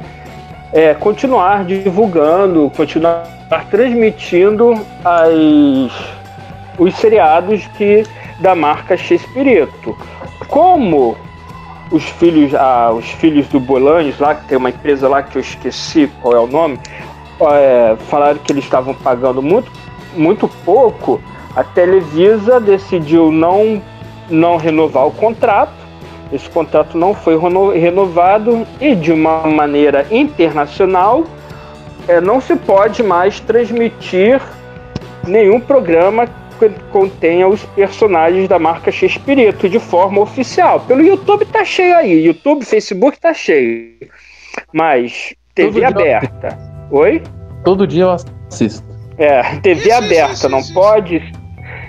[0.72, 3.28] é, continuar divulgando, continuar
[3.70, 4.74] transmitindo
[5.04, 5.92] as,
[6.76, 8.02] os seriados que
[8.40, 9.96] da marca Chespirito.
[10.48, 11.16] Como
[11.90, 15.40] os filhos, ah, os filhos do Bolanes lá, que tem uma empresa lá que eu
[15.40, 16.78] esqueci qual é o nome,
[17.52, 19.70] é, falaram que eles estavam pagando muito,
[20.14, 21.20] muito pouco,
[21.54, 23.82] a Televisa decidiu não,
[24.28, 25.72] não renovar o contrato.
[26.32, 27.38] Esse contrato não foi
[27.78, 31.24] renovado e, de uma maneira internacional,
[32.08, 34.40] é, não se pode mais transmitir
[35.26, 36.26] nenhum programa
[36.90, 40.80] contenha os personagens da marca Chespirito de forma oficial.
[40.80, 43.96] Pelo YouTube tá cheio aí, YouTube, Facebook tá cheio.
[44.72, 46.58] Mas TV aberta.
[46.90, 47.22] Oi?
[47.64, 48.84] Todo dia eu assisto.
[49.18, 51.32] É, TV isso, aberta isso, não isso, pode,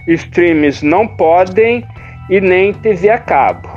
[0.07, 1.85] streams não podem
[2.29, 3.69] e nem TV a cabo.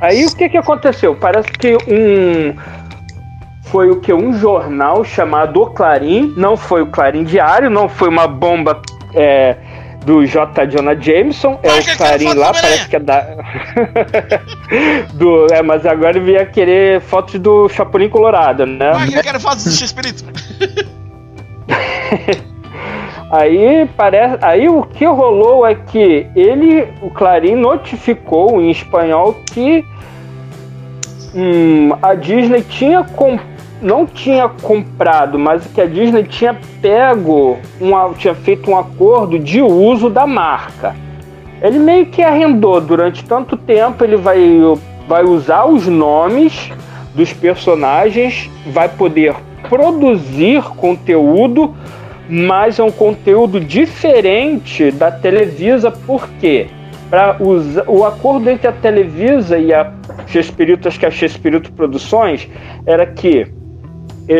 [0.00, 1.14] Aí o que que aconteceu?
[1.14, 2.54] Parece que um
[3.70, 8.08] foi o que um jornal chamado O Clarim, não foi o Clarim Diário, não foi
[8.08, 8.82] uma bomba
[9.14, 9.56] é,
[10.04, 10.66] do J.
[10.66, 13.20] Jonah Jameson, é o Clarim lá, parece que é da.
[15.14, 18.92] do, é, mas agora ele ia querer fotos do Chapolin Colorado, né?
[18.94, 20.24] Ah, eu quero fotos do X-Espírito.
[23.30, 29.84] Aí parece, aí o que rolou é que ele, o Clarim notificou em espanhol que
[31.32, 33.49] hum, a Disney tinha comprado
[33.80, 39.62] não tinha comprado, mas que a Disney tinha pego, uma, tinha feito um acordo de
[39.62, 40.94] uso da marca.
[41.62, 44.38] Ele meio que arrendou durante tanto tempo, ele vai,
[45.06, 46.70] vai usar os nomes
[47.14, 49.34] dos personagens, vai poder
[49.68, 51.74] produzir conteúdo,
[52.28, 56.68] mas é um conteúdo diferente da Televisa, por quê?
[57.10, 57.36] Para
[57.88, 59.92] o acordo entre a Televisa e a
[60.28, 62.48] Chespirito, acho que é a Chespirito Produções,
[62.86, 63.48] era que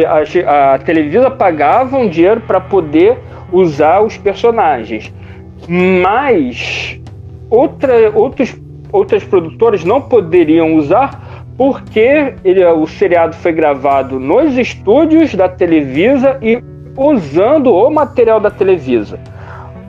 [0.04, 3.18] a, a Televisa pagava um dinheiro para poder
[3.52, 5.12] usar os personagens,
[5.68, 7.00] mas
[7.48, 8.54] outra, outros,
[8.92, 16.38] outras produtoras não poderiam usar porque ele, o seriado foi gravado nos estúdios da Televisa
[16.40, 16.62] e
[16.96, 19.20] usando o material da Televisa.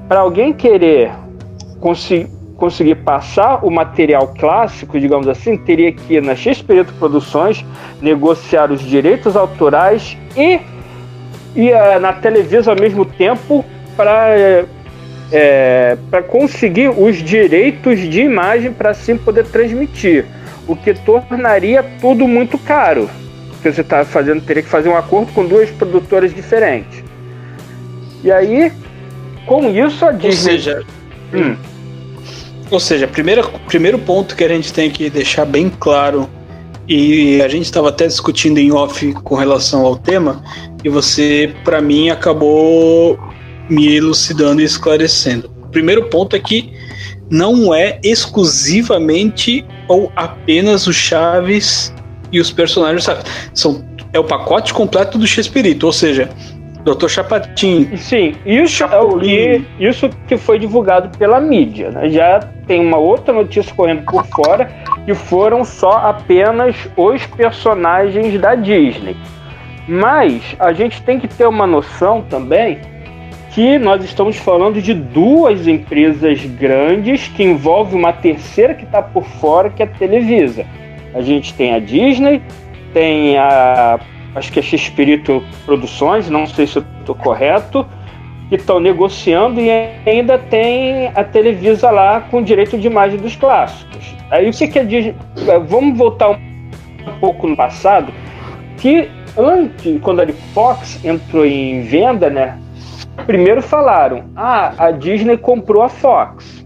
[0.08, 1.12] Para alguém querer
[1.80, 7.66] conseguir conseguir passar o material clássico, digamos assim, teria que ir na X-Perito Produções,
[8.00, 10.60] negociar os direitos autorais e
[11.56, 13.66] ir eh, na Televisa ao mesmo tempo
[13.98, 14.66] para é,
[15.32, 20.26] eh, para conseguir os direitos de imagem para assim poder transmitir,
[20.68, 23.10] o que tornaria tudo muito caro.
[23.54, 27.04] Porque você está fazendo, teria que fazer um acordo com duas produtoras diferentes.
[28.24, 28.72] E aí,
[29.48, 30.54] com isso a Disney.
[30.54, 30.84] Ou seja,
[31.34, 31.71] hum.
[32.72, 36.30] Ou seja, primeiro, primeiro ponto que a gente tem que deixar bem claro,
[36.88, 40.42] e a gente estava até discutindo em off com relação ao tema,
[40.84, 43.20] e você, para mim, acabou
[43.70, 45.52] me elucidando e esclarecendo.
[45.64, 46.74] O primeiro ponto é que
[47.30, 51.94] não é exclusivamente ou apenas o Chaves
[52.32, 53.24] e os personagens, sabe?
[53.54, 56.30] São, é o pacote completo do Chespirito, ou seja,
[56.84, 57.96] Doutor Chapatin.
[57.96, 61.92] Sim, isso é o que, isso que foi divulgado pela mídia.
[61.92, 62.10] Né?
[62.10, 64.72] Já tem uma outra notícia correndo por fora
[65.06, 69.16] que foram só apenas os personagens da Disney.
[69.88, 72.80] Mas a gente tem que ter uma noção também
[73.52, 79.26] que nós estamos falando de duas empresas grandes que envolve uma terceira que está por
[79.26, 80.66] fora, que é a Televisa.
[81.14, 82.42] A gente tem a Disney,
[82.94, 84.00] tem a
[84.36, 87.86] acho que é X-Espírito Produções, não sei se eu estou correto,
[88.50, 89.70] que estão negociando e
[90.06, 94.16] ainda tem a Televisa lá com direito de imagem dos clássicos.
[94.30, 98.14] Aí o que, que é Vamos voltar um pouco no passado,
[98.78, 102.58] que antes, quando a Fox entrou em venda, né?
[103.26, 106.66] Primeiro falaram, ah, a Disney comprou a Fox.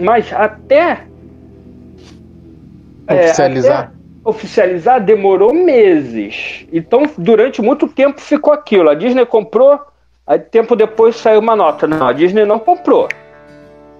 [0.00, 1.04] Mas até
[3.10, 3.91] oficializar.
[3.91, 3.91] É,
[4.24, 6.66] oficializar demorou meses.
[6.72, 8.88] Então, durante muito tempo ficou aquilo.
[8.88, 9.80] A Disney comprou,
[10.26, 11.86] aí tempo depois saiu uma nota.
[11.86, 13.08] Não, a Disney não comprou.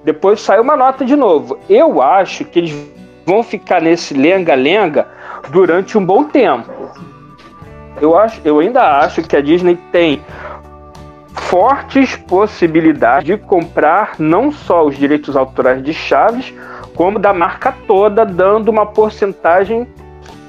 [0.04, 1.58] Depois saiu uma nota de novo.
[1.68, 2.74] Eu acho que eles
[3.26, 5.06] vão ficar nesse lenga-lenga
[5.50, 6.70] durante um bom tempo.
[8.00, 10.20] Eu, acho, eu ainda acho que a Disney tem
[11.34, 16.52] fortes possibilidades de comprar não só os direitos autorais de Chaves,
[16.94, 19.86] como da marca toda, dando uma porcentagem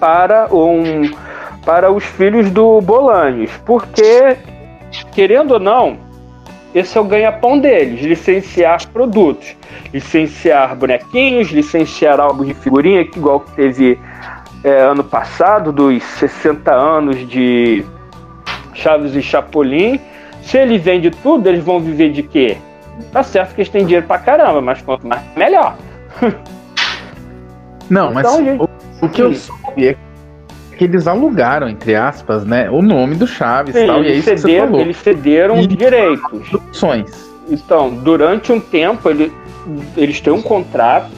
[0.03, 1.09] para, um,
[1.65, 4.35] para os filhos do Bolanes, porque
[5.13, 5.97] querendo ou não,
[6.75, 9.55] esse é o ganha-pão deles: licenciar produtos,
[9.93, 13.97] licenciar bonequinhos, licenciar álbuns de figurinha, igual que teve
[14.61, 17.85] é, ano passado, dos 60 anos de
[18.73, 20.01] Chaves e Chapolin.
[20.41, 22.57] Se ele vende tudo, eles vão viver de quê?
[23.13, 25.77] Tá certo que eles têm dinheiro pra caramba, mas quanto mais, melhor.
[27.89, 28.72] Não, mas então, gente...
[29.05, 29.95] o, que eu soube é
[30.77, 34.23] que eles alugaram, entre aspas, né, o nome do Chaves Sim, tal, e é isso
[34.23, 34.81] cederam, que você falou.
[34.81, 36.49] Eles cederam e direitos.
[36.49, 37.33] Produções.
[37.49, 39.31] Então, durante um tempo, ele,
[39.95, 41.11] eles têm um contrato.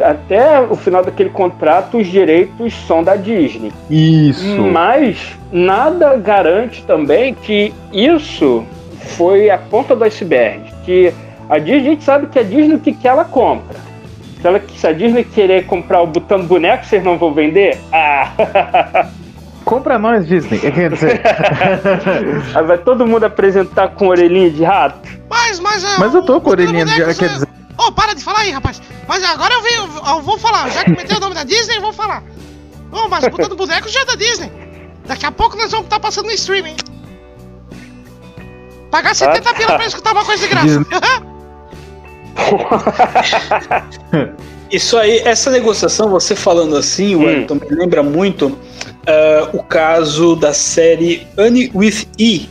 [0.00, 3.72] Até o final daquele contrato, os direitos são da Disney.
[3.88, 4.62] Isso.
[4.62, 8.64] Mas nada garante também que isso
[9.16, 10.62] foi a ponta do iceberg.
[10.84, 11.12] Que
[11.48, 13.83] a Disney, a gente sabe que a Disney o que, que ela compra.
[14.44, 17.80] Se, ela, se a Disney querer comprar o botão boneco, vocês não vão vender?
[17.90, 19.08] Ah!
[19.64, 20.58] Compra nós, Disney.
[20.70, 21.22] Quer dizer.
[22.54, 25.08] Aí vai todo mundo apresentar com orelhinha de rato.
[25.30, 25.82] Mas, mas.
[25.82, 27.48] Uh, mas eu tô com orelhinha de rato, quer dizer.
[27.78, 28.82] Ô, oh, para de falar aí, rapaz.
[29.08, 30.68] Mas agora eu, venho, eu vou falar.
[30.70, 32.22] Já que meteu o nome da Disney, eu vou falar.
[32.92, 34.52] Ô, oh, mas botando boneco já é da Disney.
[35.06, 36.76] Daqui a pouco nós vamos estar tá passando no streaming.
[38.90, 40.86] Pagar 70 ah, pila pra escutar uma coisa de graça.
[44.70, 47.24] Isso aí, essa negociação, você falando assim, hum.
[47.24, 48.58] Wellington, me lembra muito uh,
[49.52, 52.48] o caso da série Annie with E,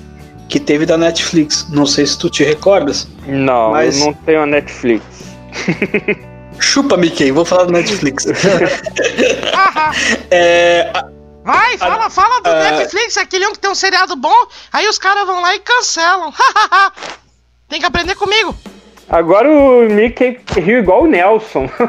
[0.48, 1.68] que teve da Netflix.
[1.70, 3.08] Não sei se tu te recordas.
[3.28, 4.00] Não, mas...
[4.00, 5.04] eu não tenho a Netflix.
[6.60, 8.26] Chupa, Mickey, vou falar do Netflix.
[10.32, 10.90] é,
[11.44, 14.34] Vai, fala, fala do Netflix, aquele um que tem um seriado bom,
[14.72, 16.34] aí os caras vão lá e cancelam.
[17.68, 18.56] tem que aprender comigo.
[19.10, 21.70] Agora o Mickey riu igual o Nelson.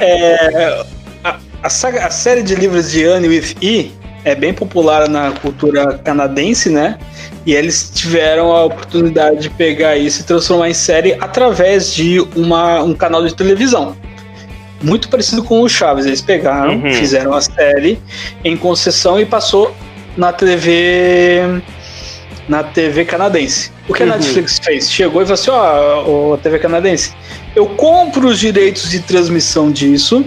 [0.00, 0.84] é,
[1.22, 3.92] a, a, saga, a, série de livros de Anne with E
[4.24, 6.98] é bem popular na cultura canadense, né?
[7.44, 12.82] E eles tiveram a oportunidade de pegar isso e transformar em série através de uma,
[12.82, 13.94] um canal de televisão.
[14.82, 16.06] Muito parecido com o Chaves.
[16.06, 16.92] Eles pegaram, uhum.
[16.94, 17.98] fizeram a série
[18.42, 19.74] em concessão e passou
[20.16, 21.62] na TV
[22.48, 23.72] na TV canadense.
[23.88, 24.12] O que uhum.
[24.12, 24.90] a Netflix fez?
[24.90, 27.14] Chegou e falou assim: ó, oh, TV canadense,
[27.54, 30.24] eu compro os direitos de transmissão disso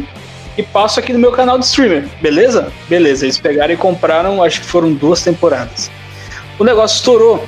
[0.57, 2.71] e passo aqui no meu canal de streamer, beleza?
[2.89, 5.91] Beleza, eles pegaram e compraram, acho que foram duas temporadas.
[6.57, 7.47] O negócio estourou.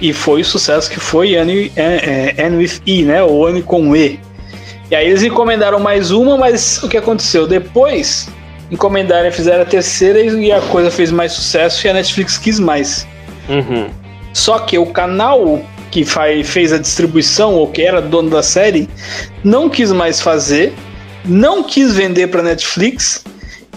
[0.00, 3.22] E foi o sucesso que foi N, é, N with E, né?
[3.22, 4.18] Ou N com E.
[4.90, 7.46] E aí eles encomendaram mais uma, mas o que aconteceu?
[7.46, 8.28] Depois
[8.70, 12.58] encomendaram e fizeram a terceira e a coisa fez mais sucesso e a Netflix quis
[12.58, 13.06] mais.
[13.48, 13.88] Uhum.
[14.32, 15.60] Só que o canal
[15.90, 18.88] que faz, fez a distribuição, ou que era dono da série,
[19.42, 20.72] não quis mais fazer,
[21.24, 23.24] não quis vender para Netflix,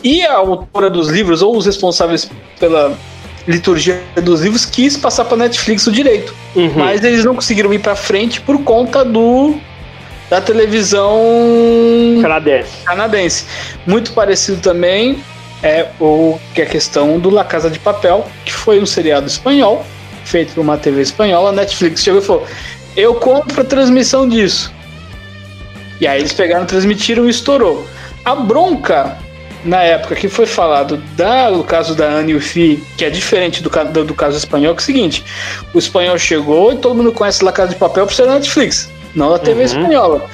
[0.03, 2.29] e a autora dos livros, ou os responsáveis
[2.59, 2.95] pela
[3.47, 6.35] liturgia dos livros, quis passar para Netflix o direito.
[6.55, 6.71] Uhum.
[6.75, 9.55] Mas eles não conseguiram ir para frente por conta do
[10.29, 11.21] da televisão
[12.21, 12.83] canadense.
[12.85, 13.45] canadense.
[13.85, 15.23] Muito parecido também
[15.61, 19.27] é o que é a questão do La Casa de Papel, que foi um seriado
[19.27, 19.85] espanhol
[20.25, 21.49] feito por uma TV espanhola.
[21.49, 22.47] A Netflix chegou e falou:
[22.95, 24.73] "Eu compro a transmissão disso".
[26.01, 27.87] E aí eles pegaram, transmitiram e estourou.
[28.25, 29.17] A bronca
[29.63, 33.69] na época que foi falado da, do caso da Anne Ufi, que é diferente do,
[33.69, 35.23] do, do, caso espanhol, que é o seguinte:
[35.73, 38.89] o espanhol chegou e todo mundo conhece La Casa de Papel por ser da Netflix
[39.15, 39.65] não a TV uhum.
[39.65, 40.25] espanhola.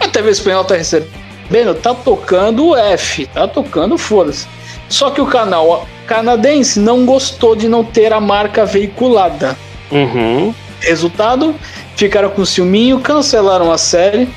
[0.00, 4.46] A TV espanhola tá recebendo, tá tocando o F, tá tocando foda-se.
[4.88, 9.56] Só que o canal canadense não gostou de não ter a marca veiculada.
[9.90, 10.54] Uhum.
[10.80, 11.54] Resultado,
[11.96, 14.28] ficaram com ciúminho, cancelaram a série.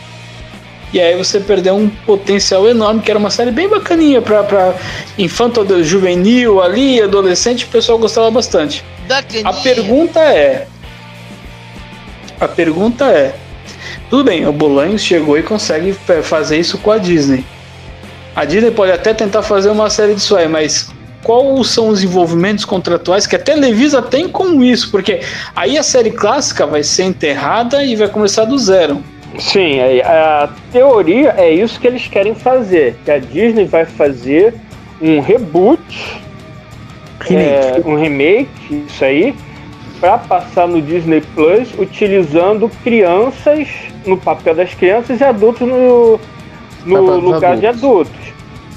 [0.93, 4.73] E aí você perdeu um potencial enorme, que era uma série bem bacaninha pra, pra
[5.17, 8.83] infanto juvenil ali, adolescente, o pessoal gostava bastante.
[9.45, 10.67] A pergunta é.
[12.41, 13.33] A pergunta é:
[14.11, 17.45] tudo bem, o Bolanhos chegou e consegue fazer isso com a Disney.
[18.35, 20.93] A Disney pode até tentar fazer uma série disso aí, mas
[21.23, 24.91] quais são os envolvimentos contratuais que a Televisa tem com isso?
[24.91, 25.21] Porque
[25.55, 29.01] aí a série clássica vai ser enterrada e vai começar do zero.
[29.39, 34.53] Sim, a teoria é isso que eles querem fazer, que a Disney vai fazer
[35.01, 35.81] um reboot,
[37.21, 37.79] remake.
[37.79, 39.33] É, um remake, isso aí,
[40.01, 43.67] para passar no Disney Plus, utilizando crianças
[44.03, 46.19] no papel das crianças e adultos no,
[46.83, 48.19] no lugar de adultos.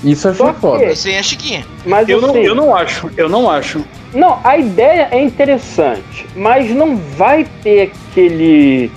[0.05, 0.95] Isso achei foda.
[0.95, 1.65] Sem a Chiquinha.
[1.87, 3.83] Mas eu, assim, não, eu não acho, eu não acho.
[4.13, 8.93] Não, a ideia é interessante, mas não vai ter aquele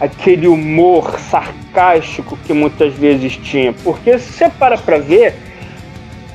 [0.00, 3.72] aquele humor sarcástico que muitas vezes tinha.
[3.72, 5.34] Porque se você para pra ver,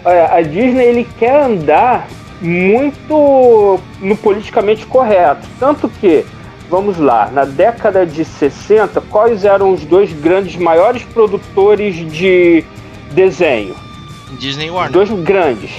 [0.03, 2.07] a Disney ele quer andar
[2.41, 5.47] muito no politicamente correto.
[5.59, 6.25] Tanto que,
[6.69, 12.63] vamos lá, na década de 60, quais eram os dois grandes maiores produtores de
[13.11, 13.75] desenho?
[14.39, 14.91] Disney Warner.
[14.91, 15.71] Dois grandes.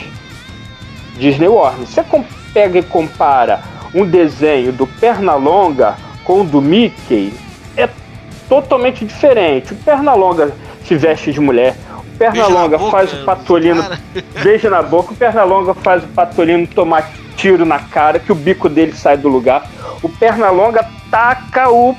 [1.17, 1.87] Disney Warner.
[1.87, 2.05] Você
[2.53, 3.61] pega e compara
[3.95, 7.33] um desenho do Pernalonga com o do Mickey,
[7.77, 7.89] é
[8.49, 9.73] totalmente diferente.
[9.73, 10.53] O Pernalonga
[10.85, 11.77] se veste de mulher,
[12.21, 13.83] Pernalonga faz o Patolino.
[14.43, 15.15] Beija na boca.
[15.15, 19.27] O Pernalonga faz o Patolino tomar tiro na cara, que o bico dele sai do
[19.27, 19.67] lugar.
[20.03, 21.97] O Pernalonga taca o.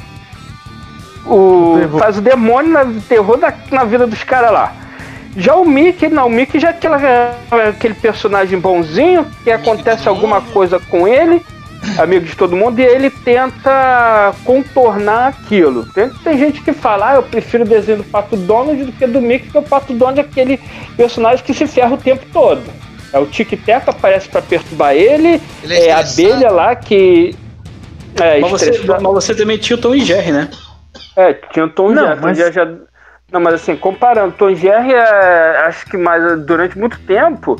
[1.25, 4.75] o faz o demônio na terror da, na vida dos caras lá.
[5.35, 6.99] Já o Mickey, não, o Mickey já é aquela,
[7.69, 11.43] aquele personagem bonzinho, que acontece alguma coisa com ele,
[11.97, 15.85] amigo de todo mundo, e ele tenta contornar aquilo.
[15.93, 19.07] Tem, tem gente que fala, ah, eu prefiro o desenho do Pato Donald do que
[19.07, 20.59] do Mickey, porque o Pato Donald é aquele
[20.95, 22.61] personagem que se ferra o tempo todo.
[23.13, 27.35] É o Tic Tac aparece para perturbar ele, ele é, é a abelha lá que.
[28.19, 30.49] É, mas, você, mas você também tinha o Tom e Jerry, né?
[31.15, 32.19] É, tinha o Tom e Jerry.
[32.21, 32.37] Mas...
[32.37, 32.65] Já, já...
[33.31, 37.57] Não, mas assim, comparando, Tom e Jerry é, acho que mais durante muito tempo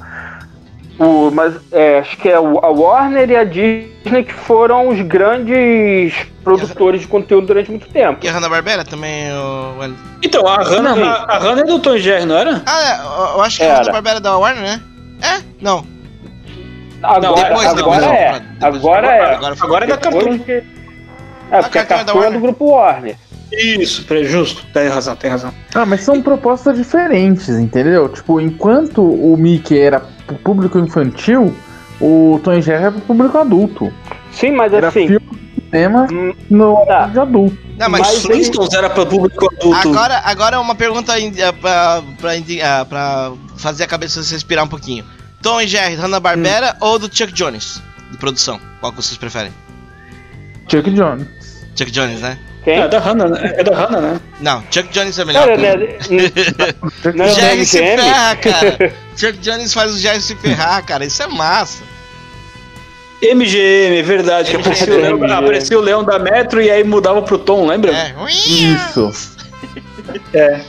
[1.01, 6.13] o, mas é, acho que é a Warner e a Disney que foram os grandes
[6.43, 8.19] produtores de conteúdo durante muito tempo.
[8.23, 9.95] E a Hanna-Barbera também, o...
[10.21, 12.61] Então, a Hanna, a, a Hanna é do Tom Jerry, não era?
[12.67, 13.73] Ah, é, eu acho que era.
[13.73, 14.81] a Hanna-Barbera é da Warner, né?
[15.23, 15.41] É?
[15.59, 15.83] Não.
[17.01, 18.39] Agora, não, depois, agora, depois, é.
[18.59, 19.33] Depois, agora, é.
[19.33, 20.39] Agora, agora é da Cartoon.
[20.39, 20.63] Que...
[21.51, 23.15] É, porque a Cartoon é, é do grupo Warner.
[23.51, 24.65] Isso, é justo.
[24.71, 25.53] Tem razão, tem razão.
[25.75, 28.07] Ah, mas são propostas diferentes, entendeu?
[28.07, 31.53] Tipo, enquanto o Mickey era pro público infantil,
[31.99, 33.93] o Tom Jerry era pro público adulto.
[34.31, 35.07] Sim, mas era assim.
[35.07, 35.41] Filme
[35.71, 37.07] cinema hum, no tá.
[37.07, 37.57] de adulto.
[37.77, 39.89] Não, mas, mas Flintstones era para público adulto.
[39.89, 44.65] Agora, agora é uma pergunta eh, pra, pra, eh, pra, fazer a cabeça você respirar
[44.65, 45.05] um pouquinho.
[45.41, 46.85] Tom e Jerry, Hanna-Barbera hum.
[46.85, 47.81] ou do Chuck Jones?
[48.11, 48.59] De produção.
[48.79, 49.51] Qual que vocês preferem?
[50.67, 51.27] Chuck Jones.
[51.75, 52.37] Chuck Jones, né?
[52.63, 52.79] Quem?
[52.79, 53.53] É da Hannah, né?
[53.57, 54.21] É da Hannah, né?
[54.39, 55.47] Não, Chuck Jones é melhor.
[55.47, 55.97] Cara, né?
[57.15, 58.93] não, é Jerry se ferra, cara.
[59.17, 61.03] Chuck Jones faz o Jerry se ferrar, cara.
[61.03, 61.83] Isso é massa.
[63.21, 64.51] MGM, é verdade.
[64.51, 67.91] Que aparecia, o Leão, aparecia o Leão da Metro e aí mudava pro Tom, lembra?
[67.91, 68.13] É.
[68.29, 69.11] Isso.
[70.33, 70.61] É.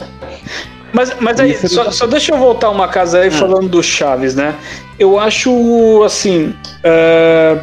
[0.93, 3.33] Mas, mas aí, só, só, deixa eu voltar uma casa aí hum.
[3.33, 4.55] falando do Chaves, né?
[4.99, 7.61] Eu acho, assim, uh,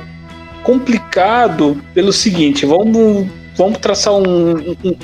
[0.63, 3.27] complicado pelo seguinte, vamos
[3.59, 4.95] vamos traçar um, um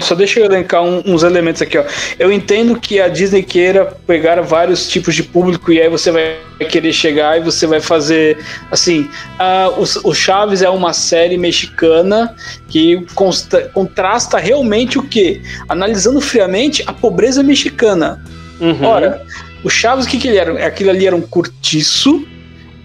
[0.00, 1.84] só deixa eu elencar um, uns elementos aqui, ó.
[2.18, 6.36] Eu entendo que a Disney queira pegar vários tipos de público e aí você vai
[6.70, 8.38] querer chegar e você vai fazer
[8.70, 9.10] assim.
[9.40, 12.34] Uh, o, o, Chaves é uma série mexicana
[12.68, 15.42] que consta, contrasta realmente o que?
[15.68, 18.22] Analisando friamente a pobreza mexicana.
[18.60, 18.84] Uhum.
[18.84, 19.20] Ora,
[19.64, 20.64] o Chaves, o que, que ele era?
[20.64, 22.24] Aquilo ali era um cortiço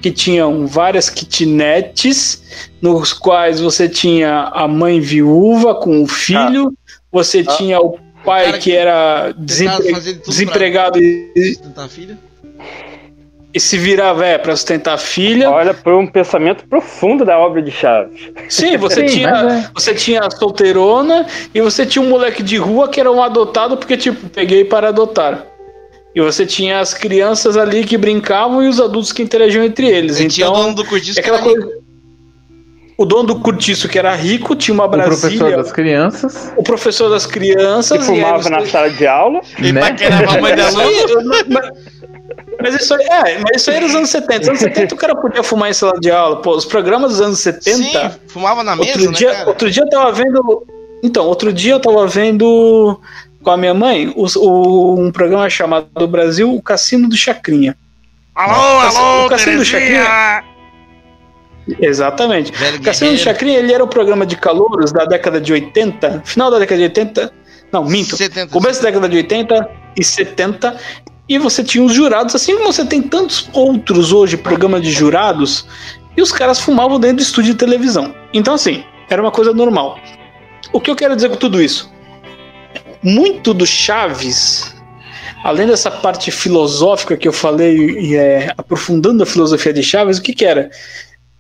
[0.04, 2.44] que tinham várias kitnets,
[2.82, 6.94] nos quais você tinha a mãe viúva com o filho, ah.
[7.10, 7.56] você ah.
[7.56, 9.94] tinha o pai o que, que, era desempre...
[10.28, 11.58] desempregado e.
[13.54, 15.50] E se virava é, para sustentar a filha.
[15.50, 18.32] Olha, por um pensamento profundo da obra de Chaves.
[18.50, 19.70] Sim, você, Sim, tinha, é.
[19.74, 23.78] você tinha a solteirona e você tinha um moleque de rua que era um adotado,
[23.78, 25.46] porque, tipo, peguei para adotar.
[26.16, 30.20] E você tinha as crianças ali que brincavam e os adultos que interagiam entre eles.
[30.20, 31.84] E então, tinha o dono do cortiço aquela coisa...
[32.96, 35.36] O dono do cortiço que era rico tinha uma Brasília.
[35.36, 36.54] O professor das crianças.
[36.56, 38.00] O professor das crianças.
[38.00, 38.50] Que fumava você...
[38.50, 39.42] na sala de aula.
[39.60, 39.82] E né?
[39.82, 40.72] paquerava a mãe da
[41.48, 41.72] mas,
[42.62, 44.40] mas isso aí, é, mas isso aí era os anos 70.
[44.40, 46.42] Nos anos 70 o cara podia fumar em sala de aula.
[46.42, 47.78] Pô, os programas dos anos 70.
[47.78, 50.68] Sim, fumava na mesa, outro né, dia, Outro dia eu tava vendo.
[51.04, 53.00] Então, outro dia eu tava vendo
[53.44, 57.76] com a minha mãe o, o, um programa chamado Brasil, o Cassino do Chacrinha.
[58.34, 60.44] Alô, alô, o Cassino do Chacrinha.
[61.80, 62.52] Exatamente.
[62.52, 66.24] Velho o Cassino do Chacrinha, ele era o programa de calouros da década de 80,
[66.26, 67.34] final da década de 80,
[67.72, 70.78] não, minto, 70, começo da década de 80 e 70,
[71.28, 75.68] e você tinha os jurados, assim como você tem tantos outros hoje programas de jurados,
[76.16, 78.14] e os caras fumavam dentro do estúdio de televisão.
[78.34, 79.98] Então, assim, era uma coisa normal.
[80.72, 81.93] O que eu quero dizer com tudo isso?
[83.04, 84.74] Muito do Chaves,
[85.44, 90.22] além dessa parte filosófica que eu falei, e é, aprofundando a filosofia de Chaves, o
[90.22, 90.72] que, que era?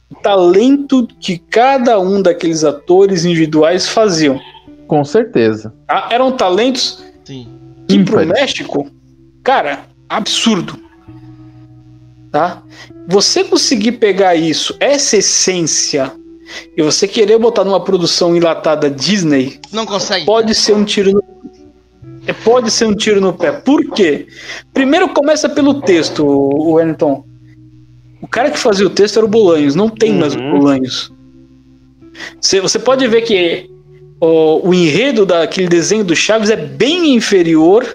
[0.09, 4.39] O talento que cada um daqueles atores individuais faziam.
[4.87, 5.73] Com certeza.
[5.87, 7.47] Ah, eram talentos Sim.
[7.87, 8.91] que pro México,
[9.43, 10.77] cara, absurdo.
[12.31, 12.61] Tá?
[13.07, 16.11] Você conseguir pegar isso, essa essência,
[16.75, 20.25] e você querer botar numa produção enlatada Disney, não consegue.
[20.25, 21.23] Pode ser um tiro no
[22.31, 23.51] pode ser um tiro no pé.
[23.51, 24.27] Por quê?
[24.73, 27.25] Primeiro começa pelo texto, o Wellington.
[28.21, 30.19] O cara que fazia o texto era o Bolanhos, não tem uhum.
[30.19, 31.11] mais o Bolanhos.
[32.39, 33.69] Você, você pode ver que
[34.21, 37.85] o, o enredo daquele desenho do Chaves é bem inferior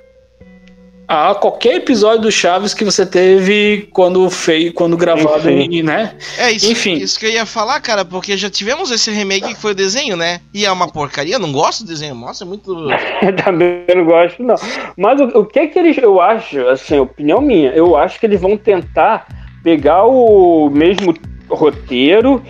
[1.08, 5.82] a qualquer episódio do Chaves que você teve quando fez, quando gravado, Enfim.
[5.82, 6.14] né?
[6.36, 6.96] É isso, Enfim.
[6.96, 10.18] isso que eu ia falar, cara, porque já tivemos esse remake que foi o desenho,
[10.18, 10.42] né?
[10.52, 12.76] E é uma porcaria, eu não gosto do desenho, nossa, é muito.
[13.42, 14.56] Também não gosto, não.
[14.98, 18.26] Mas o, o que é que eles, eu acho, assim, opinião minha, eu acho que
[18.26, 19.26] eles vão tentar
[19.64, 21.14] pegar o mesmo
[21.48, 22.42] roteiro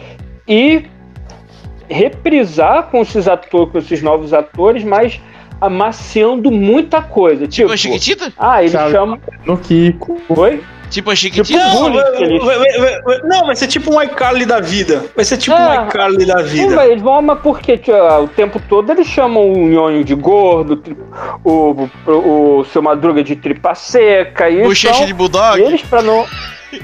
[0.48, 0.82] e
[1.88, 5.20] reprisar com esses atores, com esses novos atores, mas
[5.60, 7.46] amaciando muita coisa.
[7.46, 8.32] Tipo, tipo a Chiquitita?
[8.38, 9.20] Ah, ele Sabe, chama.
[9.44, 10.20] No Kiko.
[10.28, 10.62] Oi?
[10.90, 11.58] Tipo a Chiquitita?
[11.58, 15.04] Tipo, não, vai, vai, vai, não, vai ser tipo um iCarly da vida.
[15.14, 16.86] Vai ser tipo é, um iCarly da vida.
[16.86, 20.82] Eles vão, mas porque tipo, o tempo todo eles chamam o Nhonho de gordo,
[21.44, 24.48] o, o, o seu Madruga de tripa seca.
[24.48, 25.60] E o então, de Bulldog.
[25.60, 26.26] Eles pra não.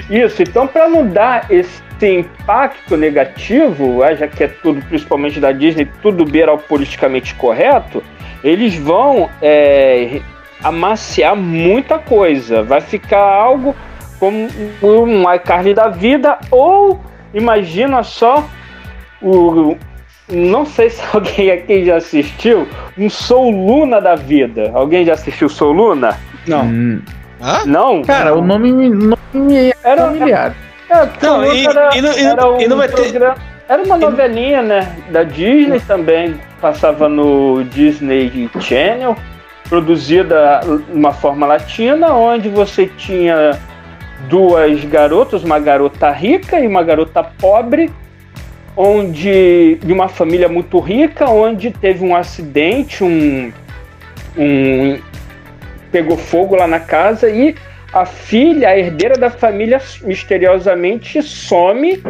[0.09, 5.51] Isso, então pra não dar esse impacto negativo, é, já que é tudo, principalmente da
[5.51, 8.03] Disney, tudo beira ao politicamente correto,
[8.45, 10.21] eles vão é,
[10.63, 12.61] amaciar muita coisa.
[12.61, 13.75] Vai ficar algo
[14.19, 14.47] como
[14.83, 17.01] um iCarly da vida, ou
[17.33, 18.47] imagina só
[19.21, 19.75] o.
[20.29, 22.67] Não sei se alguém aqui já assistiu
[22.97, 24.71] um Soul Luna da vida.
[24.73, 26.17] Alguém já assistiu Soul Luna?
[26.47, 26.65] Não.
[26.65, 27.01] Hum.
[27.41, 27.65] Hã?
[27.65, 28.01] Não?
[28.03, 30.55] Cara, o nome, nome é era, familiar.
[30.89, 33.41] É, não, e, era, e, não, era um e não vai programa, ter.
[33.67, 34.95] Era uma novelinha, né?
[35.11, 36.39] Da Disney também.
[36.65, 39.15] Passava no Disney Channel.
[39.69, 43.51] Produzida de uma forma latina, onde você tinha
[44.27, 47.91] duas garotas, uma garota rica e uma garota pobre,
[48.75, 53.53] onde de uma família muito rica, onde teve um acidente, um,
[54.35, 54.99] um
[55.91, 57.53] pegou fogo lá na casa e
[57.93, 62.01] a filha, a herdeira da família, misteriosamente some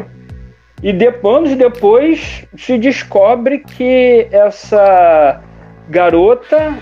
[0.86, 5.42] e depois, anos depois se descobre que essa
[5.90, 6.76] garota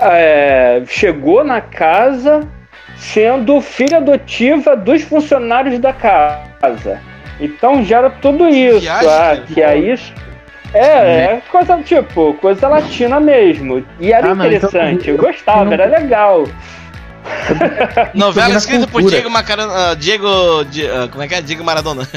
[0.00, 2.40] é, chegou na casa
[2.96, 7.00] sendo filha adotiva dos funcionários da casa.
[7.38, 8.80] Então gera tudo isso.
[8.80, 9.94] Viagem, ah, que aí
[10.74, 13.86] é, é coisa tipo, coisa latina mesmo.
[14.00, 15.72] E era ah, então interessante, então, eu gostava, não...
[15.72, 16.48] era legal.
[18.14, 19.92] Novela escrita por Diego Macarona.
[19.92, 20.26] Uh, Diego.
[20.62, 21.42] Uh, como é que é?
[21.42, 22.08] Diego Maradona.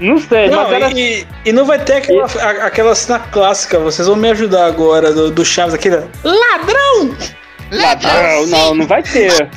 [0.00, 0.90] Não sei, não, mas era...
[0.90, 2.60] e, e não vai ter aquela, e...
[2.60, 7.16] aquela cena clássica, vocês vão me ajudar agora, do, do Chaves, aquele ladrão!
[7.70, 9.48] Ladrão, não, não vai ter.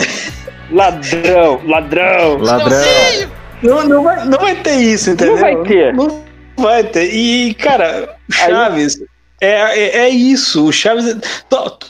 [0.72, 2.38] ladrão, ladrão.
[2.38, 3.30] Ladrão.
[3.62, 5.34] Não, não, vai, não vai ter isso, entendeu?
[5.34, 5.92] Não vai ter.
[5.92, 6.24] Não
[6.56, 7.12] vai ter.
[7.12, 9.00] E, cara, Chaves.
[9.00, 9.11] Aí...
[9.42, 11.16] É, é, é, isso, o Chaves.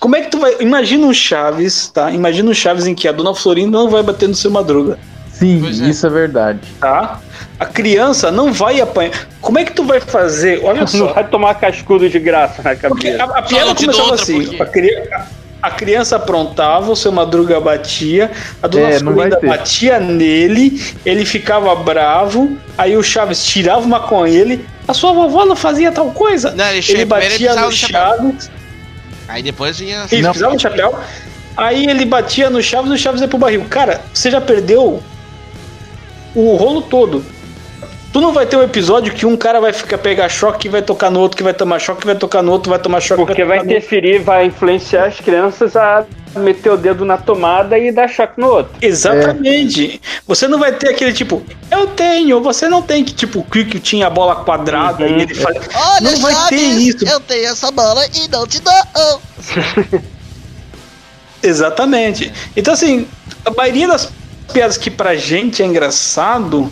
[0.00, 0.56] Como é que tu vai.
[0.60, 2.10] Imagina o Chaves, tá?
[2.10, 4.98] Imagina o Chaves em que a dona Florinda não vai bater no seu madruga.
[5.30, 5.90] Sim, é.
[5.90, 6.60] isso é verdade.
[6.80, 7.20] Tá?
[7.60, 9.12] A criança não vai apanhar.
[9.42, 10.64] Como é que tu vai fazer?
[10.64, 10.96] Olha só.
[10.96, 13.22] Não vai tomar cascudo de graça na cabeça.
[13.22, 14.58] A, a piada começava assim.
[14.58, 15.28] A, criança,
[15.62, 21.72] a criança aprontava, o seu Madruga batia, a dona é, Florinda batia nele, ele ficava
[21.76, 26.50] bravo, aí o Chaves tirava uma com ele, a sua vovó não fazia tal coisa?
[26.50, 28.50] Não, ele, ele batia no Chaves.
[29.28, 30.04] Aí depois vinha.
[30.10, 30.98] Ele precisava no chapéu.
[31.56, 33.64] Aí ele batia no Chaves e o Chaves ia pro barril.
[33.70, 35.00] Cara, você já perdeu
[36.34, 37.24] o rolo todo.
[38.12, 41.10] Tu não vai ter um episódio que um cara vai ficar pegar choque, vai tocar
[41.10, 43.24] no outro, que vai tomar choque, vai tocar no outro, vai tomar choque.
[43.24, 46.04] Porque vai, vai interferir, vai influenciar as crianças a
[46.36, 48.72] meter o dedo na tomada e dar choque no outro.
[48.82, 49.98] Exatamente.
[50.04, 50.20] É.
[50.26, 53.80] Você não vai ter aquele tipo, eu tenho, você não tem, que tipo, o Quick
[53.80, 55.18] tinha a bola quadrada uhum.
[55.18, 55.56] e ele faz.
[55.74, 57.08] Olha, não vai ter isso.
[57.08, 60.02] Eu tenho essa bola e não te dou.
[61.42, 62.30] Exatamente.
[62.54, 63.08] Então, assim,
[63.42, 64.12] a maioria das
[64.52, 66.70] piadas que pra gente é engraçado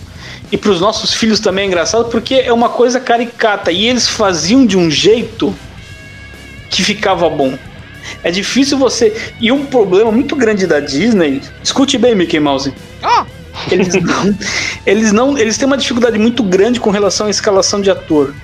[0.52, 4.08] e para os nossos filhos também é engraçado porque é uma coisa caricata e eles
[4.08, 5.54] faziam de um jeito
[6.68, 7.56] que ficava bom.
[8.22, 9.14] É difícil você.
[9.40, 11.40] E um problema muito grande da Disney.
[11.62, 12.72] Escute bem, Mickey Mouse.
[13.02, 13.24] Ah!
[13.70, 14.38] Eles não,
[14.86, 15.38] eles não.
[15.38, 18.34] Eles têm uma dificuldade muito grande com relação à escalação de ator.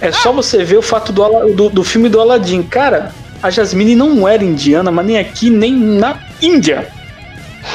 [0.00, 2.62] É só você ver o fato do, do, do filme do Aladdin.
[2.62, 3.12] Cara,
[3.42, 6.88] a Jasmine não era indiana, mas nem aqui, nem na Índia.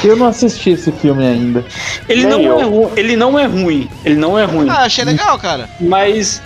[0.02, 1.64] Eu não assisti esse filme ainda.
[2.08, 3.88] Ele não, é ele não é ruim.
[4.04, 4.68] Ele não é ruim.
[4.68, 5.68] Ah, achei legal, cara.
[5.80, 6.42] Mas.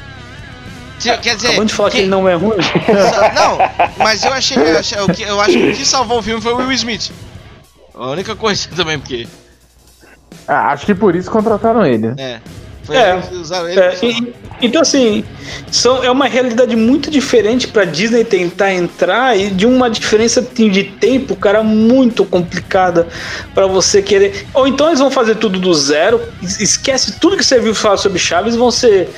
[1.01, 1.49] Quer dizer.
[1.49, 1.97] Acabando de falar que...
[1.97, 2.57] que ele não é ruim.
[3.35, 3.59] Não,
[3.99, 4.57] mas eu achei.
[4.57, 7.11] Eu, achei, eu, eu acho que o que salvou o filme foi o Will Smith.
[7.95, 9.27] A única coisa também, porque.
[10.47, 12.15] Ah, acho que por isso contrataram ele.
[12.17, 12.41] É.
[12.83, 13.81] Foi é, usaram ele.
[13.81, 15.25] É, e, Então, assim,
[15.71, 20.85] são, é uma realidade muito diferente pra Disney tentar entrar e de uma diferença de
[20.85, 23.07] tempo, cara, muito complicada
[23.55, 24.47] para você querer.
[24.55, 28.19] Ou então eles vão fazer tudo do zero, esquece tudo que você viu falar sobre
[28.19, 29.09] Chaves, vão ser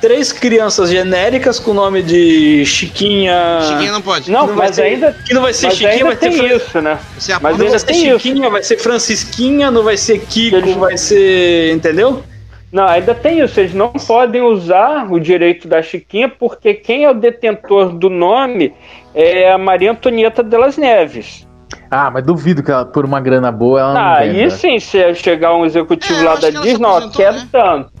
[0.00, 3.34] três crianças genéricas com o nome de Chiquinha.
[3.68, 4.30] Chiquinha não pode.
[4.30, 6.38] Não, não mas ser- ainda, Que não vai ser mas Chiquinha, ainda vai ter tem
[6.38, 6.98] Fran- isso, né?
[7.18, 8.18] Você Mas Não vai ainda ser tem isso.
[8.20, 11.72] Chiquinha, vai ser Francisquinha, não vai ser Kiko, Eles- vai ser.
[11.72, 12.22] Entendeu?
[12.70, 13.58] Não, ainda tem isso.
[13.58, 18.74] Eles não podem usar o direito da Chiquinha porque quem é o detentor do nome
[19.14, 21.46] é a Maria Antonieta delas Neves.
[21.90, 24.38] Ah, mas duvido que ela, por uma grana boa ela não Ah, venda.
[24.42, 27.48] e sim, se chegar um executivo É, lá da Disney, aposentou, quero né?
[27.50, 27.92] tanto.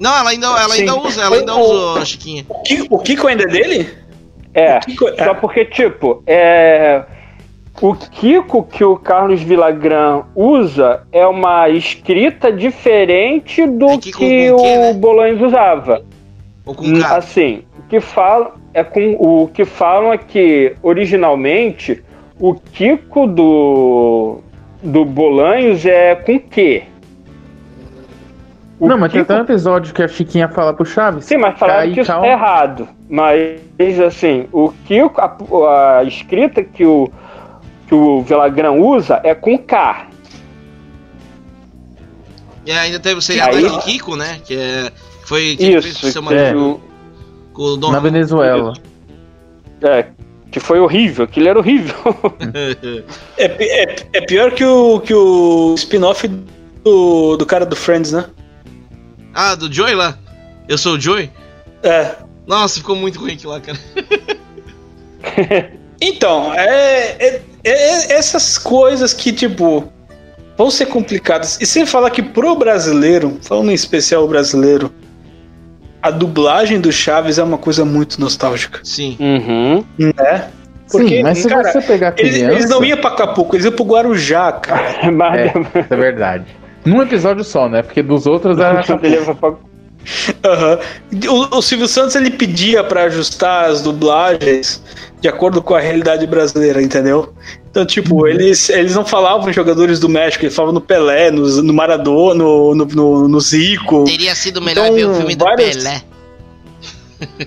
[0.00, 2.44] Não, ela ainda, ela ainda usa, ela ainda usa a Chiquinha.
[2.48, 3.90] O Kiko, o Kiko ainda é dele?
[4.54, 5.24] É, O Kiko- é.
[5.24, 7.02] só porque, tipo, é...
[7.82, 14.24] o Kiko que o Carlos Villagrán usa é uma escrita diferente do É que com
[14.24, 14.92] o né?
[14.94, 16.02] Bolões usava.
[16.64, 17.16] Ou com K.
[17.16, 22.02] Assim, o que falam é com o que falam é que originalmente
[22.38, 24.38] o Kiko do
[24.82, 26.82] do Bolanhos é com Q.
[28.80, 31.24] O Não, mas tem Kiko- até um episódio que a Chiquinha fala pro Chaves.
[31.24, 32.26] Sim, mas falaram Cai, que isso calma.
[32.26, 32.88] é errado.
[33.08, 37.08] Mas, assim, o Kiko, a, a escrita que o,
[37.92, 40.06] que o Villagrán usa é com K.
[42.64, 44.40] E ainda teve o Aí- de Kiko, né?
[44.46, 44.90] Que é.
[45.20, 46.56] que Foi fez Isso, o seu que, é.
[46.56, 46.80] o-
[47.52, 47.92] com o Dom.
[47.92, 48.72] Na Venezuela.
[49.82, 50.06] é,
[50.50, 51.94] que foi horrível, aquilo era horrível.
[53.36, 53.44] É,
[53.82, 56.26] é, é pior que o, que o spin-off
[56.84, 58.24] do, do cara do Friends, né?
[59.34, 60.16] ah, do Joey lá?
[60.68, 61.30] Eu sou o Joey?
[61.82, 62.14] É.
[62.46, 63.78] Nossa, ficou muito ruim aquilo lá, cara.
[66.04, 69.84] Então, é, é- é- essas coisas que, tipo,
[70.56, 71.58] vão ser complicadas.
[71.60, 74.92] E sem falar que pro brasileiro, falando em especial o brasileiro,
[76.02, 79.16] a dublagem do Chaves é uma coisa muito nostálgica, Sim.
[79.20, 79.84] Uhum.
[79.98, 80.48] né?
[80.90, 82.52] Porque, Sim, mas se cara, você pegar Eles, criança...
[82.54, 84.94] eles não iam pra Acapulco, eles iam pro Guarujá, cara.
[85.34, 86.44] É, é verdade.
[86.84, 87.82] Num episódio só, né?
[87.82, 88.82] Porque dos outros era...
[90.44, 90.78] Aham.
[91.28, 94.82] O, o Silvio Santos ele pedia pra ajustar as dublagens
[95.20, 97.32] de acordo com a realidade brasileira, entendeu?
[97.70, 101.46] Então, tipo, eles, eles não falavam em jogadores do México, eles falavam no Pelé, no,
[101.62, 104.04] no Maradona, no, no, no, no Zico.
[104.04, 106.02] Teria sido melhor Então, ver o filme do vários- Pelé.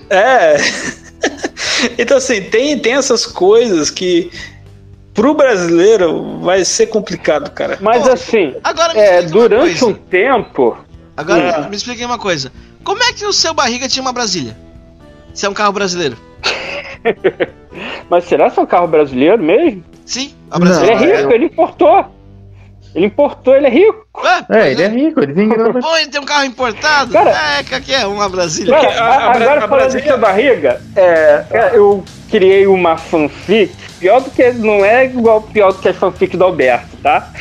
[0.08, 0.56] É.
[1.98, 4.30] então, assim, tem, tem essas coisas que
[5.12, 7.78] pro brasileiro vai ser complicado, cara.
[7.80, 10.76] Mas Pô, assim, Agora é, durante um tempo.
[11.16, 11.68] Agora É.
[11.68, 12.52] me expliquei uma coisa.
[12.84, 14.56] Como é que o seu barriga tinha uma Brasília?
[15.34, 16.16] Se é um carro brasileiro?
[18.08, 19.84] Mas será que é um carro brasileiro mesmo?
[20.04, 20.66] Sim, a Não.
[20.66, 21.16] Ele é Brasília.
[21.18, 22.06] rico, ele importou.
[22.94, 24.06] Ele importou, ele é rico.
[24.24, 25.80] É, mas ele é rico, ele tem grana.
[25.80, 27.12] Pô, ele tem um carro importado?
[27.12, 28.72] Cara- é, que é uma Brasília.
[28.74, 33.74] Cara, a- a- a- agora a falando Brasília- barriga, é, é, eu criei uma fanfic,
[33.98, 37.32] pior do que não é igual pior do que a fanfic do Alberto, tá?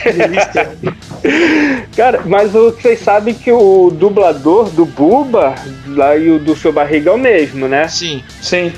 [1.96, 5.56] Cara, mas o que vocês sabem que o dublador do Buba
[5.88, 7.88] lá e o do seu barriga é o mesmo, né?
[7.88, 8.24] Sim.
[8.42, 8.72] Sim.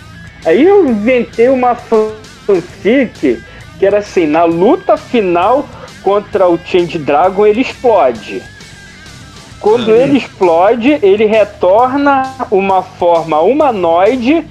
[0.46, 3.42] Aí eu inventei uma fanfic
[3.78, 5.68] que era assim, na luta final
[6.02, 8.42] contra o Change Dragon ele explode.
[9.60, 14.46] Quando ele explode, ele retorna uma forma humanoide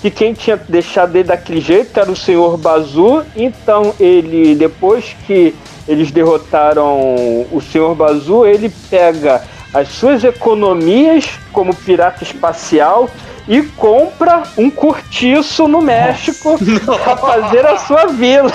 [0.00, 3.24] que quem tinha deixado ele daquele jeito era o Senhor Bazu.
[3.36, 5.54] Então ele, depois que
[5.86, 13.08] eles derrotaram o Senhor Bazu, ele pega as suas economias como pirata espacial
[13.48, 16.56] e compra um cortiço no México
[17.04, 18.52] para fazer a sua vila.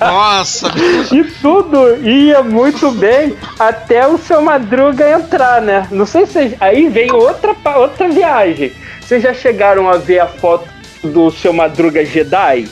[0.00, 0.70] Nossa,
[1.12, 5.88] E tudo ia muito bem até o seu Madruga entrar, né?
[5.90, 6.56] Não sei se.
[6.60, 8.72] Aí vem outra, outra viagem.
[9.00, 10.73] Vocês já chegaram a ver a foto
[11.08, 12.68] do seu Madruga Jedi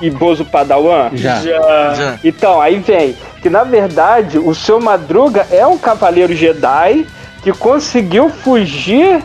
[0.00, 1.10] e Bozo Padawan?
[1.14, 1.40] Já.
[1.40, 1.94] Já.
[1.94, 2.18] já.
[2.22, 7.06] Então, aí vem que na verdade o seu Madruga é um cavaleiro Jedi
[7.42, 9.22] que conseguiu fugir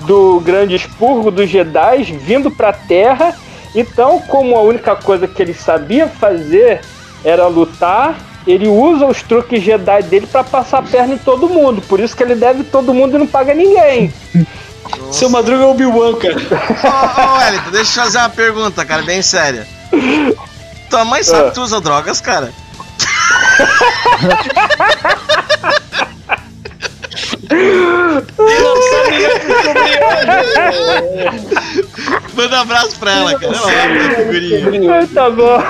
[0.00, 3.34] do grande expurgo dos Jedi vindo pra Terra.
[3.74, 6.80] Então, como a única coisa que ele sabia fazer
[7.24, 11.80] era lutar, ele usa os truques Jedi dele pra passar a perna em todo mundo.
[11.82, 14.12] Por isso que ele deve todo mundo e não paga ninguém.
[15.12, 16.34] Seu Madruga é o Obi-Wan, cara.
[16.36, 19.66] Ô, ô, Wellington, deixa eu te fazer uma pergunta, cara, bem séria.
[20.90, 21.48] Tua mãe sabe Ah.
[21.48, 22.52] que tu usa drogas, cara?
[32.34, 33.54] Manda um abraço pra ela, cara.
[33.56, 35.00] Ela ama figurinha.
[35.00, 35.62] Ah, tá bom.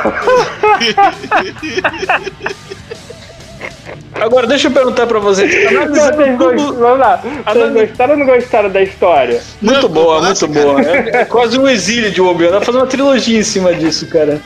[4.20, 5.50] Agora, deixa eu perguntar pra vocês.
[5.90, 7.16] Vocês tudo- Vamos lá.
[7.16, 9.40] Vocês Analisando- gostaram ou não gostaram da história?
[9.60, 10.80] Muito Não, boa, muito boa.
[10.82, 12.50] É, é quase um exílio de Obi-Wan.
[12.52, 14.40] Dá pra fazer uma trilogia em cima disso, cara.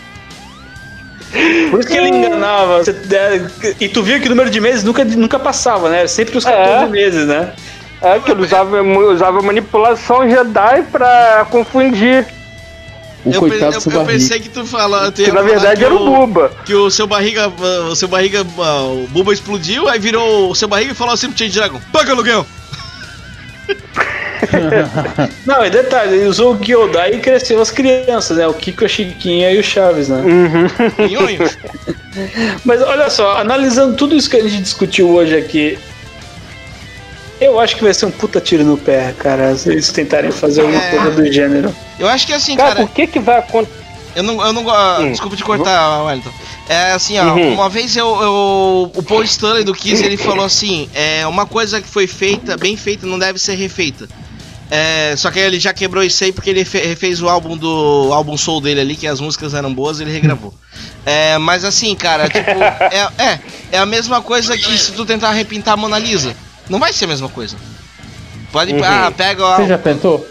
[1.70, 2.78] Por isso que ele enganava.
[2.82, 5.98] Você- é, E tu viu que o número de meses nunca, nunca passava, né?
[6.00, 6.88] Era sempre os 14 É.
[6.88, 7.52] meses, né?
[8.00, 12.24] É que ele usava, usava manipulação Jedi pra confundir.
[13.24, 15.10] O Eu, coitado pe- eu, pensei que tu falava.
[15.10, 16.50] tu Que na verdade que era o Buba.
[16.64, 17.48] Que o seu barriga.
[17.90, 18.46] O seu barriga.
[18.58, 21.80] ah, O Buba explodiu, aí virou o seu barriga e falou assim pro Change Dragon:
[21.92, 22.46] Paga aluguel!
[25.44, 28.46] Não, e detalhe, ele usou o Gyodai e cresceu as crianças, né?
[28.46, 30.22] O Kiko, a Chiquinha e o Chaves, né?
[31.10, 31.40] Nhonho.
[32.64, 35.78] Mas olha só, analisando tudo isso que a gente discutiu hoje aqui,
[37.40, 40.62] eu acho que vai ser um puta tiro no pé, cara, se eles tentarem fazer
[40.62, 40.90] alguma É.
[40.90, 41.74] coisa do gênero.
[41.98, 42.86] Eu acho que assim, Cara, cara.
[42.86, 43.78] por que que vai acontecer?
[44.16, 45.02] Eu não, eu não gosto.
[45.02, 45.10] Hum.
[45.12, 46.30] Desculpa te cortar, Wellington.
[46.68, 47.54] É assim, ó, Uhum.
[47.54, 51.80] uma vez eu, eu- O Paul Stanley do Kiss ele falou assim: é, uma coisa
[51.80, 54.08] que foi feita, bem feita, não deve ser refeita.
[54.70, 58.10] É, só que ele já quebrou isso aí porque ele fe- refez o álbum do
[58.12, 60.52] álbum Soul dele ali, que as músicas eram boas, ele regravou.
[61.06, 62.50] É, mas assim, cara, tipo,
[62.92, 63.38] é, é,
[63.72, 66.34] é a mesma coisa que se tu tentar repintar a Mona Lisa.
[66.68, 67.56] Não vai ser a mesma coisa.
[68.52, 68.72] Pode.
[68.72, 68.80] Uhum.
[68.82, 70.26] Ah, pega Você já tentou?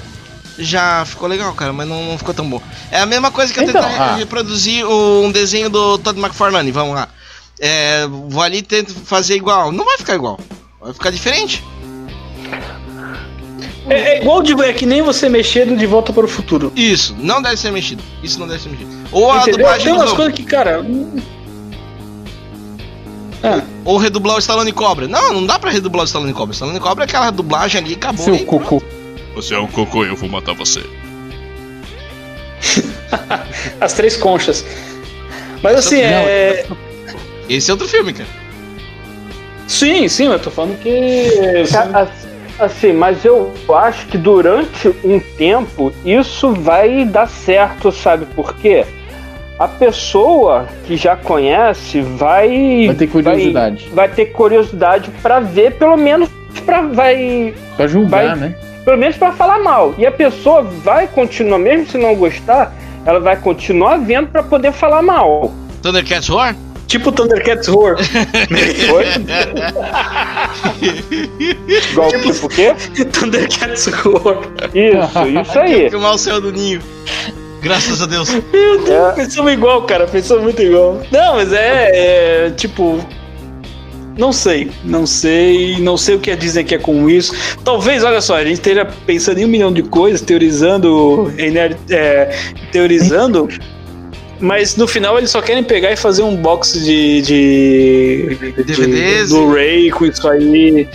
[0.57, 2.61] já ficou legal, cara, mas não, não ficou tão bom.
[2.91, 4.15] É a mesma coisa que eu Então, tentar ah.
[4.15, 7.07] reproduzir um desenho do Todd McFarlane, vamos lá.
[7.59, 9.71] É, vou ali e tento fazer igual.
[9.71, 10.39] Não vai ficar igual.
[10.81, 11.63] Vai ficar diferente.
[13.89, 16.71] É, é igual de, é que nem você mexer no De Volta para o Futuro.
[16.75, 18.03] Isso, não deve ser mexido.
[18.21, 18.91] Isso não deve ser mexido.
[19.11, 19.57] Ou a Entendeu?
[19.59, 20.85] dublagem Tem umas coisas que, cara.
[23.43, 25.07] Ah, Ou redublar o Stallone Cobra.
[25.07, 26.53] Não, não dá pra redublar o Stallone Cobra.
[26.53, 28.25] Stallone Cobra é aquela dublagem ali e acabou.
[28.25, 28.81] Seu cocô.
[29.35, 30.81] Você é um cocô e eu vou matar você.
[33.79, 34.65] as três conchas.
[35.61, 36.65] Mas assim, Não, é.
[37.49, 38.29] Esse é outro filme, cara.
[39.67, 41.29] Sim, sim, eu tô falando que.
[41.71, 42.07] Ca-
[42.59, 48.83] Assim, mas eu acho que durante um tempo isso vai dar certo, sabe por quê?
[49.59, 53.85] A pessoa que já conhece vai Vai ter curiosidade.
[53.91, 56.29] vai, vai ter curiosidade pra ver, pelo menos
[56.65, 58.55] para vai, Pra julgar, Vai- né?
[58.85, 59.95] pelo menos para falar mal.
[59.97, 62.73] E a pessoa vai continuar, mesmo se não gostar,
[63.05, 65.51] ela vai continuar vendo pra poder falar mal.
[65.81, 66.55] Thundercats Roar?
[66.87, 67.95] Tipo Thundercats Roar.
[67.97, 69.05] Oi?
[71.91, 72.73] Igual tipo o quê?
[73.11, 74.37] Thundercats Roar.
[74.73, 75.89] Isso, isso aí.
[75.89, 76.81] Que o mal saiu do ninho.
[77.61, 78.29] Graças a Deus.
[78.89, 79.11] É.
[79.15, 80.07] Pensamos igual, cara.
[80.07, 81.01] Pensamos muito igual.
[81.11, 82.99] Não, mas é, é, tipo.
[84.17, 87.35] Não sei, não sei, não sei o que a Disney quer com isso.
[87.63, 92.35] Talvez, olha só, a gente esteja pensando em um milhão de coisas, teorizando, ener- é,
[92.71, 93.47] teorizando,
[94.39, 99.29] mas no final eles só querem pegar e fazer um box de, de, de DVDs.
[99.29, 100.87] Blu-ray com isso aí,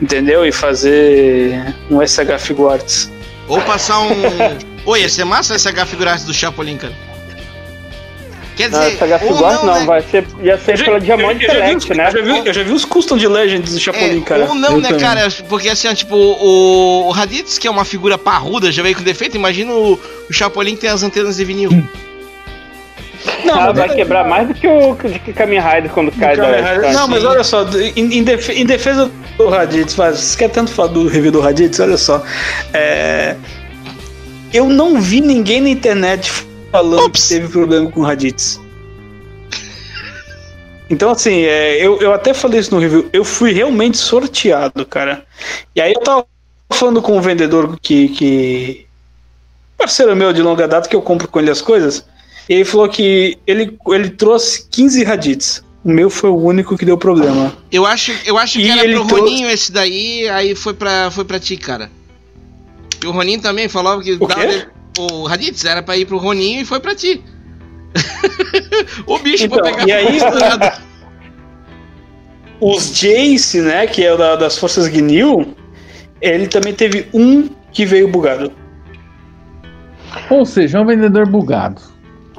[0.00, 0.46] entendeu?
[0.46, 3.10] E fazer um SH Figuarts.
[3.46, 4.12] Ou passar um.
[4.86, 6.92] Oi, ia ser massa esse H figurasse do Chapolin, cara.
[8.56, 9.86] Quer Não, dizer, essa Gato ou Guard não, né?
[9.86, 12.06] vai ser, ia ser Eu pela já- Diamante eu já vi né?
[12.06, 14.44] Eu já, vi, eu já vi os custom de Legends do Chapolin, É, cara.
[14.46, 15.00] Ou não, Eu né, também.
[15.02, 15.28] cara?
[15.48, 19.02] Porque assim, ó, tipo, o, o Raditz, que é uma figura parruda, já veio com
[19.02, 19.98] defeito, imagina o,
[20.28, 21.70] o Chapolin que tem as antenas de vinil.
[23.44, 26.46] Não, Ah, vai quebrar mais do que o que Kamen Rider quando cai da.
[26.74, 27.66] Rider- Não, mas olha só,
[27.96, 31.40] em, em defe- em defesa do Raditz, mas você quer tanto falar do review do
[31.40, 31.80] Raditz?
[31.80, 32.22] Olha só.
[32.74, 33.36] é,
[34.52, 36.30] Eu não vi ninguém na internet
[36.72, 37.22] falando Ups.
[37.28, 38.60] que teve problema com Raditz.
[40.88, 45.24] Então, assim, é, eu, eu até falei isso no review, eu fui realmente sorteado, cara.
[45.74, 46.26] E aí eu tava
[46.72, 48.08] falando com um vendedor que.
[48.08, 48.86] que
[49.78, 52.04] parceiro meu de longa data, que eu compro com ele as coisas.
[52.48, 55.62] E ele falou que ele, ele trouxe 15 Raditz.
[55.84, 57.56] O meu foi o único que deu problema.
[57.72, 61.10] Eu acho, eu acho que era ele pro trouxe- Roninho esse daí, aí foi pra,
[61.10, 61.90] foi pra ti, cara.
[63.02, 64.66] E o Roninho também falava que O quê?
[64.98, 67.22] o Raditz era pra ir pro Roninho e foi pra ti.
[69.06, 70.18] o bicho Então, pra pegar e aí-.
[72.60, 75.54] Os Jace, né, que é o da- das forças Gnil,
[76.20, 78.52] ele também teve um que veio bugado.
[80.28, 81.80] Ou seja, é um vendedor bugado.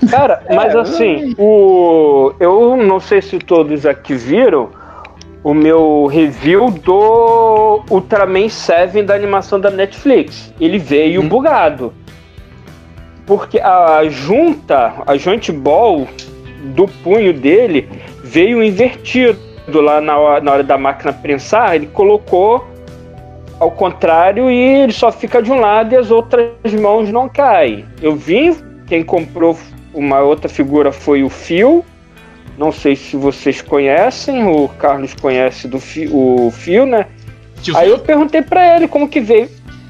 [0.10, 4.70] Cara, mas assim, o eu não sei se todos aqui viram
[5.44, 10.54] o meu review do Ultraman 7 da animação da Netflix.
[10.60, 11.94] Ele veio bugado.
[13.26, 16.08] Porque a junta, a joint ball
[16.76, 17.90] do punho dele
[18.24, 19.40] veio invertido
[19.74, 22.68] lá na hora, na hora da máquina prensar, ele colocou
[23.60, 27.86] ao contrário e ele só fica de um lado e as outras mãos não caem.
[28.02, 28.56] Eu vi,
[28.88, 29.58] quem comprou
[29.94, 31.86] uma outra figura foi o Phil
[32.62, 37.08] Não sei se vocês conhecem, o Carlos conhece do fi, o Fio, né?
[37.60, 37.96] Tio Aí Phil.
[37.96, 39.50] eu perguntei pra ele como que veio.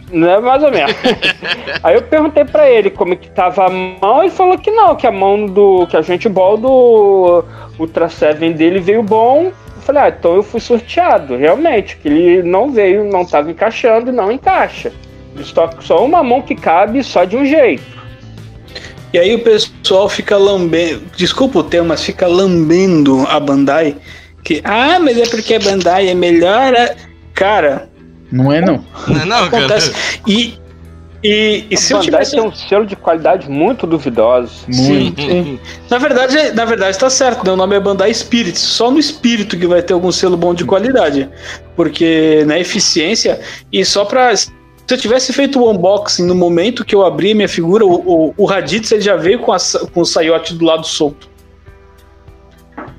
[0.09, 0.95] Né, mais ou menos.
[1.83, 5.05] Aí eu perguntei pra ele como que tava a mão, ele falou que não, que
[5.05, 5.85] a mão do.
[5.87, 7.43] que a gente ball do
[7.77, 9.47] Ultra Seven dele veio bom.
[9.47, 14.11] Eu falei, ah, então eu fui sorteado, realmente, que ele não veio, não tava encaixando
[14.11, 14.93] e não encaixa.
[15.43, 18.00] Só, só uma mão que cabe só de um jeito.
[19.13, 21.03] E aí o pessoal fica lambendo.
[21.15, 23.97] Desculpa o termo, mas fica lambendo a Bandai.
[24.43, 26.73] Que, ah, mas é porque a Bandai é melhor.
[26.75, 26.95] a-"
[27.33, 27.89] Cara,
[28.31, 28.83] Não é não.
[29.07, 29.65] Não, não, cara.
[29.65, 29.91] acontece.
[30.27, 30.53] E,
[31.23, 32.31] e, e se a eu Bandai tivesse.
[32.31, 34.65] tem um selo de qualidade muito duvidoso.
[34.71, 35.59] Sim, sim.
[35.89, 37.51] Na verdade, na verdade tá certo, né?
[37.51, 38.59] O nome é Bandai Spirits.
[38.61, 41.29] Só no espírito que vai ter algum selo bom de qualidade.
[41.75, 43.39] Porque na eficiência,
[43.71, 44.33] e só pra.
[44.87, 48.33] Se eu tivesse feito o unboxing no momento que eu abri minha figura, o, o,
[48.37, 49.57] o Raditz ele já veio com, a,
[49.93, 51.29] com o saiote do lado solto.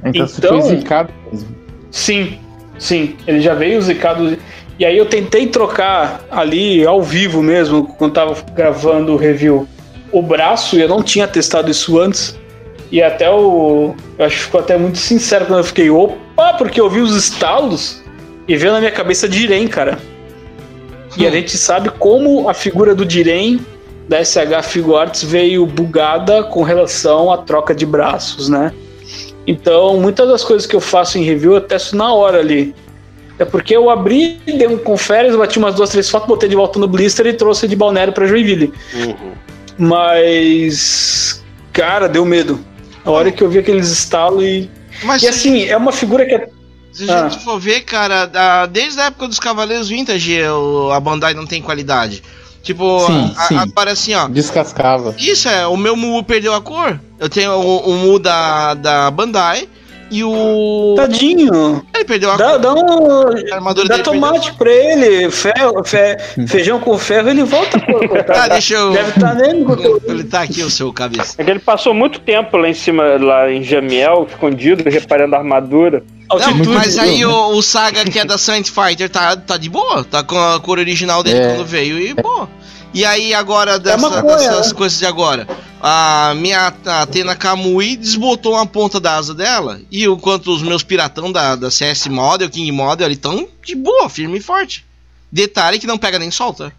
[0.05, 1.49] Então, você Então- foi zicado mesmo.
[1.91, 2.39] Sim,
[2.79, 3.17] sim.
[3.27, 4.39] Ele já veio zicado.
[4.79, 9.69] E aí eu tentei trocar ali ao vivo mesmo, quando tava gravando o review,
[10.11, 12.39] o braço, e eu não tinha testado isso antes.
[12.91, 13.95] E até o.
[14.19, 17.15] Eu acho que ficou até muito sincero quando eu fiquei, opa, porque eu vi os
[17.17, 18.03] estalos
[18.49, 19.99] e veio na minha cabeça Diren, cara.
[21.17, 23.61] E a gente sabe como a figura do Diren
[24.09, 28.73] da SH Figuarts veio bugada com relação à troca de braços, né?
[29.47, 32.75] Então, muitas das coisas que eu faço em review eu testo na hora ali.
[33.39, 36.79] É porque eu abri, dei um confere, bati umas duas, três fotos, botei de volta
[36.79, 38.73] no blister e trouxe de Balneário pra Joinville.
[39.79, 42.61] Mas, cara, deu medo.
[43.05, 44.71] A hora que eu vi aqueles estalos e.
[45.03, 46.49] Mas E assim, é uma figura que é.
[46.93, 47.29] Se a ah.
[47.29, 51.47] gente for ver, cara, da- desde a época dos Cavaleiros Vintage, o- a Bandai não
[51.47, 52.23] tem qualidade.
[52.63, 53.57] Tipo, Sim, a- sim.
[53.57, 54.29] agora assim, ó.
[54.29, 55.15] Descascava.
[55.19, 56.99] Isso é, o meu Mu perdeu a cor.
[57.19, 59.69] Eu tenho o, o Mu da, da Bandai
[60.13, 60.95] e o.
[60.97, 61.85] Tadinho!
[61.95, 62.59] Ele perdeu a Dá, cor.
[62.61, 63.85] dá um.
[63.89, 66.17] Dá tomate pra ele, ferro, fe-
[66.47, 68.39] feijão com ferro, ele volta a cor, coitado.
[68.39, 69.65] Ah, deixa eu- Deve estar nele.
[69.65, 70.01] perdeu.
[70.07, 71.35] Ele tá aqui, o seu cabeça.
[71.39, 75.39] É que ele passou muito tempo lá em cima, lá em Jamiel, escondido, reparando a
[75.39, 76.05] armadura.
[76.39, 80.05] Não, mas aí o, o Saga, que é da Saint Fighter, tá, tá de boa.
[80.05, 81.55] Tá com a cor original dele É.
[81.55, 82.49] quando veio e boa.
[82.95, 84.75] E aí agora, dessa, maconha, dessas né?
[84.75, 85.49] coisas de agora,
[85.81, 89.81] a minha Atena Kamui desbotou uma ponta da asa dela.
[89.91, 94.11] E enquanto os meus piratão da, da CS Model, King Model, ali tão de boa,
[94.11, 94.85] firme e forte.
[95.31, 96.73] Detalhe que não pega nem solta.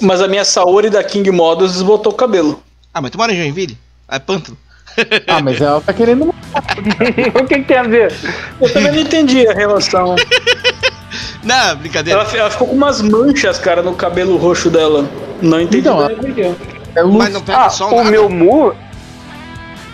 [0.00, 2.62] Mas a minha Saori da King Models desbotou o cabelo.
[2.92, 3.78] Ah, mas em Joinville?
[4.08, 4.58] É pântano.
[5.26, 6.28] Ah, mas ela tá querendo.
[7.34, 8.12] o que, que tem a ver?
[8.60, 10.16] Eu também não entendi a relação.
[11.42, 12.20] Não, brincadeira.
[12.20, 15.08] Ela, ela ficou com umas manchas, cara, no cabelo roxo dela.
[15.40, 15.78] Não entendi.
[15.78, 16.52] Então, quê.
[16.94, 17.16] É luz.
[17.16, 18.10] Mas não pega Ah, sol o nada.
[18.10, 18.74] meu Mu.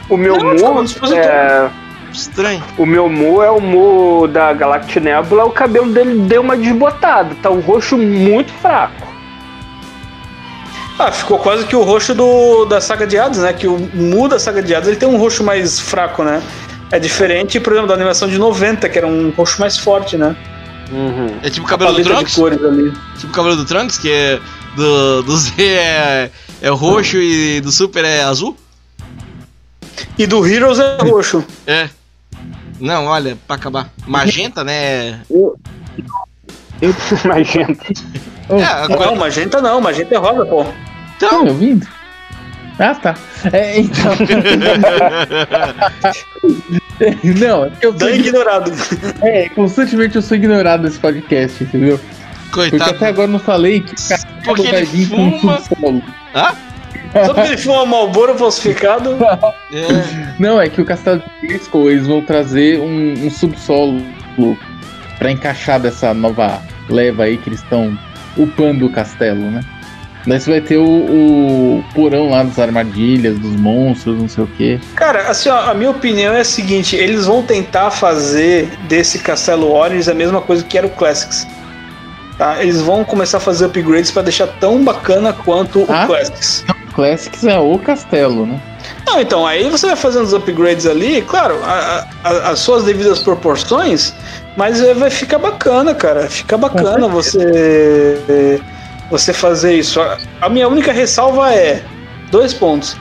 [0.08, 0.84] O meu Não, Mu.
[0.84, 1.22] dispositor.
[1.22, 1.68] É,
[2.12, 2.62] Estranho.
[2.78, 5.44] o meu Mu é o Mu da Galactic Nebula.
[5.44, 7.34] O cabelo dele deu uma desbotada.
[7.42, 9.13] Tá um roxo muito fraco.
[10.98, 13.52] Ah, ficou quase que o roxo do, da saga de Hades, né?
[13.52, 16.42] Que o Mu da saga de Hades ele tem um roxo mais fraco, né?
[16.92, 20.36] É diferente, por exemplo, da animação de 90, que era um roxo mais forte, né?
[21.42, 22.34] É tipo o cabelo do Trunks?
[22.34, 22.92] cores ali.
[23.18, 24.40] Tipo o cabelo do Trunks, que é
[24.76, 26.30] do, do Z é,
[26.60, 28.56] é roxo e do Super é azul?
[30.16, 31.44] E do Heroes é roxo.
[31.66, 31.88] É.
[32.80, 33.90] Não, olha, pra acabar.
[34.06, 35.20] Magenta, né?
[37.24, 37.84] Magenta.
[38.48, 40.64] Oh, É, a Não, magenta não, magenta é rosa, pô.
[41.18, 41.86] Tá me ouvindo?
[42.78, 43.14] Ah, tá.
[43.52, 44.12] É, então.
[47.40, 48.72] Não, é que eu sou, Dan ignorado.
[49.22, 51.98] é, constantemente eu sou ignorado nesse podcast, entendeu?
[52.50, 52.90] Porque Coitado.
[52.92, 55.60] até agora eu não falei que o cara Porque vai ele vir com um fuma.
[55.60, 56.02] subsolo.
[56.34, 56.52] Hã?
[57.26, 59.16] Só porque ele fuma Malboro falsificado.
[59.72, 60.34] É.
[60.38, 64.00] Não, é que o Castelo de Grayskull, eles vão trazer um, um subsolo
[65.18, 67.96] pra encaixar dessa nova leva aí que eles estão
[68.36, 69.60] upando o castelo, né?
[70.26, 74.46] Daí você vai ter o, o porão lá das armadilhas, dos monstros, não sei o
[74.56, 74.80] quê.
[74.96, 79.70] Cara, assim, ó, a minha opinião é a seguinte: eles vão tentar fazer desse Castelo
[79.70, 81.46] Origins a mesma coisa que era o Classics.
[82.38, 82.62] Tá?
[82.62, 86.04] Eles vão começar a fazer upgrades pra deixar tão bacana quanto Ah.
[86.04, 86.64] o Classics.
[86.94, 88.58] Classics é o castelo, né?
[89.06, 93.18] Não, então, aí você vai fazendo os upgrades ali, claro, a- a- as suas devidas
[93.18, 94.14] proporções,
[94.56, 96.28] mas é, vai ficar bacana, cara.
[96.28, 98.60] Fica bacana você
[99.10, 100.00] você fazer isso.
[100.40, 101.82] A, minha única ressalva é
[102.30, 102.96] dois pontos.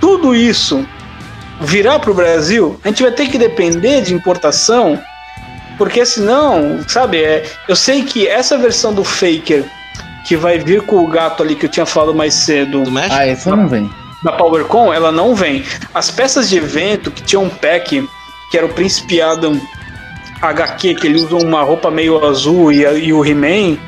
[0.00, 0.86] Tudo isso
[1.60, 4.98] virar pro Brasil, a gente vai ter que depender de importação,
[5.78, 9.64] porque senão, sabe, é, eu sei que essa versão do Faker
[10.26, 13.14] que vai vir com o gato ali que eu tinha falado mais cedo, Do México?
[13.14, 13.90] Ah, essa não vem.
[14.24, 15.64] da PowerCon, ela não vem.
[15.94, 18.08] As peças de evento que tinha um pack,
[18.50, 19.60] que era o Príncipe Adam
[20.42, 23.78] HQ, que ele usa uma roupa meio azul e, e o He-Man,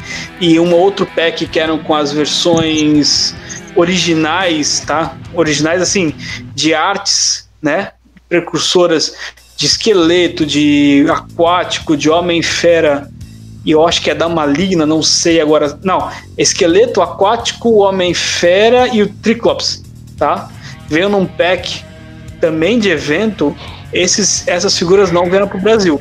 [0.40, 3.34] e um outro pack que eram com as versões
[3.74, 5.16] originais, tá?
[5.34, 6.14] Originais assim,
[6.54, 7.90] de artes, né?
[8.28, 9.14] Precursoras
[9.56, 13.08] de esqueleto, de aquático, de homem-fera,
[13.64, 15.78] e eu acho que é da maligna, não sei agora.
[15.82, 19.82] Não, esqueleto aquático, homem-fera e o Triclops,
[20.18, 20.50] tá?
[20.86, 21.82] Veio num pack
[22.40, 23.56] também de evento,
[23.92, 26.00] esses, essas figuras não vieram pro Brasil.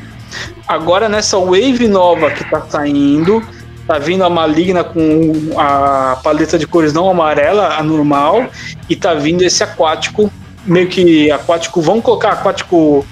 [0.67, 3.43] Agora nessa wave nova que tá saindo,
[3.87, 8.47] tá vindo a maligna com a paleta de cores não amarela, a normal,
[8.89, 10.31] e tá vindo esse aquático,
[10.65, 13.05] meio que aquático, vamos colocar aquático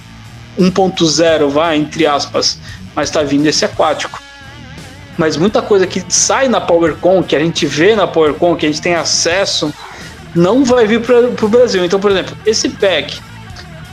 [0.59, 2.59] 1.0, vai, entre aspas,
[2.95, 4.21] mas tá vindo esse aquático.
[5.17, 8.69] Mas muita coisa que sai na PowerCon, que a gente vê na PowerCon, que a
[8.69, 9.73] gente tem acesso,
[10.33, 11.83] não vai vir para o Brasil.
[11.83, 13.19] Então, por exemplo, esse pack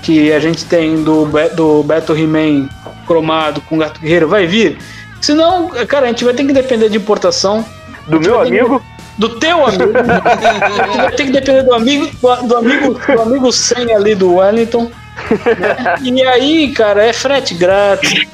[0.03, 2.69] que a gente tem do, do Battle He-Man
[3.09, 4.79] cromado com Gato Guerreiro vai vir.
[5.21, 7.65] Senão, cara, a gente vai ter que depender de importação.
[8.07, 8.83] Do meu amigo?
[9.17, 9.93] Do teu amigo.
[9.99, 12.09] a gente vai ter que depender do amigo,
[12.47, 14.85] do amigo, do amigo 100 ali do Wellington.
[14.85, 15.97] Né?
[16.03, 18.27] E aí, cara, é frete grátis.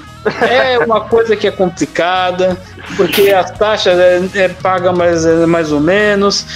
[0.42, 2.56] É uma coisa que é complicada,
[2.96, 6.46] porque as taxas é, é paga mais, é mais ou menos.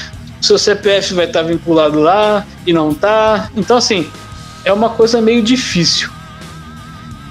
[0.41, 3.49] Seu CPF vai estar vinculado lá e não tá.
[3.57, 4.09] Então, assim,
[4.65, 6.11] é uma coisa meio difícil.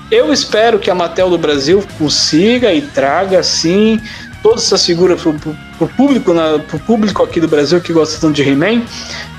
[0.09, 3.99] Eu espero que a Mattel do Brasil consiga e traga, sim,
[4.41, 6.33] todas essas figuras para o público,
[6.67, 8.83] pro público aqui do Brasil que gosta tanto de He-Man.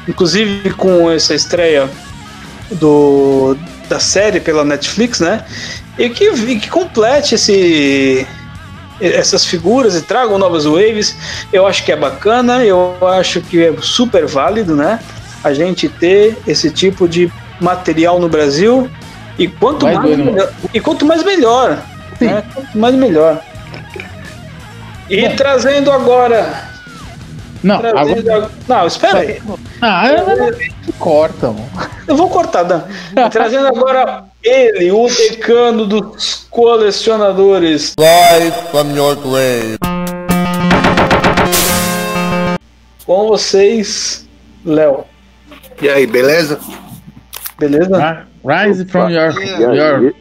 [0.07, 1.89] Inclusive com essa estreia
[2.73, 3.57] do,
[3.89, 5.45] da série pela Netflix, né?
[5.99, 8.27] E que, e que complete esse,
[9.01, 11.17] essas figuras e tragam novas waves.
[11.51, 15.01] Eu acho que é bacana, eu acho que é super válido, né?
[15.43, 18.91] A gente ter esse tipo de material no Brasil
[19.39, 21.83] e quanto mais, mais melhor, e quanto mais melhor.
[22.21, 22.43] Né?
[22.53, 23.41] Quanto mais melhor.
[25.09, 25.37] E Bom.
[25.37, 26.69] trazendo agora.
[27.63, 28.51] Não, trazendo agora...
[28.67, 29.41] não, espera aí.
[29.81, 30.55] Ah, eu...
[30.99, 31.71] corta, mano.
[32.07, 32.83] Eu vou cortar, Dan.
[33.31, 37.95] trazendo agora ele, o decano dos colecionadores.
[37.99, 39.79] Live from your grave.
[43.07, 44.27] Com vocês,
[44.65, 45.05] Léo.
[45.81, 46.59] E aí, beleza?
[47.59, 47.97] Beleza?
[47.97, 50.15] Ah, rise from your, your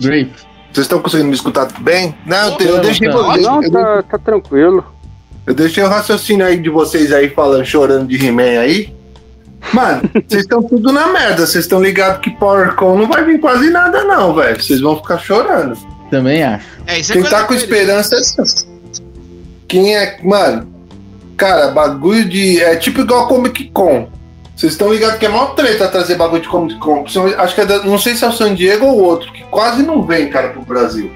[0.00, 0.32] grave.
[0.72, 2.14] Vocês estão conseguindo me escutar bem?
[2.26, 3.46] Não, eu, eu deixei vocês.
[3.46, 4.84] Não, tá, tá tranquilo.
[5.46, 8.94] Eu deixei o raciocínio aí de vocês aí falando, chorando de He-Man aí.
[9.72, 11.46] Mano, vocês estão tudo na merda.
[11.46, 14.62] Vocês estão ligados que PowerCon não vai vir quase nada, não, velho.
[14.62, 15.78] Vocês vão ficar chorando.
[16.10, 16.66] Também acho.
[16.86, 18.16] É, isso é Quem tá com esperança.
[19.66, 20.18] Quem é.
[20.22, 20.68] Mano,
[21.36, 22.60] cara, bagulho de.
[22.60, 24.08] É tipo igual Comic Con.
[24.56, 27.04] Vocês estão ligados que é maior treta trazer bagulho de Comic Con.
[27.36, 29.82] Acho que é da, não sei se é o San Diego ou outro, que quase
[29.82, 31.10] não vem, cara, pro Brasil.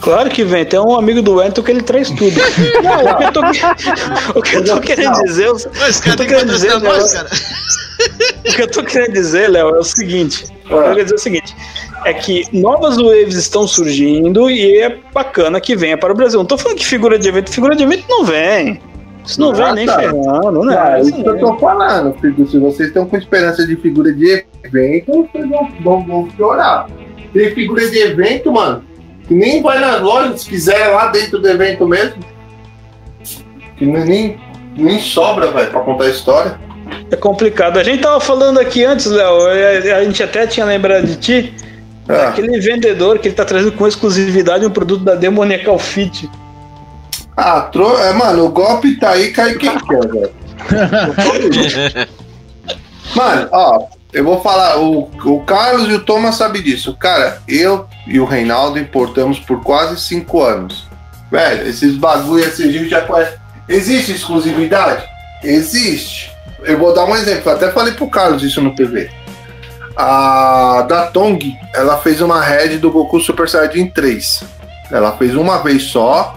[0.00, 2.30] Claro que vem, tem um amigo do Wellington que ele traz tudo.
[2.84, 5.46] não, o que eu tô, o que eu tô querendo dizer.
[5.46, 7.02] Eu, eu tô querendo dizer, Léo,
[8.46, 10.46] o que eu tô querendo dizer, Léo, é o seguinte.
[10.70, 11.56] Eu quero dizer o seguinte:
[12.04, 16.38] é que novas waves estão surgindo e é bacana que venha para o Brasil.
[16.38, 18.80] Não tô falando que figura de evento, figura de evento não vem.
[19.24, 19.98] Isso não vem nem tá.
[19.98, 20.76] ferrando, né?
[20.78, 22.48] Ah, isso que eu tô falando, filho.
[22.48, 25.48] Se vocês estão com esperança de figura de evento, vocês
[25.82, 26.88] vão, vão, piorar.
[27.32, 28.82] Tem figura de evento, mano,
[29.28, 32.16] que nem vai nas lojas, se quiser lá dentro do evento mesmo.
[33.76, 34.38] Que nem,
[34.76, 36.60] nem sobra, velho, pra contar a história.
[37.10, 37.78] É complicado.
[37.78, 39.46] A gente tava falando aqui antes, Léo,
[39.96, 41.54] a gente até tinha lembrado de ti,
[42.08, 42.28] ah.
[42.28, 46.28] aquele vendedor que ele tá trazendo com exclusividade um produto da Demoniacal Fit.
[47.36, 47.96] Ah, tro...
[47.98, 50.32] é, mano, o golpe tá aí, cai quem quer, velho.
[53.14, 56.96] mano, ó, eu vou falar, o, o Carlos e o Thomas sabem disso.
[56.96, 60.88] Cara, eu e o Reinaldo importamos por quase cinco anos.
[61.30, 63.38] Velho, esses bagulho a gente já conhece.
[63.68, 65.04] Existe exclusividade?
[65.44, 66.32] Existe.
[66.62, 69.08] Eu vou dar um exemplo, até falei pro Carlos isso no PV.
[69.96, 74.42] A da Tong, ela fez uma head do Goku Super Saiyajin 3.
[74.90, 76.36] Ela fez uma vez só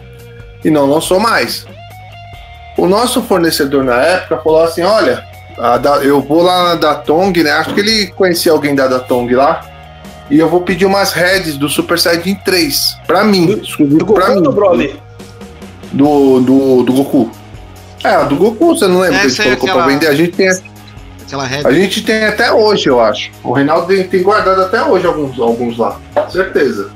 [0.63, 1.65] e não lançou mais.
[2.77, 5.23] O nosso fornecedor na época falou assim: olha,
[5.81, 7.51] da, eu vou lá na Datong, né?
[7.51, 9.61] Acho que ele conhecia alguém da Datong lá.
[10.29, 13.61] E eu vou pedir umas heads do Super Saiyajin 3 pra mim.
[13.77, 14.41] Do, do Goku mim.
[14.41, 14.99] do Broly?
[15.91, 17.29] Do, do, do Goku.
[18.03, 19.83] É, do Goku, você não lembra que a gente colocou aquela...
[19.83, 20.07] pra vender?
[20.07, 20.49] A gente tem.
[20.49, 21.67] Aquela head.
[21.67, 23.31] A gente tem até hoje, eu acho.
[23.43, 25.99] O Reinaldo tem, tem guardado até hoje alguns, alguns lá.
[26.29, 26.89] Certeza.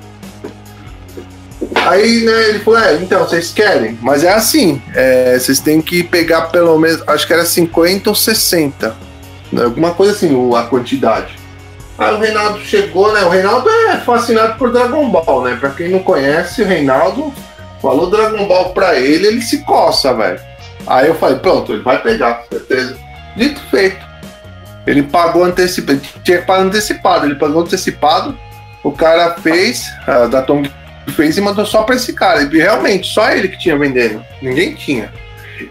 [1.88, 3.98] Aí, né, ele falou, é, então, vocês querem?
[4.02, 8.16] Mas é assim, é, vocês têm que pegar pelo menos, acho que era 50 ou
[8.16, 8.96] 60.
[9.52, 11.36] né, Alguma coisa assim, a quantidade.
[11.98, 13.24] Aí o Reinaldo chegou, né?
[13.24, 15.58] O Reinaldo é fascinado por Dragon Ball, né?
[15.60, 17.34] Pra quem não conhece, o Reinaldo
[17.82, 20.40] falou Dragon Ball pra ele, ele se coça, velho.
[20.86, 22.96] Aí eu falei, pronto, ele vai pegar, certeza.
[23.36, 24.06] Dito feito.
[24.86, 28.38] Ele pagou antecipado, tinha que pagar antecipado, ele pagou antecipado,
[28.84, 30.72] o cara fez, a da Tong
[31.12, 32.42] fez e mandou só pra esse cara.
[32.44, 35.12] E realmente, só ele que tinha vendendo, ninguém tinha.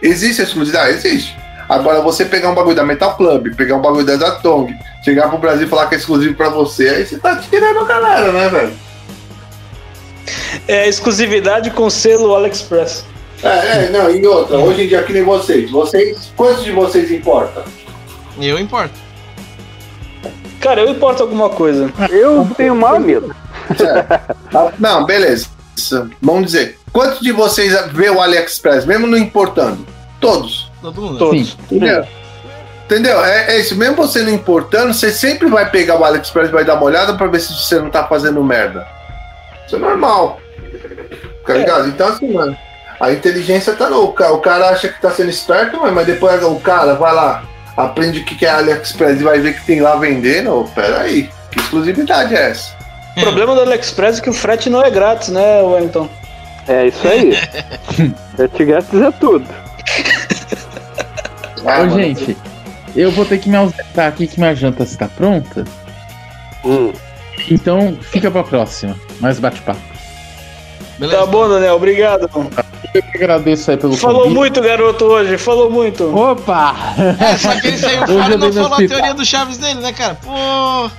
[0.02, 0.94] Existe a exclusividade?
[0.94, 1.36] Existe.
[1.68, 4.72] Agora, você pegar um bagulho da Metal Club, pegar um bagulho da da Tong,
[5.04, 7.84] chegar pro Brasil e falar que é exclusivo pra você, aí você tá tirando a
[7.84, 8.72] galera, né, velho?
[10.68, 13.04] É exclusividade com selo AliExpress.
[13.42, 17.10] É, é, não, e outra, hoje em dia que nem vocês, vocês, quantos de vocês
[17.10, 17.64] importam?
[18.40, 18.94] Eu importo.
[20.60, 21.92] Cara, eu importo alguma coisa.
[22.10, 23.34] Eu tenho maior medo.
[24.54, 25.48] Ah, Não, beleza.
[26.22, 29.86] Vamos dizer, quantos de vocês vê o AliExpress, mesmo não importando?
[30.20, 30.70] Todos.
[30.80, 31.18] Todo mundo.
[31.18, 31.50] Todos.
[31.50, 31.56] Sim.
[31.64, 32.06] Entendeu?
[32.86, 33.24] Entendeu?
[33.24, 33.76] É, é isso.
[33.76, 37.14] Mesmo você não importando, você sempre vai pegar o AliExpress e vai dar uma olhada
[37.14, 38.86] pra ver se você não tá fazendo merda.
[39.66, 40.40] Isso é normal.
[41.46, 41.88] Tá ligado?
[41.88, 42.56] Então, assim, mano,
[43.00, 44.04] a inteligência tá no.
[44.04, 47.42] O ca- o cara acha que tá sendo esperto, mas- depois o cara vai lá,
[47.76, 50.64] aprende o que é AliExpress e vai ver que tem lá vendendo.
[50.74, 52.75] Pera aí, que exclusividade é essa?
[53.16, 56.08] O problema do AliExpress é que o frete não é grátis, né, Wellington?
[56.68, 57.32] É isso aí.
[58.38, 59.46] Eu te grátis é tudo.
[61.64, 62.36] Ah, Ô, gente,
[62.94, 65.64] eu vou ter que me ausentar aqui que minha janta está pronta.
[66.64, 66.92] Hum.
[67.50, 68.94] Então fica pra próxima.
[69.20, 69.80] Mais bate-papo.
[71.10, 72.30] Tá bom, Daniel, obrigado.
[72.94, 74.36] Eu que agradeço aí pelo Falou convite.
[74.38, 75.36] muito, garoto, hoje.
[75.36, 76.16] Falou muito.
[76.16, 76.74] Opa!
[77.20, 79.92] É, só que ele saiu fora e não falou a teoria do Chaves dele, né,
[79.92, 80.14] cara?
[80.14, 80.90] Pô.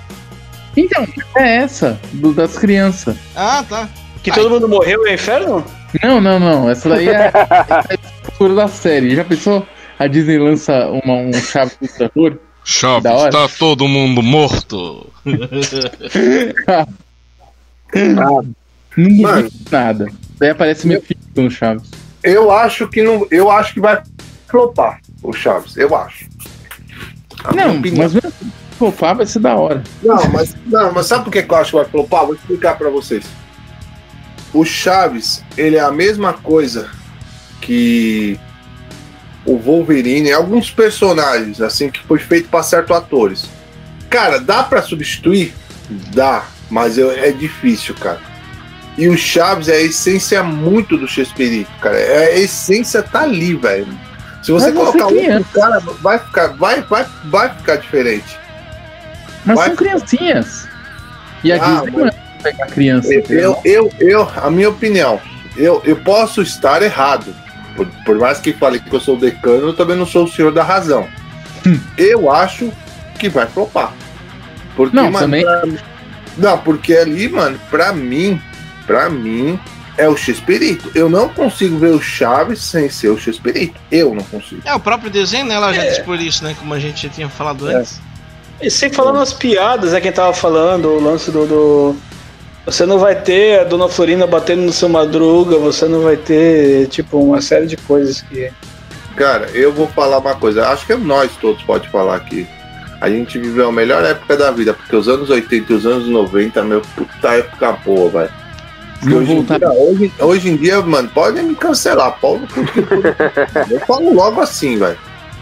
[0.77, 1.05] Então,
[1.35, 3.17] é essa, do- das crianças.
[3.35, 3.89] Ah, tá.
[4.23, 5.65] Que todo mundo morreu no inferno?
[6.03, 6.69] Não, não, não.
[6.69, 9.15] Essa daí é, essa é a estrutura da série.
[9.15, 9.65] Já pensou?
[9.97, 12.31] A Disney lança uma, um chave do trator?
[12.33, 13.31] Da Chaves, hora.
[13.31, 15.07] tá todo mundo morto.
[18.15, 18.55] Mano.
[18.97, 20.07] diz nada.
[20.37, 21.89] Daí aparece meu filho no Chaves.
[22.23, 23.25] Eu acho que não.
[23.31, 24.01] Eu acho que vai
[24.47, 25.77] flopar o Chaves.
[25.77, 26.27] Eu acho.
[27.43, 28.21] A Não, mas mesmo
[28.77, 29.83] flopar vai ser da hora.
[30.03, 32.25] Não, mas, não, mas sabe por que eu acho que vai flopar?
[32.25, 33.25] Vou explicar pra vocês.
[34.53, 36.89] O Chaves, ele é a mesma coisa
[37.61, 38.39] que
[39.45, 43.45] o Wolverine, alguns personagens, assim, que foi feito pra certos atores.
[44.09, 45.53] Cara, dá pra substituir?
[46.13, 48.19] Dá, mas eu- é difícil, cara.
[48.97, 51.97] E o Chaves é a essência muito do Shakespeare, cara.
[51.99, 53.87] É, a essência tá ali, velho.
[54.41, 58.37] Se você Mas colocar outro cara, vai ficar, vai, vai, vai ficar diferente.
[59.47, 60.67] Mas Vai- são criancinhas.
[61.43, 62.11] E a Ah, Disney não é
[62.43, 63.13] pegar criança.
[63.13, 63.61] Eu, entendeu?
[63.65, 65.19] eu, eu, a minha opinião,
[65.55, 67.33] eu, eu posso estar errado.
[67.75, 70.27] Por, por mais que fale que eu sou o decano, eu também não sou o
[70.27, 71.07] senhor da razão.
[71.65, 71.79] Hum.
[71.97, 72.71] Eu acho
[73.19, 73.93] que vai flopar.
[74.75, 75.63] Porque, Não, mano, também- pra-
[76.37, 78.41] não, porque ali, mano, pra mim,
[78.85, 79.59] pra mim,
[79.97, 80.91] é o X-Perito.
[80.95, 83.79] Eu não consigo ver o Chaves sem ser o X-Perito.
[83.91, 84.61] Eu não consigo.
[84.65, 85.55] É, o próprio desenho, né?
[85.55, 86.55] Ela já diz por isso, né?
[86.59, 87.75] Como a gente já tinha falado É.
[87.75, 87.99] antes.
[88.61, 91.95] E sem falar nas piadas, é quem tava falando, o lance do, do-
[92.65, 96.87] Você não vai ter a Dona Florinda batendo no seu madruga, você não vai ter,
[96.87, 98.51] tipo, uma série de coisas que.
[99.15, 100.67] Cara, eu vou falar uma coisa.
[100.67, 102.47] Acho que nós todos pode falar aqui.
[102.99, 106.07] A gente viveu a melhor época da vida, porque os anos 80 e os anos
[106.07, 108.31] 90, meu, puta época boa, velho.
[109.15, 112.41] Hoje, em dia, hoje, hoje em dia, mano, podem me cancelar, Paulo.
[113.69, 114.97] Eu falo logo assim, velho.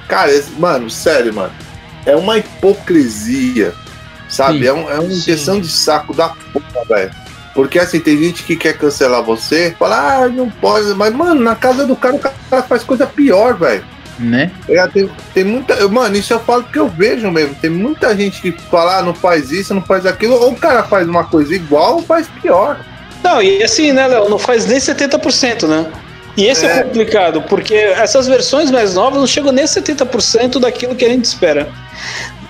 [0.09, 1.51] Cara, esse- mano, sério, mano.
[2.05, 3.73] É uma hipocrisia,
[4.29, 4.59] sabe?
[4.59, 4.67] Sim.
[4.67, 7.11] É, um, é uma injeção de saco da porra, velho.
[7.53, 10.93] Porque assim, tem gente que quer cancelar você, fala, ah, não pode.
[10.93, 13.83] Mas, mano, na casa do cara, o cara faz coisa pior, velho.
[14.19, 14.51] Né?
[14.67, 15.87] É, tem, tem muita.
[15.87, 17.55] Mano, isso eu falo porque eu vejo mesmo.
[17.55, 20.35] Tem muita gente que fala, ah, não faz isso, não faz aquilo.
[20.35, 22.79] Ou o cara faz uma coisa igual ou faz pior.
[23.23, 24.29] Não, e assim, né, Léo?
[24.29, 25.91] Não faz nem 70%, né?
[26.37, 26.79] E esse é.
[26.79, 26.83] É.
[26.83, 31.25] complicado, porque essas versões mais novas não chegam nem a 70% daquilo que a gente
[31.25, 31.69] espera.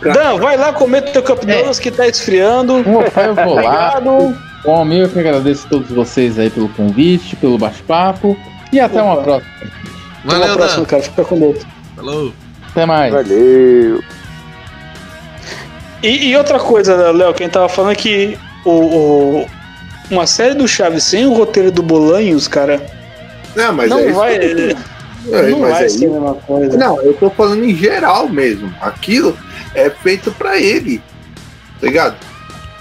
[0.02, 1.64] Dan, vai lá comer teu Cup É.
[1.80, 2.80] Que tá esfriando.
[2.80, 4.00] Opa, eu vou lá.
[4.66, 8.36] Bom, eu que agradeço a todos vocês aí pelo convite, pelo bate-papo.
[8.74, 9.24] E até uma Opa.
[9.24, 9.52] próxima.
[10.26, 10.86] Até Valeu, a próxima, Dan.
[10.88, 11.04] cara.
[11.04, 11.64] Fica com Deus.
[11.96, 12.34] Falou.
[12.72, 13.14] Até mais.
[13.14, 14.04] Valeu.
[16.02, 19.46] E, e outra coisa, Léo, quem tava falando é que o, o-
[20.12, 22.82] uma série do Chaves sem o roteiro do Bolanhos, cara,
[23.56, 24.16] Não, mas não é isso.
[24.16, 24.36] vai.
[25.32, 26.10] É, não mas vai é ser a isso.
[26.12, 26.78] mesma coisa.
[26.78, 28.74] Não, eu tô falando em geral mesmo.
[28.82, 29.38] Aquilo
[29.74, 31.02] é feito pra ele.
[31.80, 32.16] Tá ligado?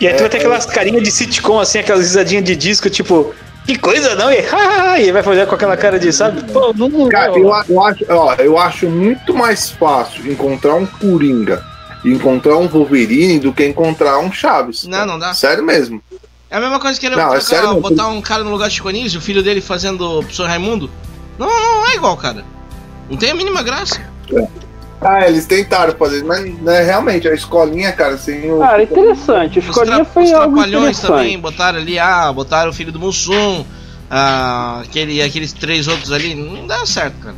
[0.00, 2.90] E aí tu É, vai ter aquelas carinhas de sitcom, assim, aquelas risadinhas de disco,
[2.90, 3.34] tipo,
[3.66, 4.44] que coisa não, e,
[5.06, 6.42] e vai fazer com aquela cara de, sabe?
[6.52, 10.84] Pô, não, não Cara, eu, eu acho, ó, eu acho muito mais fácil encontrar um
[10.84, 11.64] Coringa
[12.04, 14.84] e encontrar um Wolverine do que encontrar um Chaves.
[14.84, 15.32] Não, não dá.
[15.32, 16.02] Sério mesmo.
[16.54, 17.80] É a mesma coisa que ele Não, é sério mesmo.
[17.80, 20.88] botar um cara no lugar de Chico Anísio, o filho dele fazendo o professor Raimundo.
[21.36, 22.44] Não, não, não é igual, cara.
[23.10, 24.00] Não tem a mínima graça.
[25.00, 28.60] Ah, eles tentaram fazer, mas né, realmente, a escolinha, cara, sem o.
[28.60, 29.58] Cara, interessante.
[29.58, 32.92] A Os, escolinha tra foi os algo trapalhões também botaram ali, ah, botaram o filho
[32.92, 33.64] do Mussum,
[34.08, 36.36] ah, aquele, aqueles três outros ali.
[36.36, 37.34] Não dá certo, cara.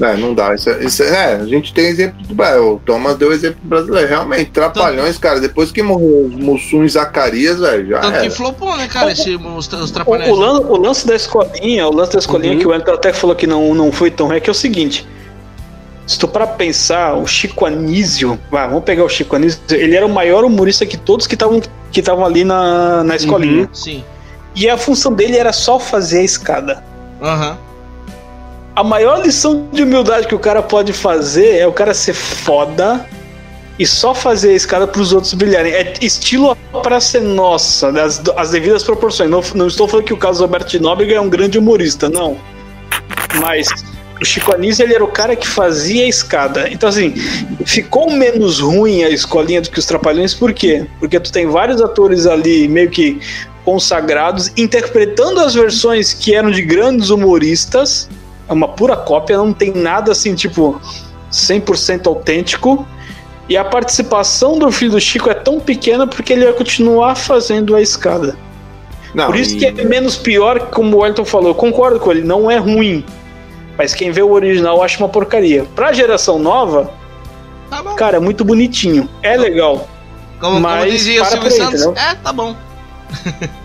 [0.00, 0.54] É, não dá.
[0.54, 2.74] Isso, é- isso é, é, a gente tem exemplo do Brasil.
[2.74, 4.08] O Thomas deu exemplo brasileiro.
[4.08, 5.38] Realmente, trapalhões, cara.
[5.40, 8.22] Depois que morreu os Mussum e Zacarias, velho, já Tanto era.
[8.24, 10.28] que flopou, né, cara, esse, os, os O, trapalhões.
[10.30, 12.58] o lan- o lance da escolinha, o lance da escolinha Uhum.
[12.58, 14.54] que o Elton até falou que não, não foi tão ruim, é que é o
[14.54, 15.06] seguinte.
[16.06, 20.04] Se tu para pensar, o Chico Anísio, vai, vamos pegar o Chico Anísio, ele era
[20.04, 23.68] o maior humorista que todos que estavam que estavam ali na, na escolinha.
[23.72, 24.02] Sim.
[24.56, 26.82] E a função dele era só fazer a escada.
[27.22, 27.56] Aham.
[28.76, 33.06] A maior lição de humildade que o cara pode fazer é o cara ser foda
[33.78, 35.72] e só fazer a escada para os outros brilharem.
[35.72, 39.30] É estilo para ser nossa, das as devidas proporções.
[39.30, 42.36] Não, não estou falando que o Carlos Alberto Nóbrega é um grande humorista, não.
[43.40, 43.68] Mas
[44.20, 46.68] o Chico Anísio ele era o cara que fazia a escada.
[46.68, 47.14] Então, assim,
[47.64, 50.84] ficou menos ruim a escolinha do que os Trapalhões, por quê?
[50.98, 53.20] Porque tu tem vários atores ali meio que
[53.64, 58.08] consagrados interpretando as versões que eram de grandes humoristas.
[58.48, 60.80] É uma pura cópia, não tem nada assim, tipo,
[61.30, 62.86] 100% autêntico.
[63.48, 67.74] E a participação do filho do Chico é tão pequena porque ele vai continuar fazendo
[67.76, 68.36] a escada.
[69.14, 71.48] Não, Por isso e- que é menos pior, como o Elton falou.
[71.50, 73.04] Eu concordo com ele, não é ruim.
[73.76, 75.64] Mas quem vê o original acha uma porcaria.
[75.74, 76.90] Pra geração nova,
[77.70, 77.94] Tá bom.
[77.96, 79.08] cara, é muito bonitinho.
[79.22, 79.88] É legal.
[80.40, 82.02] Como, como mas dizia o para Silvio aí, Santos, entendeu?
[82.02, 82.56] é, tá bom.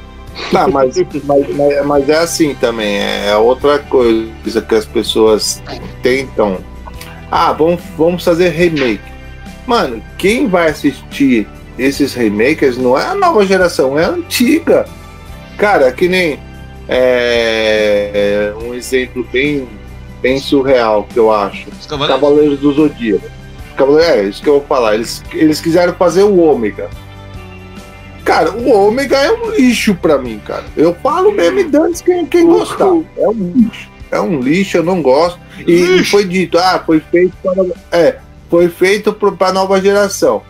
[0.51, 5.61] Não, mas, mas, mas, mas é assim também, é outra coisa que as pessoas
[6.01, 6.57] tentam.
[7.31, 9.03] Ah, vamos, vamos fazer remake.
[9.68, 11.47] Mano, quem vai assistir
[11.77, 14.85] esses remakes não é a nova geração, é a antiga.
[15.57, 16.39] Cara, que nem
[16.88, 19.68] é, um exemplo bem,
[20.22, 21.69] bem surreal que eu acho.
[21.69, 22.19] Os cavaleiros.
[22.19, 23.30] Cavaleiros do Zodíaco.
[23.77, 24.95] Cavaleiro, é isso que eu vou falar.
[24.95, 26.89] Eles, eles quiseram fazer o Ômega.
[28.30, 30.64] Cara, o Ômega é um lixo pra mim, cara.
[30.77, 32.85] Eu falo mesmo e dane quem, quem gostar.
[33.18, 33.89] É um lixo.
[34.11, 35.39] É um lixo, eu não gosto.
[35.68, 37.65] E, foi dito, ah, foi feito para.
[37.91, 40.43] É, foi feito pra nova geração.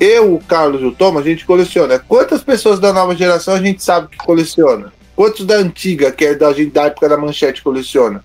[0.00, 1.98] Eu, o Carlos e o Tom, a gente coleciona.
[1.98, 4.90] Quantas pessoas da nova geração a gente sabe que coleciona?
[5.14, 8.24] Quantos da antiga, que é da, da época da manchete, coleciona?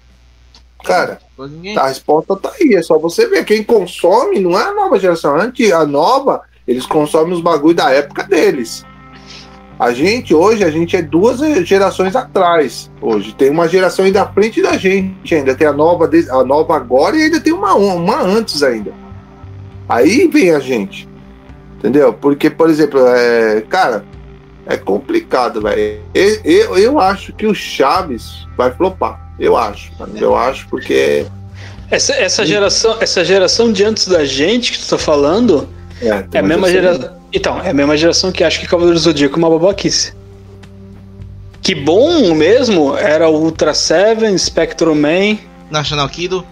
[0.85, 1.19] Cara,
[1.77, 3.43] a resposta tá aí, é só você ver.
[3.43, 5.35] Quem consome não é a nova geração.
[5.35, 8.85] Antes, a nova, eles consomem os bagulho da época deles.
[9.77, 12.89] A gente, hoje, a gente é duas gerações atrás.
[13.01, 15.35] Hoje tem uma geração ainda à frente da gente.
[15.35, 18.93] Ainda tem a nova, a nova agora e ainda tem uma, uma antes ainda.
[19.87, 21.09] Aí vem a gente.
[21.77, 22.13] Entendeu?
[22.13, 24.05] Porque, por exemplo, é, cara,
[24.65, 26.01] é complicado, velho.
[26.13, 29.33] Eu, eu, eu acho que o Chaves vai flopar.
[29.37, 29.91] Eu acho.
[29.99, 30.17] mano.
[30.17, 31.25] Eu acho porque.
[31.91, 35.67] Essa, essa, geração, essa geração de antes da gente que tu tá falando
[36.01, 37.09] É, é a mesma geração-.
[37.33, 40.13] Então, é a mesma geração que acha que Cavaleiro do Zodíaco é uma babaquice.
[41.61, 45.37] Que bom mesmo era o Ultra Seven, Spectrum Man,
[45.71, 46.45] National Kido.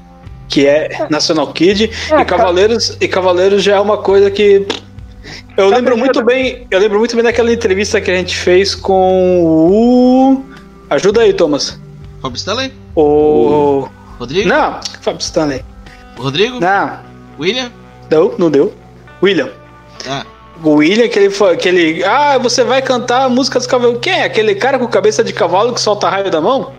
[0.50, 4.66] que é National Kid, É, e Cavaleiros, e Cavaleiros já é uma coisa que.
[5.56, 6.68] Eu Cada lembro muito bem.
[6.70, 10.44] Eu lembro muito bem daquela entrevista que a gente fez com o.
[10.90, 11.80] Ajuda aí, Thomas.
[12.22, 12.74] Rob Stanley.
[12.96, 13.88] O.
[14.20, 14.48] Rodrigo.
[14.48, 15.64] Não, Fábio Stanley.
[16.18, 16.60] Rodrigo.
[16.60, 17.00] Não,
[17.40, 17.72] William.
[18.10, 18.74] não, não deu.
[19.24, 19.50] William.
[20.08, 20.26] Ah,
[20.64, 22.04] O William, que ele, que ele.
[22.04, 24.00] Ah, você vai cantar a música dos cavalos.
[24.02, 24.24] Quem é?
[24.26, 26.72] Aquele cara com cabeça de cavalo que solta raio da mão?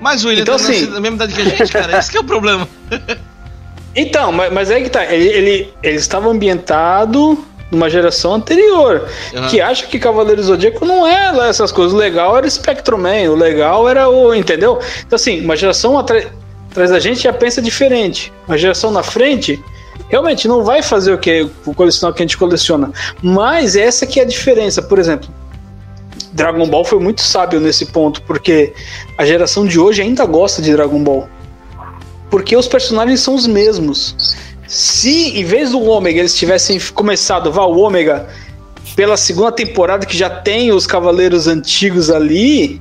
[0.00, 1.98] mas o William Então, tá assim- na mesma idade que a gente, cara.
[1.98, 2.68] Esse que é o problema.
[3.96, 5.04] Então, mas, mas é que tá.
[5.06, 9.08] Ele, ele, ele estava ambientado numa geração anterior.
[9.34, 9.48] Aham.
[9.48, 11.92] Que acha que Cavaleiro Zodíaco não é lá essas coisas.
[11.94, 14.32] O legal era Spectrum Man, o legal era o.
[14.32, 14.78] Entendeu?
[15.04, 16.28] Então, assim, uma geração atrás
[16.90, 18.32] da gente já pensa diferente.
[18.46, 19.60] Uma geração na frente.
[20.08, 22.90] Realmente não vai fazer o que o colecionar que a gente coleciona.
[23.22, 24.80] Mas essa que é a diferença.
[24.80, 25.28] Por exemplo,
[26.32, 28.72] Dragon Ball foi muito sábio nesse ponto, porque
[29.16, 31.28] a geração de hoje ainda gosta de Dragon Ball.
[32.30, 34.36] Porque os personagens são os mesmos.
[34.66, 38.28] Se em vez do Ômega eles tivessem começado, vá, o Ômega,
[38.94, 42.80] pela segunda temporada que já tem os Cavaleiros antigos ali,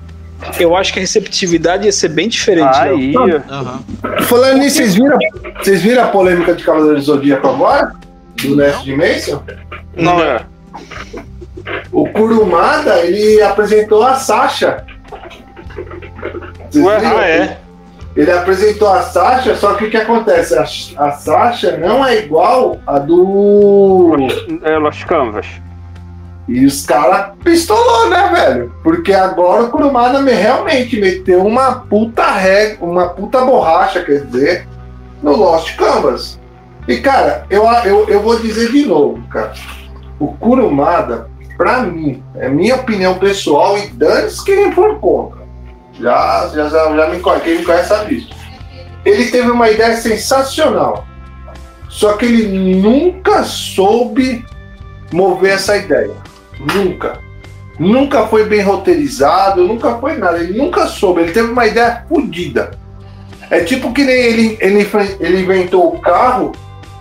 [0.59, 2.77] eu acho que a receptividade ia ser bem diferente.
[2.77, 3.83] Aí, Aham.
[4.23, 5.17] Falando nisso, vocês viram,
[5.59, 7.93] vocês viram a polêmica de Cavaleiro do Zodíaco agora?
[8.41, 9.39] Do Nest Dimension?
[9.95, 10.45] não é.
[11.91, 14.85] o Kurumada, ele apresentou a Sasha.
[16.69, 17.17] Vocês Ué, viram?
[17.17, 17.57] ah, é?
[18.15, 20.55] Ele apresentou a Sasha, só que o que acontece?
[20.57, 20.63] A,
[21.07, 24.15] a Sasha não é igual a do.
[24.63, 25.45] É, Lost Canvas.
[26.47, 28.73] E os caras pistolou, né, velho?
[28.81, 34.67] Porque agora o Kurumada me- realmente meteu uma puta regra, uma puta borracha, quer dizer,
[35.21, 36.39] no Lost Canvas.
[36.87, 39.51] E, cara, eu, eu, eu vou dizer de novo, cara.
[40.19, 45.45] O Kurumada, pra mim, é minha opinião pessoal e dane-se quem for contra.
[45.99, 48.29] Já, já, já, já me conhece, quem me conhece sabe disso.
[49.03, 51.05] Ele teve uma ideia sensacional.
[51.89, 54.45] Só que ele nunca soube
[55.11, 56.11] mover essa ideia.
[56.59, 57.19] Nunca.
[57.79, 60.39] Nunca foi bem roteirizado, nunca foi nada.
[60.39, 61.21] Ele nunca soube.
[61.21, 62.71] Ele teve uma ideia fodida.
[63.49, 64.87] É tipo que nem ele, ele,
[65.19, 66.51] ele inventou o carro,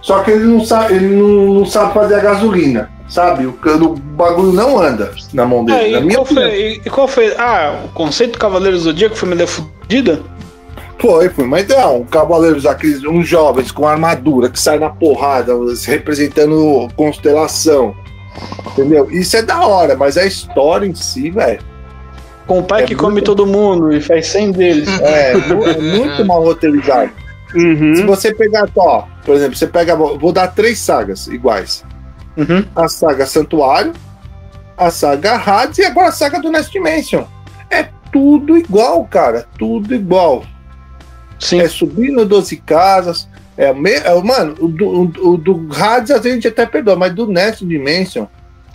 [0.01, 2.91] só que ele não sabe, ele não, não sabe fazer a gasolina.
[3.09, 3.47] Sabe?
[3.47, 5.79] O, o bagulho não anda na mão dele.
[5.79, 6.49] É, na e, minha qual opinião.
[6.51, 7.35] foi, e- qual foi?
[7.37, 10.21] Ah, o conceito do Cavaleiro do Zodíaco foi uma ideia fodida?
[10.99, 11.89] Foi, foi uma ideia.
[11.89, 15.53] Um cavaleiros, aqueles, uns jovens com armadura que saem na porrada,
[15.87, 17.95] representando constelação.
[18.73, 19.11] Entendeu?
[19.11, 21.61] Isso é da hora, mas a história em si, velho,
[22.47, 24.89] Com o pai É que muito- come todo mundo e faz 100 deles.
[25.01, 27.11] é, mu- é muito mal roteirizado.
[27.51, 28.07] Se Uhum.
[28.07, 31.83] você pegar, ó, por exemplo, você pega, vou dar três sagas iguais:
[32.37, 32.65] Uhum.
[32.77, 33.93] a saga Santuário,
[34.77, 37.25] a saga Hades e agora a saga do Nest Dimension.
[37.71, 40.45] É tudo igual, cara, tudo igual.
[41.41, 41.61] Sim.
[41.61, 43.29] É subindo 12 casas.
[43.57, 44.87] É, o me, é mano, o do,
[45.31, 48.27] o, do Hades a gente até perdoa, mas do Nest Dimension.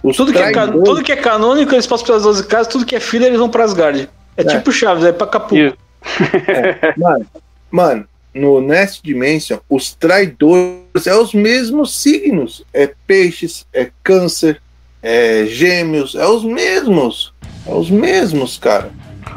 [0.04, 2.68] Os Tudo que, é, ca- traidores- tudo que é canônico, eles passam pelas 12 casas,
[2.68, 4.10] tudo que é filha, eles vão pra Asgard.
[4.36, 4.46] É, É.
[4.46, 5.56] tipo Chaves, é pra Capu.
[5.56, 5.78] Isso.
[6.98, 7.26] Mano,
[7.70, 12.64] mano, no Nest Dimension, os traidores é os mesmos signos.
[12.74, 14.60] É peixes, é câncer,
[15.04, 17.32] é gêmeos, é os mesmos.
[17.68, 18.90] É os mesmos, cara.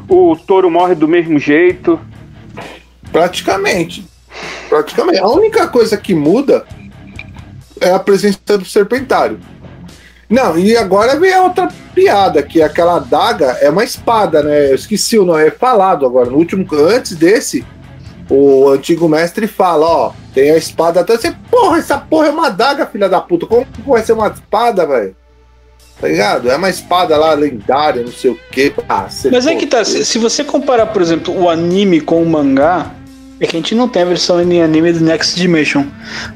[0.08, 2.00] O touro morre do mesmo jeito.
[3.12, 4.06] Praticamente.
[4.68, 5.18] Praticamente.
[5.18, 6.64] A única coisa que muda
[7.80, 9.38] é a presença do serpentário.
[10.28, 14.70] Não, e agora vem a outra piada, que é aquela daga é uma espada, né?
[14.70, 16.30] Eu esqueci o nome, é falado agora.
[16.30, 17.64] No último, antes desse,
[18.28, 22.48] o antigo mestre fala, ó, tem a espada até você, porra, essa porra é uma
[22.48, 23.46] daga, filha da puta.
[23.46, 25.14] Como que vai ser uma espada, velho?
[26.00, 26.50] Tá ligado?
[26.50, 28.72] É uma espada lá lendária, não sei o quê.
[28.88, 32.28] Ah, Mas é que tá, se, se você comparar, por exemplo, o anime com o
[32.28, 32.90] mangá,
[33.40, 35.84] é que a gente não tem a versão em anime do Next Dimension.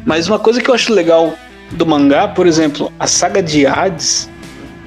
[0.05, 1.35] Mas uma coisa que eu acho legal
[1.73, 4.29] do mangá, por exemplo, a saga de Hades,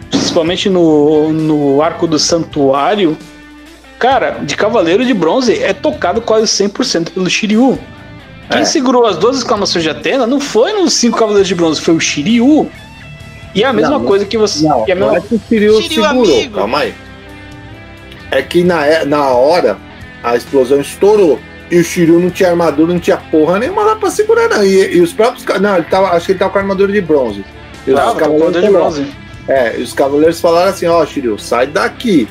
[0.10, 3.18] principalmente no, no arco do Santuário,
[4.00, 7.80] cara, de Cavaleiro de Bronze é tocado quase 100% pelo Shiryu.
[8.50, 8.66] Quem É.
[8.66, 12.00] segurou as duas exclamações de Atena não foi nos cinco Cavaleiros de Bronze, foi o
[12.00, 12.70] Shiryu.
[13.56, 14.68] E é a mesma Não, coisa que você.
[14.68, 16.56] Não, que é a não mesma- é que o Shiryu Shiryu segurou, amigo.
[16.56, 16.94] calma aí.
[18.32, 19.78] É que na, é- na hora
[20.24, 21.40] a explosão estourou
[21.72, 24.64] e o Shiryu não tinha armadura, não tinha porra nenhuma lá pra segurar, não.
[24.64, 25.46] E, e os próprios.
[25.60, 27.46] Não, ele tava, acho que ele tava com armadura de bronze.
[27.88, 29.08] E os Cavaleiro de falaram- Bronze.
[29.48, 32.28] É, e os cavaleiros falaram assim: ó, Shiryu, sai daqui.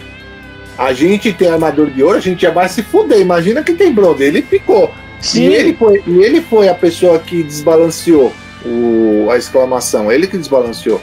[0.79, 3.19] A gente tem armadura de ouro, a gente já vai se fuder.
[3.21, 4.23] Imagina quem tem bronze.
[4.23, 4.91] Ele ficou.
[5.21, 5.49] Sim.
[5.49, 8.33] E ele foi, e ele foi a pessoa que desbalanceou
[8.65, 10.11] o, a exclamação.
[10.11, 11.01] Ele que desbalanceou.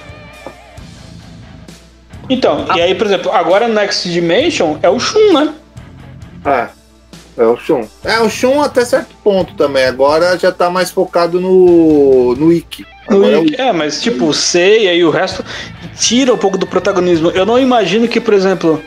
[2.30, 5.54] Então, e aí, por exemplo, agora no Next Dimension é o Shun, né?
[6.46, 6.68] É.
[7.38, 7.88] É o Shun.
[8.04, 9.86] É, o Shun até certo ponto também.
[9.86, 12.86] Agora já tá mais focado no, no Ikki.
[13.10, 13.62] No Agora é o Ikki.
[13.62, 15.46] É, mas tipo, o Seiya e o resto
[16.00, 17.30] tira um pouco do protagonismo.
[17.30, 18.82] Eu não imagino que, por exemplo,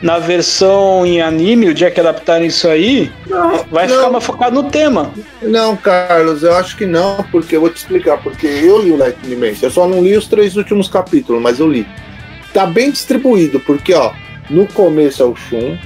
[0.00, 4.24] na versão em anime, o dia que adaptarem isso aí, Não, vai não, ficar mais
[4.24, 5.12] focado no tema.
[5.42, 8.18] Não, Carlos, eu acho que não, porque eu vou te explicar.
[8.18, 9.66] Porque eu li o Light Dimension.
[9.66, 11.84] Eu só não li os três últimos capítulos, mas eu li.
[12.54, 14.12] Tá bem distribuído, porque, ó,
[14.48, 15.76] no começo é o Shun.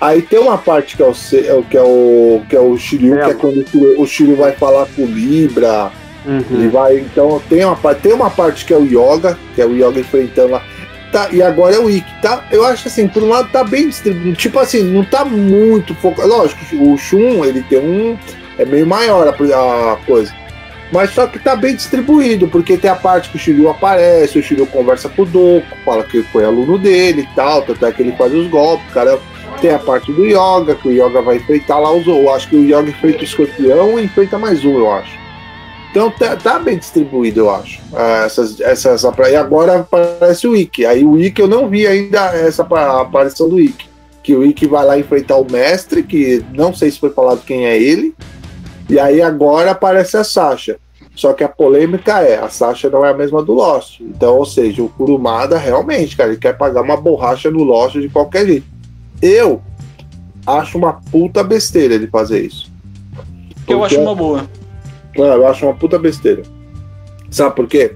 [0.00, 1.12] Aí tem uma parte que é o,
[1.44, 3.24] é o- que é o, que é o Shiryu, É.
[3.24, 3.64] que é quando
[3.98, 5.90] o Shiryu- vai falar com o Libra.
[6.50, 9.66] Ele vai, então tem uma, parte- tem uma parte que é o Yoga, que é
[9.66, 10.62] o Yoga enfrentando lá.
[11.10, 12.44] Tá, e agora é o Ikki, tá?
[12.50, 14.36] Eu acho assim, por um lado tá bem distribuído.
[14.36, 16.28] Tipo assim, não tá muito focado.
[16.28, 18.16] Lógico, o Shun, ele tem um.
[18.58, 20.34] É meio maior a, a coisa.
[20.92, 24.42] Mas só que tá bem distribuído, porque tem a parte que o Shiryu aparece, o
[24.42, 28.02] Shiryu conversa com o Doku, fala que foi aluno dele e tal, tanto é que
[28.02, 29.18] ele faz os golpes, o cara.
[29.60, 32.06] Tem a parte do Yoga, que o Yoga vai enfrentar lá os.
[32.06, 35.18] Eu acho que o Yoga enfrenta o escorpião e enfrenta mais um, eu acho.
[35.90, 37.80] Então tá, tá bem distribuído, eu acho.
[37.92, 40.86] Ah, Essas, essas, e agora aparece o Ikki.
[40.86, 43.88] Aí o Ikki eu não vi ainda essa pa- aparição do Ikki.
[44.22, 47.66] Que o Ikki vai lá enfrentar o mestre, que não sei se foi falado quem
[47.66, 48.14] é ele.
[48.88, 50.76] E aí agora aparece a Sasha.
[51.16, 53.98] Só que a polêmica é, a Sasha não é a mesma do Lost.
[54.00, 58.08] Então, ou seja, o Kurumada realmente, cara, ele quer pagar uma borracha no Lost de
[58.08, 58.77] qualquer jeito.
[59.20, 59.62] Eu
[60.46, 62.70] acho uma puta besteira ele fazer isso.
[63.66, 64.48] Eu acho uma boa.
[65.16, 66.42] Não, eu acho uma puta besteira.
[67.30, 67.94] Sabe por quê?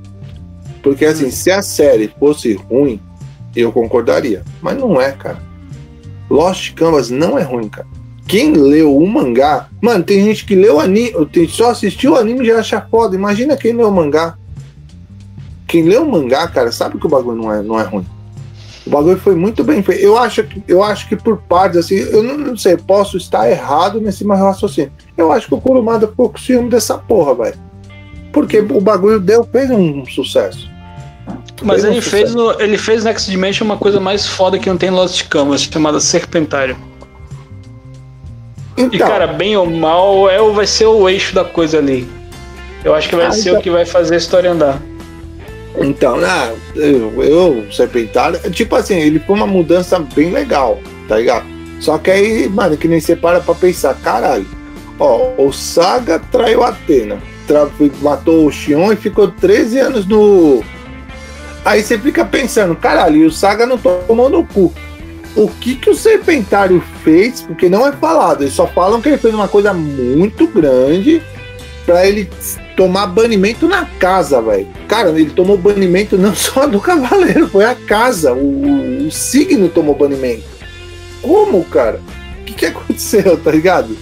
[0.83, 3.01] Porque assim, se a série fosse ruim,
[3.55, 4.43] eu concordaria.
[4.61, 5.41] Mas não é, cara.
[6.29, 7.87] Lost Canvas não é ruim, cara.
[8.27, 12.17] Quem leu o mangá, mano, tem gente que leu o anime, tem, só assistiu o
[12.17, 13.15] anime e já acha foda.
[13.15, 14.37] Imagina quem leu o mangá.
[15.67, 18.07] Quem leu o mangá, cara, sabe que o bagulho não é, não é ruim.
[18.87, 20.03] O bagulho foi muito bem feito.
[20.03, 23.49] Eu acho que, eu acho que por partes, assim, eu não, não sei, posso estar
[23.49, 24.93] errado nesse meu raciocínio.
[25.17, 27.59] Eu acho que o Kurumada ficou com ciúme dessa porra, velho.
[28.33, 30.69] Porque o bagulho deu, fez um sucesso.
[31.63, 32.55] Mas Fez um ele fez, sucesso.
[32.57, 35.63] no, ele fez Next Dimension uma coisa mais foda que não tem em Lost Canvas,
[35.63, 36.77] chamada Serpentário.
[38.77, 42.09] E Então, cara, bem ou mal, é, vai ser o eixo da coisa ali.
[42.83, 44.81] Eu acho que vai Ah, ser então- o que vai fazer a história andar.
[45.79, 50.79] Então, né, eu, eu Serpentário, tipo assim, ele foi uma mudança bem legal,
[51.09, 51.47] tá ligado?
[51.81, 54.47] Só que aí, mano, que nem você para pra pensar, caralho,
[55.01, 57.69] ó, o Saga traiu Atena, tra-
[58.01, 60.63] matou o Xion e ficou 13 anos no.
[61.65, 64.73] Aí você fica pensando, caralho, e o Saga não tomou no cu.
[65.35, 67.41] O que que o Serpentário fez?
[67.41, 71.23] Porque não é falado, eles só falam que ele fez uma coisa muito grande
[71.87, 72.29] pra ele
[72.77, 74.67] tomar banimento na casa, velho.
[74.89, 78.33] Cara, ele tomou banimento não só do cavaleiro, foi a casa.
[78.33, 80.45] O, o signo tomou banimento.
[81.21, 82.01] Como, cara?
[82.41, 83.97] O que, que aconteceu, tá ligado?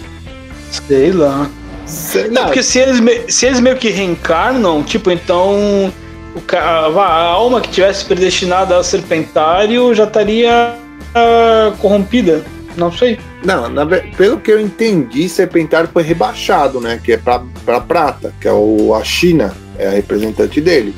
[0.71, 1.49] Sei lá.
[1.85, 2.47] Sei Não, lá.
[2.47, 5.91] porque se eles, se eles meio que reencarnam, tipo, então
[6.35, 10.75] o, a, a alma que tivesse predestinada ao serpentário já estaria
[11.13, 12.43] ah, corrompida.
[12.77, 13.19] Não sei.
[13.43, 16.99] Não, na pelo que eu entendi, Serpentário foi rebaixado, né?
[17.03, 20.93] Que é pra, pra prata, que é o, a China, é a representante dele.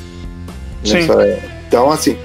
[0.84, 0.94] Sim.
[0.96, 2.18] Nessa- então, assim.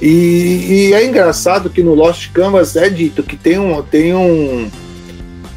[0.00, 4.70] E, e é engraçado que no Lost Canvas é dito que tem um, tem um.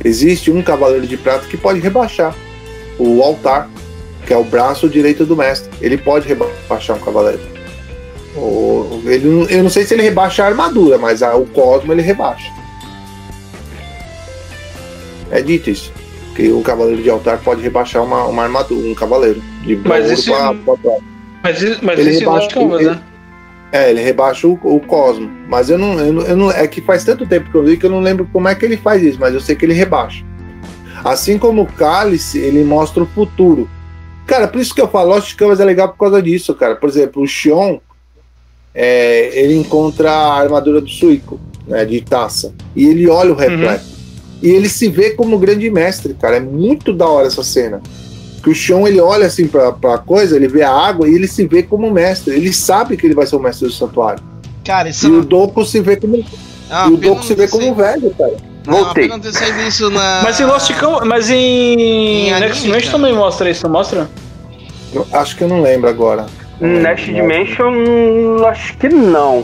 [0.04, 2.36] Existe um cavaleiro de prata que pode rebaixar
[2.98, 3.70] o altar,
[4.26, 5.70] que é o braço direito do mestre.
[5.80, 7.40] Ele pode rebaixar um cavaleiro.
[8.36, 12.02] O- ele, eu não sei se ele rebaixa a armadura, mas a- o Cosmo ele
[12.02, 12.50] rebaixa.
[15.32, 15.92] É dito isso.
[16.36, 19.42] Que o cavaleiro de altar pode rebaixar uma, uma armadura, um cavaleiro.
[19.64, 21.04] De Mas isso- pra- pra prata.
[21.44, 23.02] Mas, i- mas Ele isso rebaixa- Canvas, ele- né?
[23.74, 25.30] É, ele rebaixa o, o Cosmo.
[25.48, 27.78] Mas eu não, eu, não, eu não- É que faz tanto tempo que eu li
[27.78, 29.74] que eu não lembro como é que ele faz isso, mas eu sei que ele
[29.74, 30.24] rebaixa.
[31.04, 33.70] Assim como o Cálice, ele mostra o futuro.
[34.28, 36.76] Cara, por isso que eu falo, Lost Canvas é legal por causa disso, cara.
[36.76, 37.80] Por exemplo, o Xion,
[38.74, 42.54] é, ele encontra a armadura do Suico, né, de taça.
[42.76, 43.91] E ele olha o reflexo.
[44.42, 46.38] E ele se vê como grande mestre, cara.
[46.38, 47.82] É muito da hora essa cena.
[48.42, 51.28] Que o Xion, ele olha assim pra, pra coisa, ele vê a água e ele
[51.28, 52.36] se vê como mestre.
[52.36, 54.24] Ele sabe que ele vai ser o mestre do santuário.
[54.66, 56.24] Cara, isso E o Doku se vê como,
[56.70, 58.52] Ah, e o Doku se não vê ter como velho, cara.
[58.66, 59.08] Não, Voltei.
[59.08, 59.20] não
[59.68, 60.22] isso na.
[60.24, 60.72] Mas em Lost.
[61.06, 62.28] Mas em.
[62.28, 62.98] Em anime, Next Dimension cara.
[62.98, 64.10] também mostra isso, não mostra?
[64.94, 66.28] Eu acho que eu não lembro agora.
[66.60, 67.74] Next Dimension,
[68.46, 69.44] acho que não.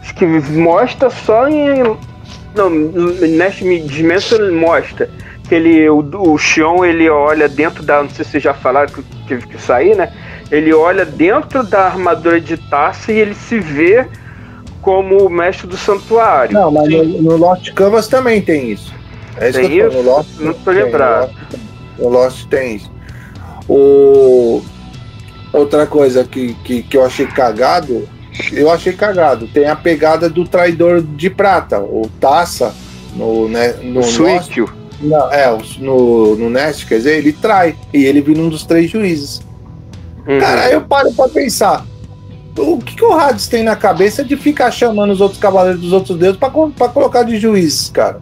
[0.00, 1.96] Acho que mostra só em.
[2.58, 5.08] Não, Next Dimension mostra
[5.48, 6.00] que ele, o,
[6.32, 8.02] o Xion ele olha dentro da.
[8.02, 10.12] Não sei se vocês já falaram que tive que sair, né?
[10.50, 14.06] Ele olha dentro da armadura de taça e ele se vê
[14.82, 16.54] como o mestre do santuário.
[16.54, 18.92] Não, mas no, no Lost Canvas também tem isso.
[19.36, 19.96] É isso Tem que eu isso?
[19.98, 21.30] No Lost, Não tô tem, lembrado.
[21.98, 22.90] No Lost tem isso.
[23.68, 24.62] O...
[25.52, 28.08] Outra coisa que, que, que eu achei cagado,
[28.52, 29.46] eu achei cagado.
[29.48, 32.74] Tem a pegada do traidor de prata, o Taça,
[33.14, 34.02] no, né, no.
[34.02, 34.68] Suício.
[35.00, 37.76] Não, é, o- no, no Nest, quer dizer, ele trai.
[37.94, 39.40] E ele vira um dos três juízes.
[40.26, 40.38] Uhum.
[40.40, 41.84] Cara, aí eu paro pra pensar.
[42.56, 45.92] O que, que o Hades tem na cabeça de ficar chamando os outros cavaleiros dos
[45.92, 48.20] outros deuses pra, pra colocar de juízes, cara?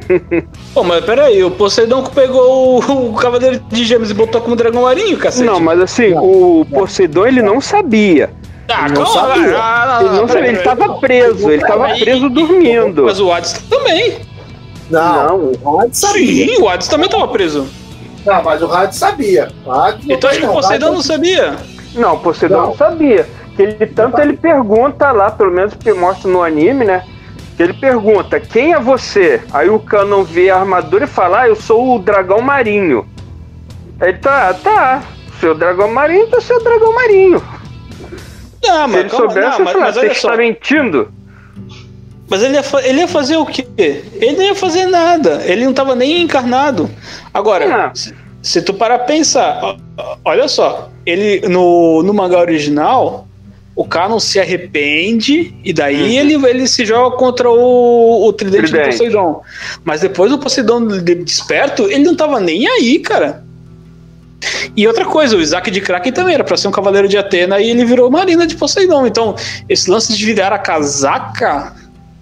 [0.74, 4.54] Pô, mas peraí, o Poseidon que pegou o, o Cavaleiro de Gêmeos e botou como
[4.54, 5.44] dragão marinho, cacete.
[5.44, 8.30] Não, mas assim, Não, o Poseidon ele não sabia.
[8.68, 9.56] Ah, não calma, sabia.
[9.58, 10.76] ah, Ele não peraí, sabia, ele peraí.
[10.78, 13.04] tava preso, ele tava Aí- preso dormindo.
[13.04, 14.18] Mas o Hades também.
[14.90, 16.46] Não, o Hades sabia.
[16.46, 17.66] Sim, o Hades também tava preso.
[18.24, 19.48] Não, mas o Hades sabia.
[19.66, 21.56] O Hades Então acho que o Poseidon não sabia.
[21.94, 22.76] Não, o Poseidon não, Não.
[22.76, 23.26] sabia.
[23.56, 27.04] Que ele, tanto ele pergunta lá, pelo menos que mostra no anime, né?
[27.56, 29.42] Que ele pergunta, quem é você?
[29.52, 33.06] Aí o Canon vê a armadura e fala, ah, eu sou o dragão marinho.
[34.00, 35.02] Aí ele tá, tá,
[35.38, 37.42] seu dragão marinho, então seu dragão marinho.
[38.62, 41.12] Não, Se Ah, mas ele calma, soubesse, não, mas, falar, mas você está mentindo?
[42.28, 43.66] Mas ele ia, ele ia fazer o quê?
[43.76, 45.42] Ele não ia fazer nada.
[45.44, 46.88] Ele não tava nem encarnado.
[47.34, 47.90] Agora, Ah.
[47.94, 49.76] se, se tu parar pensar,
[50.24, 53.26] olha só, ele no, no mangá original,
[53.74, 56.08] o Canon se arrepende e daí uhum.
[56.08, 59.42] ele, ele se joga contra o, o tridente, tridente, do Poseidon.
[59.84, 60.86] Mas depois o Poseidon
[61.24, 63.44] desperto, ele não tava nem aí, cara.
[64.76, 67.60] E outra coisa, o Isaac de Kraken também era para ser um cavaleiro de Atena
[67.60, 69.06] e ele virou Marina de Poseidon.
[69.06, 69.34] Então,
[69.68, 71.74] esse lance de virar a casaca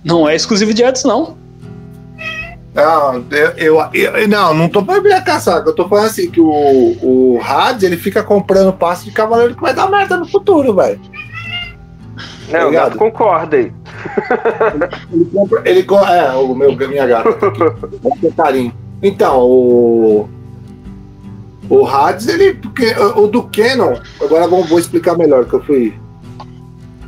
[0.05, 1.39] não é exclusivo de Hades, não.
[2.73, 5.69] Não, eu, eu, eu, não, não tô falando virar casaca.
[5.69, 9.61] Eu tô falando assim que o, o Hades ele fica comprando passe de cavaleiro que
[9.61, 11.01] vai dar merda no futuro, velho.
[12.51, 13.73] Não, o gato concorda aí.
[15.13, 15.63] Ele, compra.
[15.65, 17.31] Ele, é, o meu, minha gata.
[18.03, 18.73] Vamos ter carinho.
[19.03, 20.29] Então, o.
[21.71, 22.55] O Hades, ele.
[22.55, 25.95] Porque, o do Canon, agora vou, vou explicar melhor que eu fui.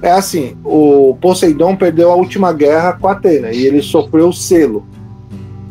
[0.01, 4.33] É assim, o Poseidon perdeu a última guerra com a Atena e ele sofreu o
[4.33, 4.87] selo.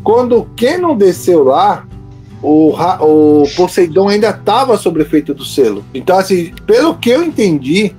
[0.04, 1.86] Quando o Canon desceu lá,
[2.42, 5.84] o, o Poseidon ainda estava sob efeito do selo.
[5.94, 7.94] Então, assim, pelo que eu entendi,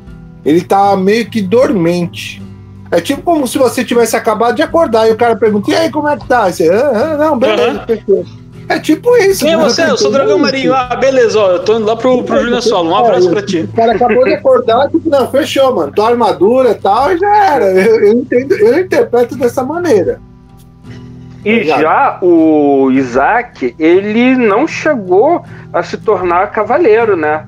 [0.45, 2.43] ele tá meio que dormente.
[2.91, 5.91] É tipo como se você tivesse acabado de acordar e o cara pergunta: e aí,
[5.91, 6.49] como é que tá?
[6.49, 8.25] E você, ah, ah, não, beleza, uhum.
[8.69, 9.45] É tipo isso.
[9.45, 9.83] Quem é você?
[9.83, 10.75] Eu sou o Dragão Marinho.
[10.75, 12.91] Ah, beleza, ó, eu tô indo lá pro, pro Júnior Solo.
[12.91, 13.61] Um abraço pra ti.
[13.61, 15.93] O cara acabou de acordar, tipo, não, fechou, mano.
[15.93, 17.65] Tua armadura e tal, e já era.
[17.67, 20.21] Eu, eu, entendo, eu interpreto dessa maneira.
[21.45, 27.47] E tá já o Isaac, ele não chegou a se tornar cavaleiro, né?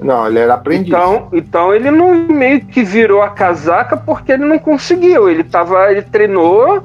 [0.00, 0.88] Não, ele era aprendiz.
[0.88, 5.28] Então, então ele não meio que virou a casaca porque ele não conseguiu.
[5.28, 6.82] Ele tava, ele treinou,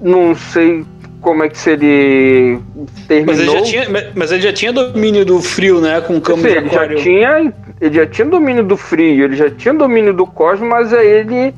[0.00, 0.86] não sei
[1.24, 2.60] como é que se ele
[3.08, 3.34] terminou.
[3.34, 6.46] Mas ele já tinha, mas ele já tinha domínio do frio, né, com o campo
[6.46, 10.68] ele já tinha, ele já tinha domínio do frio, ele já tinha domínio do cosmos,
[10.68, 11.54] mas aí ele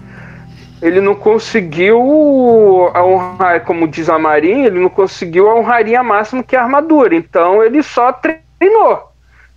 [0.81, 6.55] ele não conseguiu honrar, como diz a Marinha, ele não conseguiu a honraria máxima que
[6.55, 7.17] é a armadura.
[7.17, 9.11] Então ele só treinou.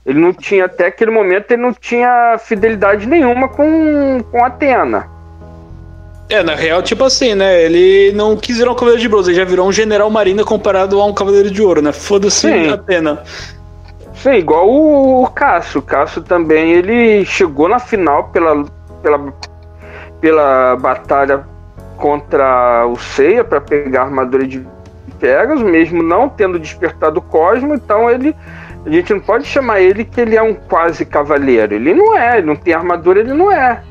[0.06, 5.08] Ele não tinha, até aquele momento, ele não tinha fidelidade nenhuma com, com Atena.
[6.30, 7.64] É, na real, tipo assim, né?
[7.64, 11.02] Ele não quis virar um cavaleiro de bronze, ele já virou um general marina comparado
[11.02, 11.92] a um cavaleiro de ouro, né?
[11.92, 13.24] Foda-se Atena.
[14.14, 15.80] Sim, igual o, Cássio.
[15.80, 18.64] O Cássio também, ele chegou na final pela,
[19.02, 19.34] pela,
[20.22, 21.46] pela batalha
[21.98, 24.66] contra o Seiya para pegar a armadura de
[25.20, 28.36] Pegasus, mesmo não tendo despertado o Cosmo, então ele
[28.86, 31.76] a gente não pode chamar ele que ele é um quase cavaleiro.
[31.76, 33.84] Ele não é, ele não tem armadura, ele não é.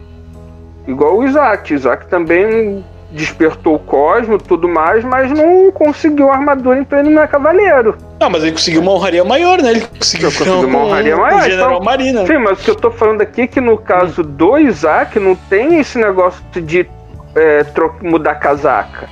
[0.89, 1.73] Igual o Isaac.
[1.73, 7.23] O Isaac também despertou o cosmo tudo mais, mas não conseguiu armadura, então ele não
[7.23, 7.97] é cavaleiro.
[8.21, 9.71] Não, mas ele conseguiu uma honraria maior, né?
[9.71, 11.39] Ele conseguiu, conseguiu uma honraria um, maior.
[11.39, 12.27] Um general então, Marina.
[12.27, 14.25] Sim, mas o que eu tô falando aqui é que no caso hum.
[14.25, 16.89] do Isaac não tem esse negócio de
[17.37, 17.65] é,
[18.03, 19.09] mudar casaca.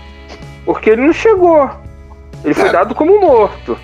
[0.64, 1.70] Porque ele não chegou.
[2.46, 3.76] Ele foi dado como morto.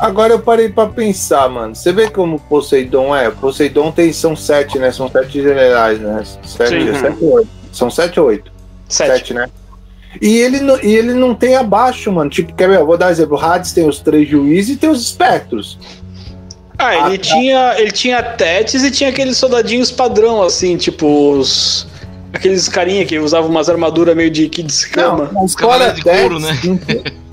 [0.00, 1.74] Agora eu parei para pensar, mano.
[1.74, 3.30] Você vê como Poseidon é?
[3.30, 4.90] Poseidon tem, são sete, né?
[4.90, 6.24] São sete generais, né?
[6.42, 7.48] Sete, sete oito.
[7.70, 8.50] São sete ou oito?
[8.88, 9.10] Sete.
[9.10, 9.50] sete, né?
[10.22, 12.30] E ele, não, e ele não tem abaixo, mano.
[12.30, 12.78] Tipo, quer ver?
[12.78, 13.36] Eu vou dar exemplo.
[13.36, 15.78] O Hades tem os três juízes e tem os espectros.
[16.78, 17.74] Ah, ele ah, tinha.
[17.78, 21.86] Ele tinha tetes e tinha aqueles soldadinhos padrão, assim, tipo os.
[22.32, 25.30] Aqueles carinha que usavam umas armaduras meio de que descama.
[25.30, 26.58] Não, os caras de couro, né?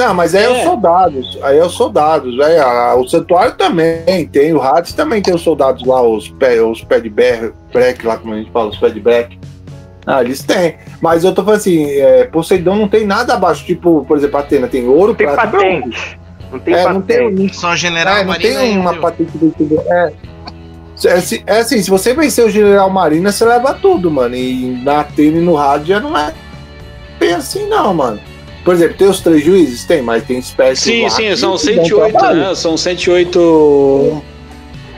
[0.00, 1.38] Não, mas aí é, é os soldados.
[1.42, 2.40] Aí é os soldados.
[2.40, 4.54] Aí, a, o santuário também tem.
[4.54, 8.32] O Hades também tem os soldados lá, os pé, os pé de break, lá como
[8.32, 9.38] a gente fala, os pé de break.
[10.06, 10.76] Ah, eles têm.
[11.02, 13.62] Mas eu tô falando assim, é, Poseidon não tem nada abaixo.
[13.66, 16.18] Tipo, por exemplo, Atena tem ouro, não tem prata, patente.
[16.50, 17.20] Não tem é, patente.
[17.20, 19.54] Não tem, Só general é, não tem uma patente do
[19.86, 20.12] é,
[21.04, 24.34] é, é assim, se você vencer o General Marina, você leva tudo, mano.
[24.34, 26.32] E na Atena e no rádio já não é
[27.18, 28.29] bem assim, não, mano.
[28.64, 29.84] Por exemplo, tem os três juízes?
[29.84, 30.80] Tem, mas tem espécies.
[30.80, 32.54] Sim, sim, são 108, né?
[32.54, 34.22] São 108.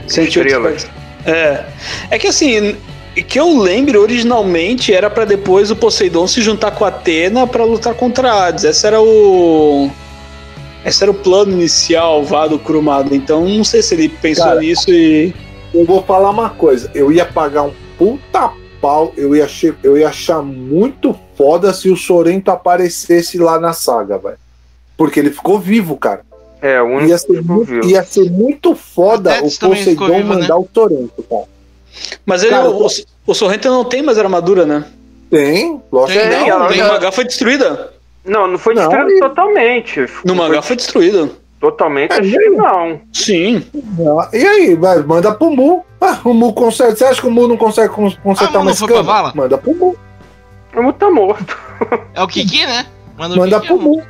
[0.07, 0.87] 108 estrelas.
[1.25, 1.63] É.
[2.11, 2.75] É que assim,
[3.21, 7.63] que eu lembro, originalmente era para depois o Poseidon se juntar com a Atena para
[7.63, 8.63] lutar contra Hades.
[8.63, 9.89] Esse era o.
[10.85, 13.15] Esse era o plano inicial, vá do Crumado.
[13.15, 15.33] Então não sei se ele pensou Cara, nisso e.
[15.73, 18.51] Eu vou falar uma coisa, eu ia pagar um puta
[18.83, 19.47] pau, eu ia,
[19.81, 24.37] eu ia achar muito foda se o Sorento aparecesse lá na saga, velho.
[24.97, 26.25] Porque ele ficou vivo, cara.
[26.61, 30.23] É, o único ia ser, muito, ia ser muito foda o, o Poseidon vivo, né?
[30.23, 30.55] mandar né?
[30.55, 31.45] o Sorento, cara.
[32.25, 32.87] Mas ele, cara, o,
[33.25, 34.85] o, Sorrento não tem mais armadura, né?
[35.29, 36.67] Tem, lógico tem, que não.
[36.67, 37.93] Tem, o mangá foi destruída.
[38.25, 40.05] Não, não foi destruída totalmente.
[40.25, 41.29] No mangá foi, foi destruída.
[41.63, 42.99] Totalmente é, achei não.
[43.13, 43.65] Sim.
[44.33, 45.85] E aí, vai, manda pro Mu.
[46.01, 46.97] Ah, o Mu consegue.
[46.97, 49.31] Você acha que o Mu não consegue consertar ah, uma escama?
[49.33, 49.95] Manda pro Mu.
[50.75, 51.57] O Mu tá morto.
[52.13, 52.85] É o Kiki, né?
[53.17, 54.03] Manda, Manda pro Mu.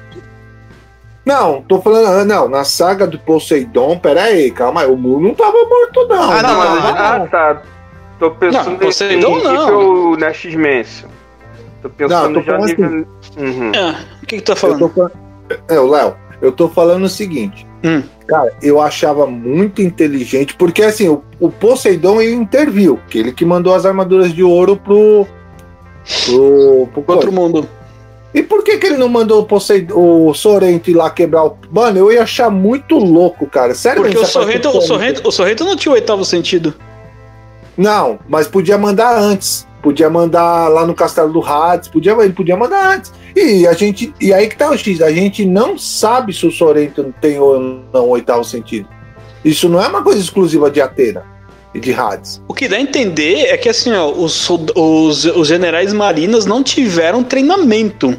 [1.23, 2.07] Não, tô falando.
[2.07, 4.87] ah, Não, na saga do Poseidon, pera aí, calma aí.
[4.87, 6.31] O Mu não tava morto, não.
[6.31, 6.89] Ah, não, Mas- não.
[6.97, 7.61] ah, tá.
[8.17, 9.51] Tô pensando Não, Poseidon em não.
[9.65, 11.07] nível Nash Dimension.
[11.83, 13.07] Tô pensando Não, tô já nível.
[13.37, 13.71] Uhum.
[13.75, 14.79] Ah, o que que tu tá Eu falando?
[14.79, 15.11] tô falando.
[15.69, 17.65] É, o Léo, eu tô falando o seguinte.
[17.83, 18.03] Hum.
[18.27, 23.45] Cara, eu achava muito inteligente, porque assim, o, o Poseidon ele interviu, que ele que
[23.45, 25.25] mandou as armaduras de ouro pro.
[26.25, 26.87] pro.
[26.93, 27.67] pro Outro mundo.
[28.33, 29.93] E por que, que ele não mandou o, Poseidon,
[30.27, 31.57] o Sorrento ir lá quebrar o.
[31.71, 33.73] Mano, eu ia achar muito louco, cara.
[33.73, 36.73] Sério Porque o Sorrento, o, aparecesse- Sorrento, o Sorrento não tinha o oitavo sentido.
[37.77, 39.65] Não, mas podia mandar antes.
[39.83, 43.13] Podia mandar lá no Castelo do Hades, podia, ele podia mandar antes.
[43.35, 44.13] E a gente.
[44.19, 47.59] E aí que tá o X, a gente não sabe se o Sorrento tem ou
[47.93, 48.87] não oitavo sentido.
[49.43, 51.25] Isso não é uma coisa exclusiva de Atena
[51.75, 52.41] e de Hades.
[52.47, 56.63] O que dá a entender é que assim, ó, os, os, os generais marinas não
[56.63, 58.17] tiveram treinamento.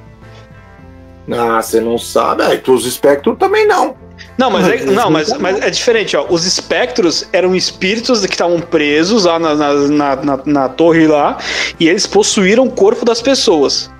[1.31, 2.43] Ah, você não sabe.
[2.43, 3.97] É, os espectros também não.
[4.37, 6.27] Não, mas é, não, mas, mas é diferente, ó.
[6.29, 11.39] Os espectros eram espíritos que estavam presos lá na, na, na, na- na torre lá,
[11.79, 13.91] e eles possuíram o corpo das pessoas.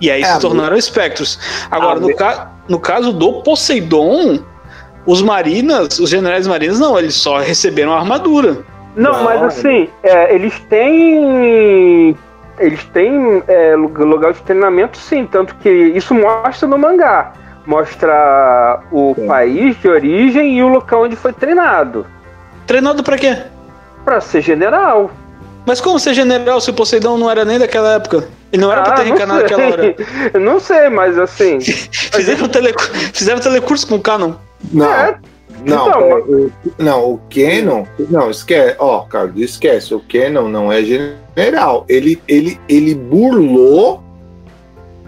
[0.00, 1.38] E aí É, se mas- tornaram espectros.
[1.70, 4.38] Agora, Ah, no, ca, no caso do Poseidon,
[5.06, 8.58] os marinas, os generais marinas, não, eles só receberam a armadura.
[8.96, 9.44] Não, Não, mas é.
[9.46, 12.16] assim, é, eles têm.
[12.60, 15.26] Eles têm é, lu- lugar de treinamento, sim.
[15.26, 17.32] Tanto que isso mostra no mangá.
[17.66, 19.26] Mostra o Sim.
[19.26, 22.06] país de origem e o local onde foi treinado.
[22.66, 23.38] Treinado pra quê?
[24.04, 25.10] Pra ser general.
[25.66, 28.28] Mas como ser general se o Poseidon não era nem daquela época?
[28.52, 29.94] Ele não era pra Ah, ter não reencarnado naquela hora.
[30.34, 31.58] Eu não sei, mas assim.
[31.90, 32.74] Fizeram, tele,
[33.14, 34.34] fizeram telecurso com o Canon.
[34.70, 34.86] Não.
[34.92, 35.18] É,
[35.64, 37.84] Não, Então, pera, o, não, o Canon.
[38.10, 38.76] Não, esquece.
[38.78, 39.94] Ó, Carlos, esquece.
[39.94, 41.86] O Canon não é general.
[41.88, 44.02] Ele, ele, ele burlou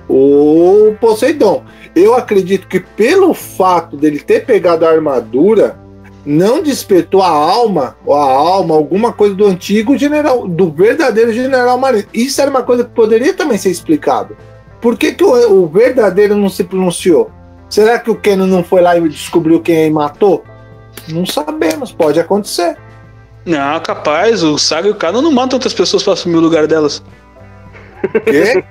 [0.09, 1.63] o Poseidon.
[1.97, 5.79] Eu acredito que pelo fato dele ter pegado a armadura,
[6.27, 11.79] não despertou a alma, ou a alma, alguma coisa do antigo general, do verdadeiro general
[11.79, 12.05] marinho.
[12.13, 14.37] Isso era uma coisa que poderia também ser explicado.
[14.79, 17.31] Por que, que o, o verdadeiro não se pronunciou?
[17.71, 20.45] Será que o Canon não foi lá e descobriu quem matou?
[21.09, 22.77] Não sabemos, pode acontecer.
[23.47, 26.67] Não, capaz, o Saga e o Canon não matam outras pessoas pra assumir o lugar
[26.67, 27.03] delas.
[28.25, 28.65] Quê?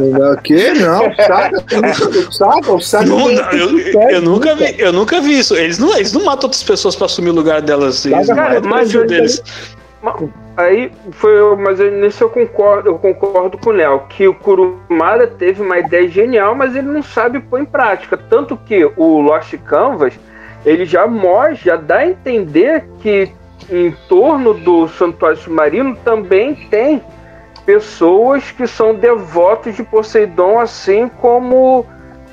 [0.00, 0.70] Não, que?
[0.74, 3.06] Não, saga, o saga, saga.
[3.06, 5.56] Não, não, eu, eu nunca vi, eu nunca vi isso.
[5.56, 8.04] Eles não, eles não matam outras pessoas pra assumir o lugar delas.
[8.04, 9.42] Eles Cara, não mas eu- deles.
[10.56, 15.26] Aí foi, mas eu- nisso eu concordo, eu concordo com o Léo, que o Kurumada
[15.26, 18.16] teve uma ideia genial, mas ele não sabe pôr em prática.
[18.16, 20.14] Tanto que o Lost Canvas,
[20.64, 23.30] ele já mostra, já dá a entender que
[23.70, 27.02] em torno do Santuário Submarino também tem
[27.68, 31.84] pessoas que são devotos de Poseidon, assim como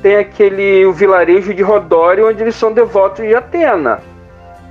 [0.01, 3.99] tem aquele o vilarejo de Rodori, onde eles são devotos de Atena.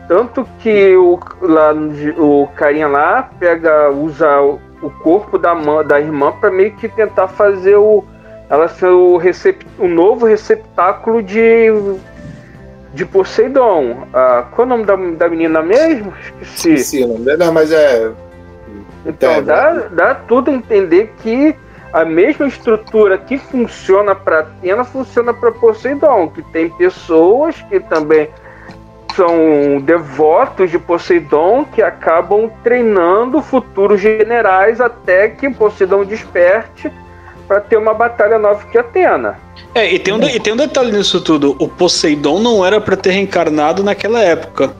[0.09, 1.74] Tanto que o, lá,
[2.16, 6.89] o carinha lá pega, usa o, o corpo da, mãe, da irmã para meio que
[6.89, 8.03] tentar fazer o,
[8.49, 11.66] ela ser o, recep, o novo receptáculo de,
[12.95, 14.09] de Poseidon.
[14.15, 16.11] Ah, qual é o nome da, da menina mesmo?
[16.41, 16.78] Esqueci.
[16.78, 18.11] Sim, não, não, mas é.
[19.05, 21.55] Então, É, dá, dá tudo a entender que
[21.93, 28.28] a mesma estrutura que funciona para Atena funciona para Poseidon, que tem pessoas que também
[29.14, 36.90] são devotos de Poseidon que acabam treinando futuros generais até que Poseidon desperte
[37.47, 39.39] para ter uma batalha nova que Atena.
[39.74, 41.55] É, e tem, um, e tem um detalhe nisso tudo.
[41.60, 44.72] O Poseidon não era pra ter reencarnado naquela época.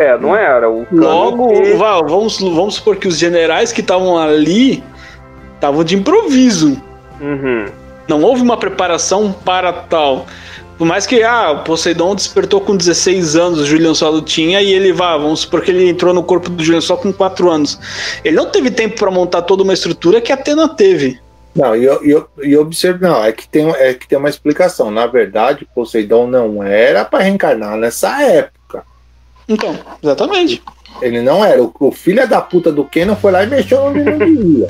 [0.00, 0.70] É, não era.
[0.70, 4.82] O Logo, que- vamos, vamos supor que os generais que estavam ali
[5.56, 6.80] estavam de improviso.
[7.20, 7.66] Uhum.
[8.08, 10.24] Não houve uma preparação para tal.
[10.78, 14.72] Por mais que ah, o Poseidon despertou com 16 anos, o Julian Solo tinha, e
[14.72, 17.78] ele vá, vamos supor que ele entrou no corpo do Julian Solo com 4 anos.
[18.24, 21.20] Ele não teve tempo para montar toda uma estrutura que a Atena teve.
[21.54, 24.90] Não, e eu, eu, eu observo, não, é que, tem, é que tem uma explicação.
[24.90, 28.59] Na verdade, Poseidon não era para reencarnar nessa época.
[29.50, 30.62] Então, exatamente.
[31.02, 31.62] Ele não era.
[31.62, 34.68] O, o filho da puta do Kenan foi lá e mexeu onde não devia.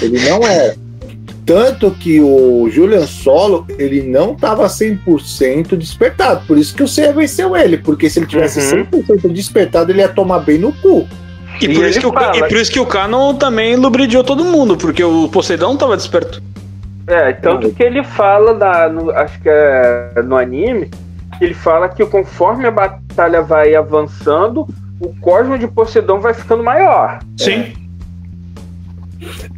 [0.00, 0.74] Ele não era.
[1.44, 6.46] Tanto que o Julian Solo, ele não estava 100% despertado.
[6.46, 7.76] Por isso que o Seiya venceu ele.
[7.78, 8.84] Porque se ele tivesse Uhum.
[8.86, 11.06] 100% despertado, ele ia tomar bem no cu.
[11.60, 14.22] E, E por, isso que o, fala- e por isso que o Canon também lubridiou
[14.24, 16.40] todo mundo, porque o Poseidon não tava desperto.
[17.08, 20.88] É, tanto que ele fala, na, no- acho que é no anime,
[21.44, 24.66] ele fala que conforme a batalha vai avançando,
[25.00, 27.18] o cosmo de Poseidon vai ficando maior.
[27.36, 27.72] Sim.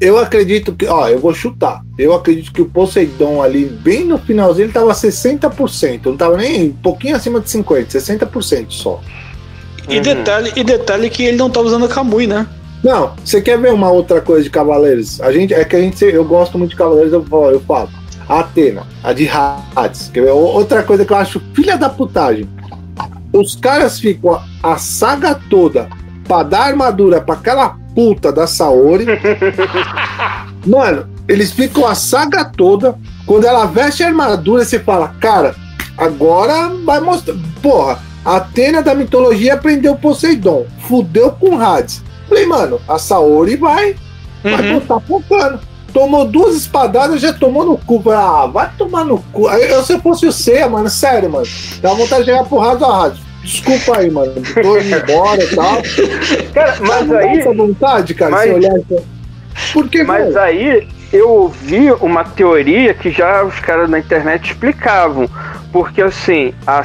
[0.00, 1.82] Eu acredito que, ó, eu vou chutar.
[1.98, 6.06] Eu acredito que o Poseidon ali, bem no finalzinho, ele tava 60%.
[6.06, 9.00] Não tava nem um pouquinho acima de 50%, 60% só.
[9.88, 12.46] E, detalhe, e detalhe que ele não tá usando a Kamui, né?
[12.82, 15.20] Não, você quer ver uma outra coisa de Cavaleiros?
[15.20, 17.88] A gente, é que a gente, eu gosto muito de Cavaleiros, eu falo, eu falo.
[18.28, 20.10] A Atena, a de Hades.
[20.12, 20.30] Quer ver?
[20.30, 22.48] Outra coisa que eu acho filha da putagem.
[23.32, 25.88] Os caras ficam a, a saga toda
[26.26, 29.06] pra dar armadura pra aquela puta da Saori.
[30.66, 32.96] Mano, eles ficam a saga toda.
[33.26, 35.54] Quando ela veste a armadura, você fala, cara,
[35.96, 37.34] agora vai mostrar.
[37.62, 40.64] Porra, a Atena da mitologia aprendeu Poseidon.
[40.88, 42.02] Fudeu com Hades.
[42.28, 43.94] Falei, mano, a Saori vai,
[44.42, 44.80] vai Uhum.
[44.80, 45.60] botar focando.
[45.94, 48.02] Tomou duas espadadas, já tomou no cu.
[48.10, 49.48] Ah, vai tomar no cu.
[49.48, 51.46] Eu, se eu fosse o Ceia, mano, sério, mano.
[51.80, 53.22] Dá vontade de chegar pro raso a raso.
[53.44, 54.32] Desculpa aí, mano.
[54.60, 55.82] Tô indo embora e tal.
[56.52, 57.38] Cara, mas Não dá aí.
[57.38, 58.72] essa vontade, cara, mas- se olhar.
[60.06, 60.40] Mas velho?
[60.40, 65.28] aí eu ouvi uma teoria que já os caras na internet explicavam.
[65.70, 66.82] Porque assim, a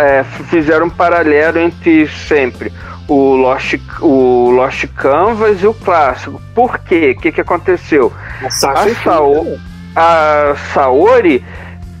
[0.00, 2.72] é, fizeram um paralelo entre sempre
[3.08, 6.40] o Lost, o Lost Canvas e o clássico.
[6.54, 7.14] Por quê?
[7.16, 8.12] O que, que aconteceu?
[8.44, 9.58] A Sasha a Sao-
[9.96, 11.44] A Saori,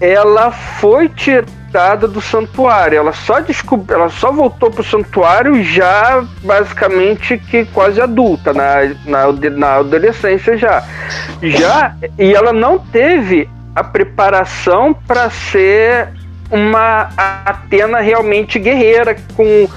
[0.00, 2.98] ela foi tirada do santuário.
[2.98, 8.74] Ela só descobriu, ela só voltou pro santuário já basicamente que quase adulta, na,
[9.06, 10.84] na, na adolescência já.
[11.42, 16.08] Já e ela não teve a preparação para ser
[16.50, 19.68] uma Atena realmente guerreira com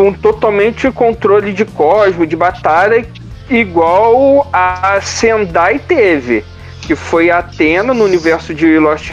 [0.00, 3.06] com totalmente controle de cosmo, de batalha,
[3.50, 6.42] igual a Sendai teve,
[6.80, 9.12] que foi a Atena no universo de Lost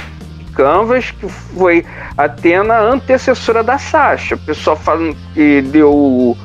[0.56, 1.86] Canvas, que foi
[2.18, 4.36] a Atena antecessora da Sasha.
[4.36, 6.38] O pessoal fala que deu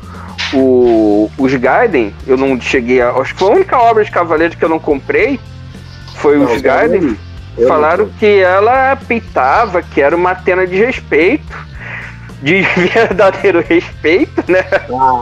[0.53, 3.11] o, os Gaiden, eu não cheguei a.
[3.11, 5.39] Acho que foi a única obra de Cavaleiro que eu não comprei.
[6.17, 7.01] Foi Não, os Gaiden.
[7.01, 11.72] Gaiden, Falaram que ela peitava, que era uma Atena de respeito.
[12.43, 14.65] De verdadeiro respeito, né?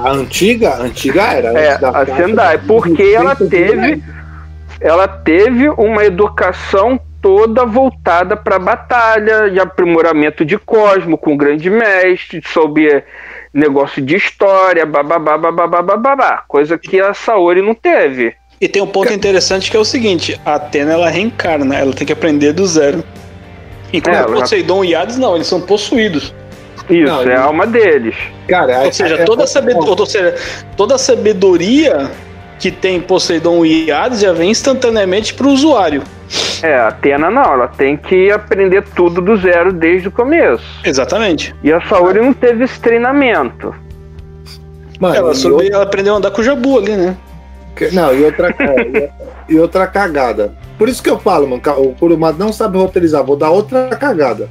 [0.04, 1.48] A antiga, a antiga era.
[1.58, 2.06] É, a.
[2.16, 4.02] Sendai, porque ela teve,
[4.80, 11.68] ela teve uma educação toda voltada para batalha, de aprimoramento de Cosmo, com o grande
[11.68, 13.04] mestre, soube
[13.52, 18.34] negócio de história, bababá, bababá, bababá, coisa que a Saori não teve.
[18.58, 22.06] E tem um ponto interessante que é o seguinte: a Atena ela reencarna, ela tem
[22.06, 23.04] que aprender do zero.
[23.92, 26.34] Enquanto É, ela- Poseidon e Hades não, eles são possuídos.
[26.90, 28.14] Isso, Não, é a alma deles.
[28.48, 30.34] Cara, Ou seja, é- toda, é- sabedoria, ou seja,
[30.76, 32.10] toda a sabedoria
[32.58, 36.02] que tem Poseidon e Hades já vem instantaneamente para o usuário.
[36.62, 40.64] É, a Atena não, ela tem que aprender tudo do zero desde o começo.
[40.84, 41.54] Exatamente.
[41.62, 43.74] E a Saori não teve esse treinamento.
[45.00, 47.16] Mano, Ela, soube, ela aprendeu a andar com o Jabu ali, né?
[47.74, 49.10] Que- Não, e outra, é,
[49.48, 50.52] e outra cagada.
[50.76, 53.24] Por isso que eu falo, mano, o Kurumada não sabe roteirizar.
[53.24, 54.48] Vou dar outra cagada.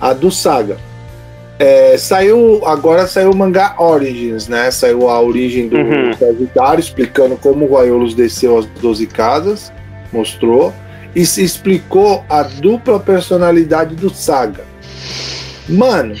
[0.00, 0.78] A do Saga.
[1.58, 4.70] É, saiu, agora saiu o mangá Origins, né?
[4.70, 6.12] Saiu a origem do Uhum.
[6.18, 9.72] Sagitário, explicando como o Aiolos desceu as 12 casas,
[10.12, 10.72] mostrou.
[11.14, 14.64] E se explicou a dupla personalidade do Saga.
[15.68, 16.16] Mano,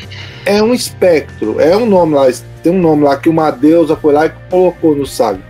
[0.46, 2.30] é um espectro, é um nome lá,
[2.62, 5.40] tem um nome lá que uma deusa foi lá e colocou no Saga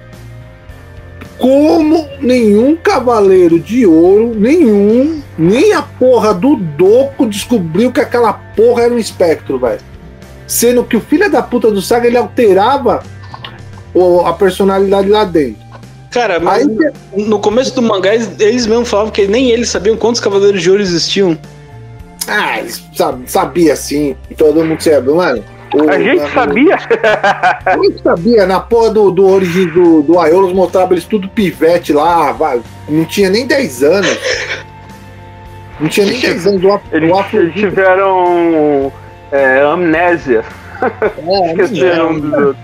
[1.38, 8.82] como nenhum cavaleiro de ouro, nenhum, nem a porra do Doco descobriu que aquela porra
[8.84, 9.80] era um espectro, velho.
[10.46, 13.02] Sendo que o filho da puta do Saga ele alterava
[14.26, 15.62] a personalidade lá dentro.
[16.10, 20.20] Cara, mas Aí, no começo do mangá, eles, mesmos falavam que nem eles sabiam quantos
[20.20, 21.36] Cavaleiros de Ouro existiam.
[22.28, 25.44] ah, eles sab- sabia assim, todo mundo sabia, mano.
[25.74, 26.76] O- A gente o- sabia.
[27.66, 31.92] A gente sabia, na porra do, do origem do, do Aiolos mostrava eles tudo pivete
[31.92, 34.18] lá, vai, não tinha nem 10 anos.
[35.80, 36.64] Não tinha nem 10 anos.
[36.64, 38.92] O, Eles o tiveram
[39.32, 40.44] é, amnésia.
[40.80, 42.56] É, Esqueceram do-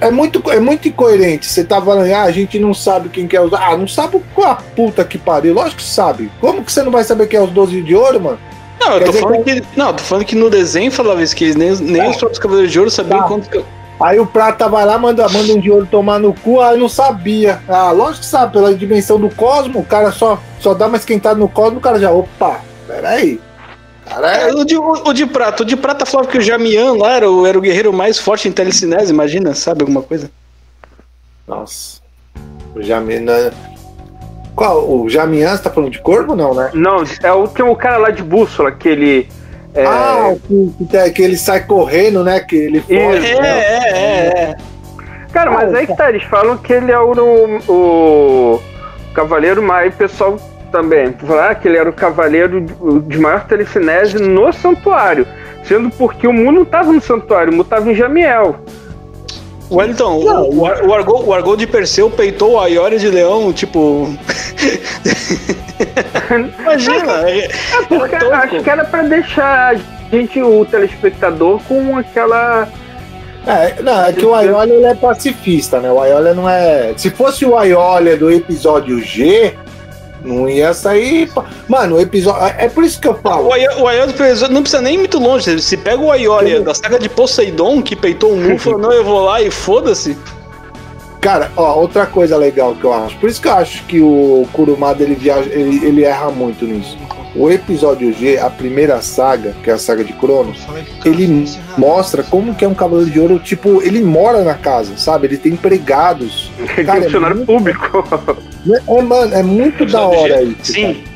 [0.00, 1.46] é muito, é muito incoerente.
[1.46, 3.68] Você tá falando, ah, a gente não sabe quem quer usar.
[3.70, 5.54] Ah, não sabe qual a puta que pariu.
[5.54, 6.30] Lógico que sabe.
[6.40, 8.38] Como que você não vai saber quem é os 12 de ouro, mano?
[8.80, 9.62] Não, eu Quer tô falando que.
[9.76, 12.10] Não, eu tô falando que no desenho falava isso, que eles nem, nem Tá.
[12.10, 13.28] os próprios Cavaleiros de Ouro sabiam Tá.
[13.28, 13.48] quantos.
[14.04, 16.90] Aí o Prata vai lá, manda, manda um de ouro tomar no cu, aí não
[16.90, 17.62] sabia.
[17.66, 21.36] Ah, lógico que sabe, pela dimensão do cosmo, o cara só, só dá uma esquentada
[21.36, 23.40] no cosmo, o cara já, opa, peraí.
[24.04, 26.42] Cara, É, é, o, de, o, o de prata, o de prata falava que o
[26.42, 30.30] Jamian lá era o, era o guerreiro mais forte em telecinese, imagina, sabe alguma coisa?
[31.48, 32.02] Nossa.
[32.74, 33.52] O Jamian.
[34.54, 34.86] Qual?
[34.86, 36.70] O Jamian, você tá falando de corvo ou não, né?
[36.74, 39.26] Não, é o, tem o cara lá de bússola, aquele.
[39.74, 42.40] É, Ah, que, que, que ele sai correndo, né?
[42.40, 43.18] Que ele foge.
[43.30, 43.40] Isso.
[43.42, 43.60] né?
[43.60, 44.56] é, é.
[45.32, 47.12] Cara, mas aí que tá, eles falam que ele é o,
[47.68, 48.62] o,
[49.14, 50.36] Cavaleiro, mas o pessoal
[50.70, 55.26] também falar que ele era o cavaleiro de- de maior telecinese no santuário.
[55.64, 58.56] Sendo porque o Mu não tava no santuário, o Mu tava em Jamiel.
[59.70, 63.52] Wellington, o, o, Ar- o, Argol, o Argol de Perseu peitou o Aiore de Leão,
[63.52, 64.08] tipo.
[66.60, 67.28] Imagina!
[67.28, 67.50] é- É
[67.88, 68.34] porque tosco.
[68.34, 69.80] acho que era pra deixar a
[70.10, 72.68] gente, o telespectador, com aquela.
[73.46, 75.90] É, não, é que o Aiolia ele é pacifista, né?
[75.90, 76.94] O Aiolia não é.
[76.96, 79.54] Se fosse o Aiolia do episódio G,
[80.24, 81.30] não ia sair.
[81.68, 82.42] Mano, o episódio.
[82.58, 83.48] É por isso que eu falo.
[83.48, 85.60] O Perseu não precisa nem ir muito longe.
[85.60, 89.04] Se pega o Aiore da saga de Poseidon, que peitou o Mu, falou: não, eu
[89.04, 90.16] vou lá e foda-se.
[91.20, 93.16] Cara, ó, outra coisa legal que eu acho.
[93.16, 96.98] Por isso que eu acho que o Kurumada ele viaja, ele, ele erra muito nisso.
[97.36, 100.58] O episódio G, a primeira saga, que é a saga de Cronos,
[101.04, 101.46] ele
[101.76, 105.26] mostra como que é um cavaleiro de ouro, tipo, ele mora na casa, sabe?
[105.26, 106.52] Ele tem empregados.
[106.86, 108.04] Cara, é funcionário muito- público.
[108.88, 110.72] É, mano, é muito da hora isso.
[110.72, 110.82] Sim.
[110.94, 111.14] cara.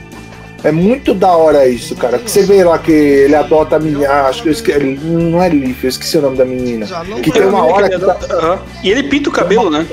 [0.64, 2.18] É muito da hora isso, cara.
[2.18, 4.08] Que você vê lá que ele adota a menina.
[4.08, 4.98] ah, Acho que eu esqueci.
[5.04, 6.84] Não é Leaf, eu esqueci o nome da menina.
[7.22, 8.58] Que tem uma hora que tá.
[8.82, 9.86] E ele pinta o cabelo, né?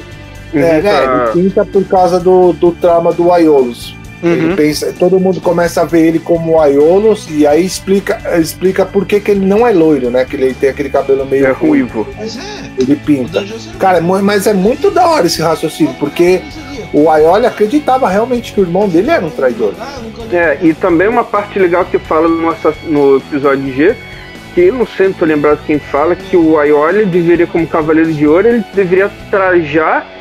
[0.53, 1.03] é, né,
[1.35, 3.94] ele pinta por causa do, do trauma do Aiolos.
[4.23, 4.55] Ele Uhum.
[4.55, 9.19] pensa, todo mundo começa a ver ele como Aiolos e aí explica, explica por que,
[9.19, 10.25] que ele não é loiro, né?
[10.25, 12.07] Que ele tem aquele cabelo meio É ruivo.
[12.17, 12.41] Mas é.
[12.79, 13.43] Ele pinta.
[13.77, 16.41] Cara, mas é muito da hora esse raciocínio, porque
[16.93, 19.73] o Aioli acreditava realmente que o irmão dele era um traidor.
[19.79, 19.99] Ah,
[20.31, 22.55] É, e também uma parte legal que fala no,
[22.87, 23.95] no episódio G,
[24.53, 28.13] que eu não sei, não tô lembrado quem fala, que o Aioli deveria, como cavaleiro
[28.13, 30.14] de ouro, ele deveria trajar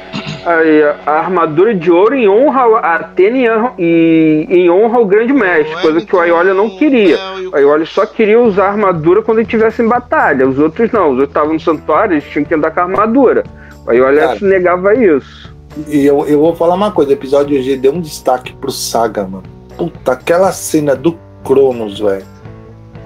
[0.45, 5.75] a, a armadura de ouro em honra a Atena e em honra ao grande mestre,
[5.81, 7.19] coisa que o Aioli não queria.
[7.53, 11.11] O Aioli só queria usar a armadura quando ele estivesse em batalha, os outros não,
[11.11, 13.45] os outros estavam no santuário, eles tinham que andar com a armadura.
[13.87, 14.39] O Aioli Cara.
[14.43, 15.55] negava isso.
[15.89, 19.25] E eu, eu vou falar uma coisa, o episódio G deu um destaque pro Saga,
[19.25, 19.43] mano.
[19.77, 22.25] Puta, aquela cena do Cronos, velho.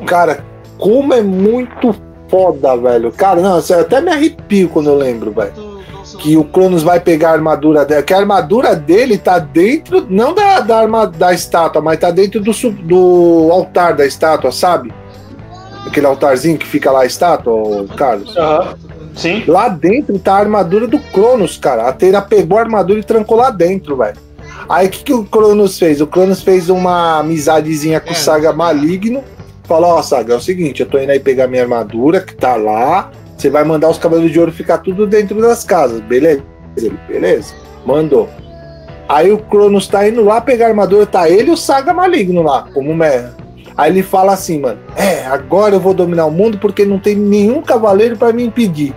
[0.07, 0.45] Cara,
[0.77, 1.95] como é muito
[2.29, 3.11] foda, velho.
[3.11, 5.53] Cara, não, eu até me arrepio quando eu lembro, velho.
[6.19, 8.03] Que o Cronos vai pegar a armadura dela.
[8.03, 12.41] Que a armadura dele tá dentro, não da, da, arma, da estátua, mas tá dentro
[12.41, 14.93] do, do altar da estátua, sabe?
[15.87, 18.37] Aquele altarzinho que fica lá a estátua, Carlos.
[18.37, 18.77] Aham.
[19.15, 19.43] Sim.
[19.49, 21.83] Lá dentro tá a armadura do Cronos, cara.
[21.83, 24.17] A Atena pegou a armadura e trancou lá dentro, velho.
[24.69, 26.01] Aí o que, que o Cronos fez?
[26.01, 28.17] O Cronos fez uma amizadezinha com o É.
[28.17, 29.25] Saga maligno.
[29.65, 32.57] Falou, ó, Saga, é o seguinte, eu tô indo aí pegar minha armadura, que tá
[32.57, 33.11] lá.
[33.39, 36.43] Você vai mandar os cabelos de ouro ficar tudo dentro das casas, beleza?
[36.77, 37.55] Ele, Beleza.
[37.87, 38.29] Mandou.
[39.09, 42.43] Aí o Cronos tá indo lá pegar a armadura, tá ele e o Saga maligno
[42.43, 43.35] lá, como merda.
[43.77, 47.15] Aí ele fala assim, mano, é, agora eu vou dominar o mundo porque não tem
[47.15, 48.93] nenhum cavaleiro pra me impedir.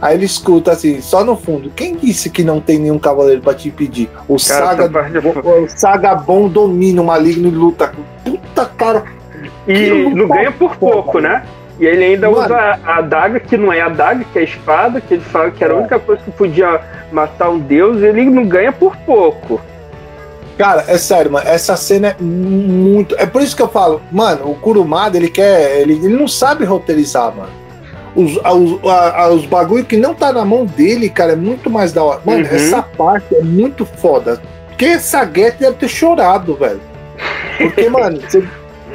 [0.00, 3.54] Aí ele escuta assim, só no fundo, quem disse que não tem nenhum cavaleiro pra
[3.54, 4.08] te impedir?
[4.26, 9.04] O Cara, Saga, é o Saga bom domina o maligno e luta com puta cara.
[9.68, 11.44] E não ganha por pouco, né?
[11.80, 12.44] E ele ainda Mano.
[12.44, 15.50] usa a adaga, que não é a adaga, que é a espada, que ele fala
[15.50, 16.80] que era a única coisa que podia
[17.10, 19.60] matar um deus, e ele não ganha por pouco.
[20.58, 23.16] Cara, é sério, mano, essa cena é muito.
[23.18, 25.80] É por isso que eu falo, mano, o Kurumada, ele quer.
[25.80, 27.48] Ele, ele não sabe roteirizar, mano.
[28.14, 31.92] Os, os, a- os bagulho que não tá na mão dele, cara, é muito mais
[31.92, 32.20] da hora.
[32.24, 32.54] Mano, Uhum.
[32.54, 34.40] essa parte é muito foda.
[34.68, 36.80] Porque essa Get deve ter chorado, velho.
[37.56, 38.44] Porque, mano, você-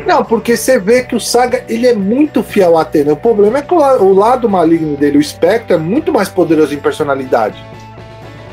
[0.07, 3.11] Não, porque você vê que o Saga, ele é muito fiel a Atena.
[3.11, 6.29] O problema é que o, la- o lado maligno dele, o Spectre, é muito mais
[6.29, 7.61] poderoso em personalidade.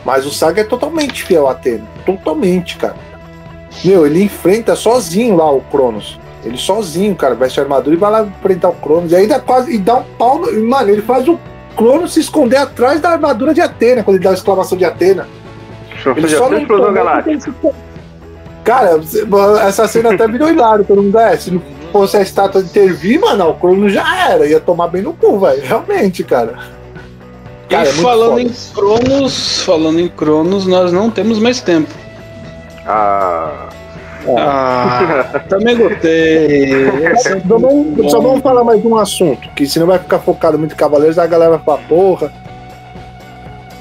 [0.04, 1.84] Mas o Saga é totalmente fiel a Atena.
[2.04, 2.96] Totalmente, cara.
[3.84, 6.18] Meu, ele enfrenta sozinho lá o Cronos.
[6.44, 9.12] Ele sozinho, cara, veste a armadura e vai lá enfrentar o Cronos.
[9.12, 10.38] E ainda quase e dá um pau.
[10.40, 11.38] No, mano, ele faz o
[11.76, 15.26] Cronos se esconder atrás da armadura de Atena, quando ele dá a exclamação de Atena.
[16.18, 16.58] Ele só não
[18.64, 18.98] Cara,
[19.66, 21.36] essa cena até virou hilário, todo mundo é.
[21.36, 21.62] Se não
[21.92, 25.38] fosse a estátua de Tervi, mano, o Cronos já era, ia tomar bem no cu,
[25.38, 25.62] velho.
[25.62, 26.54] Realmente, cara.
[27.68, 28.42] Cara, e é falando foda.
[28.42, 31.92] em Cronos, falando em Cronos, nós não temos mais tempo.
[32.86, 33.68] Ah,
[34.38, 36.86] Ah, também gostei.
[37.18, 40.72] Só vamos, só vamos falar mais de um assunto, que senão vai ficar focado muito
[40.72, 42.32] em Cavaleiros, a galera vai falar, porra.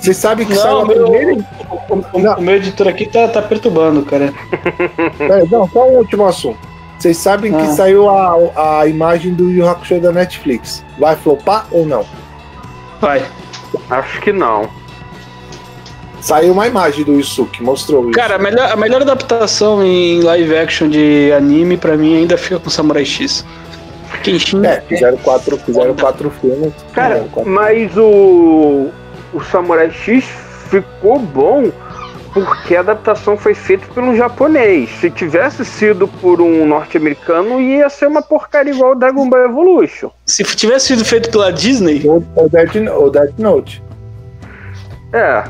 [0.03, 1.45] Vocês sabem que saiu Não, a meu, primeira.
[1.89, 4.33] o, o- o meu editor aqui tá, tá perturbando, cara.
[5.19, 6.59] É, não, só um último assunto.
[6.99, 7.71] Vocês sabem que Ah.
[7.71, 10.83] saiu a, a imagem do Yu Hakusho da Netflix.
[10.99, 12.05] Vai flopar ou não?
[12.99, 13.23] Vai.
[13.89, 14.69] acho que não.
[16.21, 18.11] Saiu uma imagem do Yusuke, mostrou isso.
[18.19, 22.59] Cara, a melhor, a melhor adaptação em live action de anime pra mim ainda fica
[22.59, 23.45] com Samurai X.
[24.23, 24.65] Kenshin.
[24.65, 26.71] É, fizeram quatro, fizeram quatro filmes.
[26.93, 28.87] Cara, quatro- mas o,
[29.33, 30.23] o Samurai X
[30.69, 31.71] ficou bom
[32.33, 34.89] porque a adaptação foi feita por um japonês.
[34.99, 40.09] Se tivesse sido por um norte-americano, ia ser uma porcaria igual o Dragon Ball Evolution.
[40.25, 43.83] Se tivesse sido feito pela Disney, O, o, Death, Note.
[45.11, 45.43] É,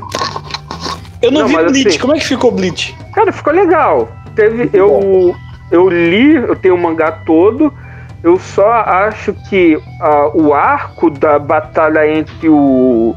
[1.22, 1.88] eu não, Não, vi Bleach.
[1.88, 2.94] assim- Como é que ficou Bleach?
[3.14, 4.10] cara, ficou legal.
[4.36, 5.34] Teve, eu,
[5.72, 7.74] eu li, eu tenho o mangá todo.
[8.22, 13.16] Eu só acho que ah, o arco da batalha entre o.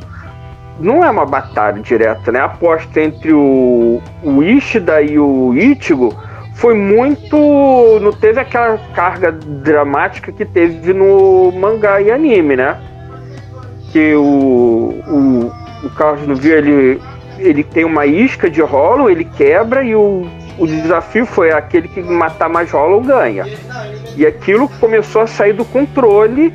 [0.79, 2.41] Não é uma batalha direta, né?
[2.41, 6.15] A aposta entre o, o Ishida e o Ichigo
[6.55, 7.37] foi muito.
[8.01, 12.77] Não teve aquela carga dramática que teve no mangá e anime, né?
[13.93, 15.53] Que o, o,
[15.87, 17.01] o Carlos não viu, ele,
[17.39, 20.27] ele tem uma isca de rolo, ele quebra e o,
[20.59, 23.45] o desafio foi aquele que matar mais rolo ganha.
[24.17, 26.53] E aquilo começou a sair do controle.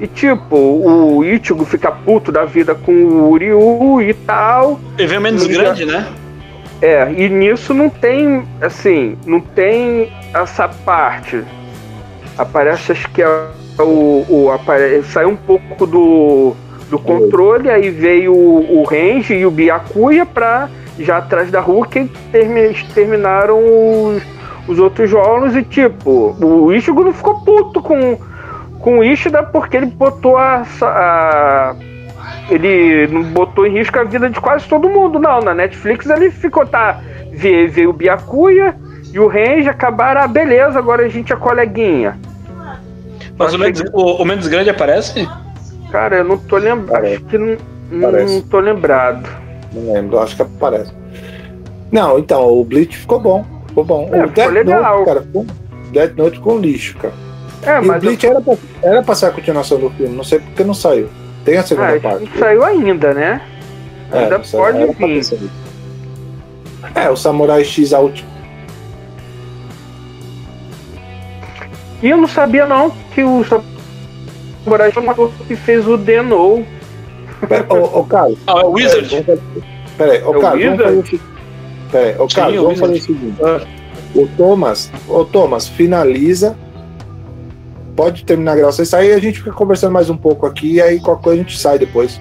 [0.00, 4.80] E tipo, o Ichigo fica puto da vida com o Ryu e tal.
[4.96, 6.06] Veio menos Não, grande, né?
[6.80, 11.44] É, e nisso não tem, assim, não tem essa parte.
[12.38, 13.28] Aparece, acho que é
[13.78, 14.24] o.
[14.28, 15.02] o apare...
[15.02, 16.54] Saiu um pouco do,
[16.88, 22.10] do controle, aí veio o, o Range e o Byakuya pra já atrás da Hulk
[22.32, 22.74] termi...
[22.94, 24.22] terminaram os,
[24.66, 28.18] os outros jogos e tipo, o Ichigo não ficou puto com,
[28.80, 31.76] com o Ishida porque ele botou a, a
[32.48, 35.40] ele não botou em risco a vida de quase todo mundo, não.
[35.40, 37.00] Na Netflix ele ficou, tá.
[37.32, 38.74] Veio, veio o Byakuya
[39.12, 42.18] e o Range acabaram, ah, beleza, agora a gente é coleguinha.
[43.38, 45.28] Mas o menos, o, o menos grande aparece?
[45.90, 47.04] Cara, eu não tô lembrado.
[47.04, 47.56] Acho que não,
[47.90, 49.28] não tô lembrado.
[49.72, 50.92] Não lembro, acho que aparece.
[51.90, 53.44] Não, então, o Bleach ficou bom.
[53.68, 54.08] Ficou bom.
[54.12, 54.98] É, o ficou legal.
[54.98, 55.46] Note, cara, ficou...
[55.92, 57.14] Death Note um lixo, cara.
[57.62, 60.16] É, e o mas eu, Bleach era, pra, era pra ser a continuação do filme,
[60.16, 61.08] não sei porque não saiu.
[61.44, 62.24] Tem a segunda ah, parte.
[62.24, 63.40] não saiu ainda, né?
[64.12, 65.50] É, ainda pode vir.
[66.94, 68.24] É, o Samurai X Out.
[72.02, 76.64] E eu não sabia não que o Samurai foi uma coisa que fez o Denou.
[77.48, 78.38] Pera, ô, ô, Carlos.
[78.46, 79.08] Ah, é o Wizard?
[79.08, 79.40] Fazer-
[79.96, 81.22] Peraí, ô, É o Carlos, vamos fazer o seguinte.
[82.18, 83.36] Ô, Carlos, o vamos fazer o seguinte.
[84.14, 86.56] O Thomas, ô, Thomas, finaliza.
[88.00, 88.82] Pode terminar a gravação.
[88.82, 91.44] Isso aí a gente fica conversando mais um pouco aqui e aí qualquer coisa a
[91.44, 92.18] gente sai depois.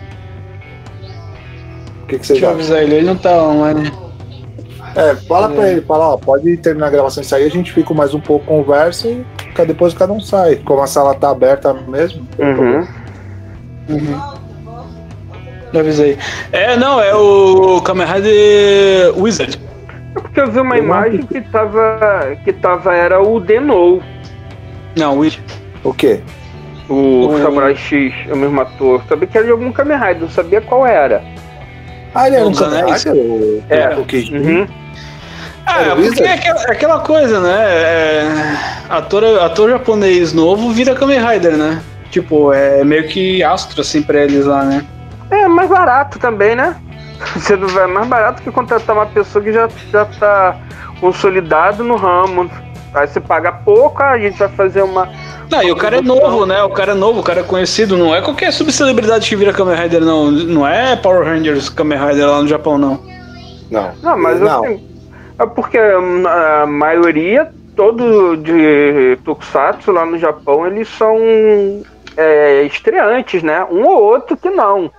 [2.04, 2.60] O que, que vocês Deixa eu acham?
[2.60, 3.90] avisar ele, ele não tá online.
[4.94, 7.94] É, fala pra ele, fala, ó, pode terminar a gravação isso aí, a gente fica
[7.94, 9.26] mais um pouco, conversa e
[9.66, 10.58] depois cada um sai.
[10.58, 12.28] Como a sala tá aberta mesmo.
[12.38, 12.86] Uhum.
[13.88, 14.34] problema.
[15.74, 16.18] Já avisei.
[16.52, 19.58] É, não, é o Kamen Rider Wizard.
[20.14, 22.36] É porque eu vi uma Eu não imagem que tava.
[22.44, 22.94] que tava.
[22.94, 24.04] era o Denou.
[24.98, 25.59] Não, o Wizard.
[25.84, 26.22] O quê?
[26.88, 29.02] O O- Samurai X, é o mesmo ator.
[29.08, 31.22] Sabia que era de algum Kamen Rider, não sabia qual era.
[32.14, 33.04] Ah, ele era um Anéis?
[33.04, 33.96] Kamen Rider, o, É.
[33.98, 34.36] o Kid.
[34.36, 34.68] Uhum.
[35.66, 36.24] Ah, Era é o porque Wizard?
[36.28, 37.58] é aquela, é aquela coisa, né?
[37.62, 38.28] É,
[38.90, 41.80] ator, ator japonês novo vira Kamen Rider, né?
[42.10, 44.84] Tipo, é meio que astro assim pra eles lá, né?
[45.30, 46.76] É mais barato também, né?
[47.36, 50.56] Você é mais barato que contratar uma pessoa que já, já tá
[51.00, 52.50] consolidado no ramo.
[52.96, 55.08] Aí você paga pouco, ah, a gente vai fazer uma.
[55.50, 56.62] Não, e o cara é novo, né?
[56.64, 57.98] O cara é novo, o cara é conhecido.
[57.98, 60.30] Não é qualquer subcelebridade que vira Kamen Rider, não.
[60.30, 63.00] Não é Power Rangers Kamen Rider lá no Japão, não.
[63.72, 63.92] Não.
[64.02, 64.64] Não, mas Não.
[64.64, 64.88] assim.
[65.40, 71.18] É porque a maioria, todo de Tokusatsu lá no Japão, eles são
[72.18, 73.66] é, estreantes, né?
[73.72, 74.92] Um ou outro que não.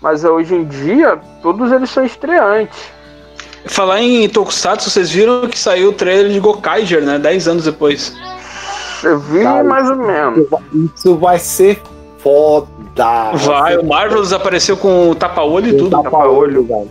[0.00, 2.90] Mas hoje em dia, todos eles são estreantes.
[3.66, 7.18] Falar em Tokusatsu, vocês viram que saiu o trailer de Gokaiger, né?
[7.18, 8.16] 10 anos depois.
[9.02, 10.46] Eu vi Cara, mais ou menos.
[10.94, 11.80] Isso vai ser
[12.18, 12.66] foda.
[13.44, 16.02] Vai, o Marvel desapareceu com o tapa-olho e tudo.
[16.02, 16.90] Tapa-olho, velho.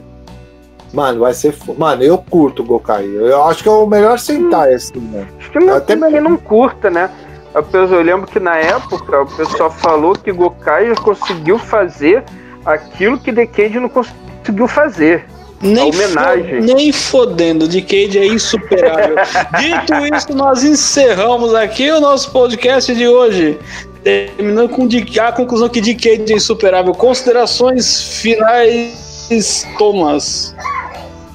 [0.94, 1.54] Mano, vai ser.
[1.54, 3.06] fo- Mano, eu curto o Gokai.
[3.06, 5.28] Eu acho que é o melhor sentar assim, né?
[5.40, 7.10] Acho que não, Até ninguém não curta, né?
[7.54, 12.24] Eu, lembro que na época o pessoal falou que Gokai conseguiu fazer
[12.66, 15.26] aquilo que Decade não conseguiu fazer.
[15.62, 16.60] Nem, homenagem.
[16.62, 19.16] fo- nem fodendo, Decade é insuperável.
[19.60, 23.58] Dito isso, nós encerramos aqui o nosso podcast de hoje.
[24.04, 24.88] Terminando com
[25.22, 26.94] a conclusão que Decade é insuperável.
[26.94, 30.56] Considerações finais, Thomas.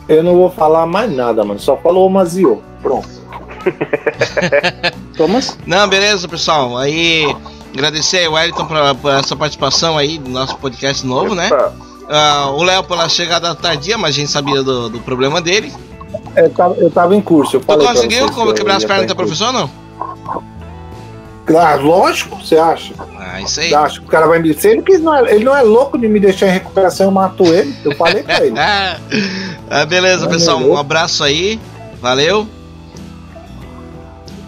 [0.09, 1.61] Eu não vou falar mais nada, mano.
[1.61, 2.62] Só falou o Mazio.
[2.82, 3.09] Pronto.
[5.16, 5.57] Thomas?
[5.66, 6.77] Não, beleza, pessoal.
[6.77, 7.35] Aí,
[7.73, 11.48] agradecer aí o Wellington por, por essa participação aí no nosso podcast novo, né?
[12.09, 15.73] Ah, o Léo pela chegada tardia, mas a gente sabia do, do problema dele.
[16.37, 17.57] Eu tava, eu tava em curso.
[17.57, 19.45] Eu Tu conseguiu que como quebrar as pernas do estar teu em curso.
[19.45, 19.87] professor ou não?
[21.61, 22.93] Ah, lógico, você acha?
[23.19, 23.69] Ah, isso aí.
[23.69, 24.53] Você acha que o cara vai me.
[24.53, 27.12] Se ele, quis, não é, ele não é louco de me deixar em recuperação, eu
[27.12, 27.74] mato ele.
[27.85, 28.55] Eu falei pra ele.
[29.69, 30.59] Ah, beleza, pessoal.
[30.61, 31.59] Um abraço aí.
[32.01, 32.47] Valeu.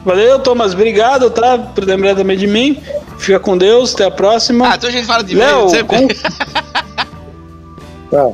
[0.05, 0.73] Valeu, Thomas.
[0.75, 1.59] Obrigado, tá?
[1.59, 2.81] Por lembrar também de mim.
[3.19, 3.95] Fica com Deus.
[3.95, 4.69] Até a próxima.
[4.71, 5.99] Ah, então a gente fala de Léo, e-mail sempre.
[5.99, 6.09] com-
[8.11, 8.31] Tá.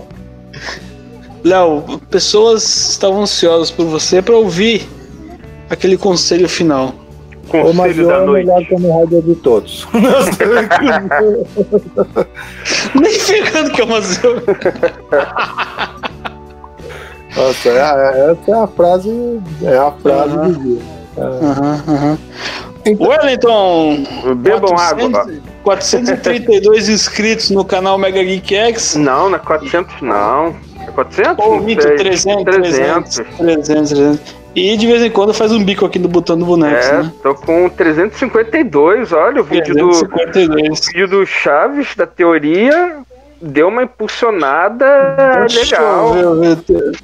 [1.42, 4.88] Léo, pessoas estavam ansiosas por você para ouvir
[5.68, 6.94] aquele conselho final.
[7.44, 8.46] O Conselho Major é da o noite.
[8.46, 9.86] melhor Kamen Rider de todos.
[12.94, 14.00] Nem ferrando que é uma
[17.36, 19.40] Nossa, é, é- essa é a frase.
[19.62, 20.50] É a frase Aham.
[20.52, 20.82] do dia.
[21.18, 22.18] Aham, aham.
[22.86, 24.04] Então- Wellington,
[24.36, 25.32] Bebam 400 água.
[25.64, 28.94] 432 inscritos no canal Mega Geek X.
[28.96, 30.54] Não, não é 400 não.
[30.86, 31.44] É 400?
[31.44, 31.96] Ou Não Mito, sei.
[31.96, 33.14] 300, 300.
[33.14, 34.34] 300, 300, 300.
[34.54, 37.12] E de vez em quando faz um bico aqui no botão do boneco, É, né?
[37.22, 40.78] tô com 352, olha, o vídeo do, 352.
[40.78, 42.98] o vídeo do Chaves, da teoria,
[43.42, 46.16] deu uma impulsionada Deixa legal.
[46.16, 46.96] eu ver, eu ver.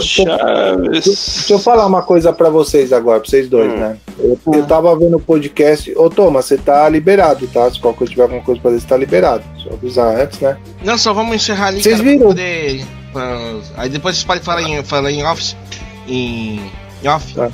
[0.00, 1.04] Chaves.
[1.04, 3.76] Deixa eu falar uma coisa pra vocês agora, pra vocês dois, Hum.
[3.76, 3.96] né?
[4.18, 5.92] Eu, eu tava vendo o podcast.
[5.96, 7.70] Ô, Thomas, você tá liberado, tá?
[7.70, 9.44] Se qualquer coisa tiver alguma coisa pra fazer, você tá liberado.
[9.62, 10.56] Só avisar antes, né?
[10.84, 12.26] Não, só vamos encerrar ali, Vocês cara, viram?
[12.26, 12.84] poder.
[13.76, 15.56] Aí depois vocês podem falar em, falar em office.
[16.08, 16.60] Em,
[17.02, 17.34] em off.
[17.34, 17.50] Tá.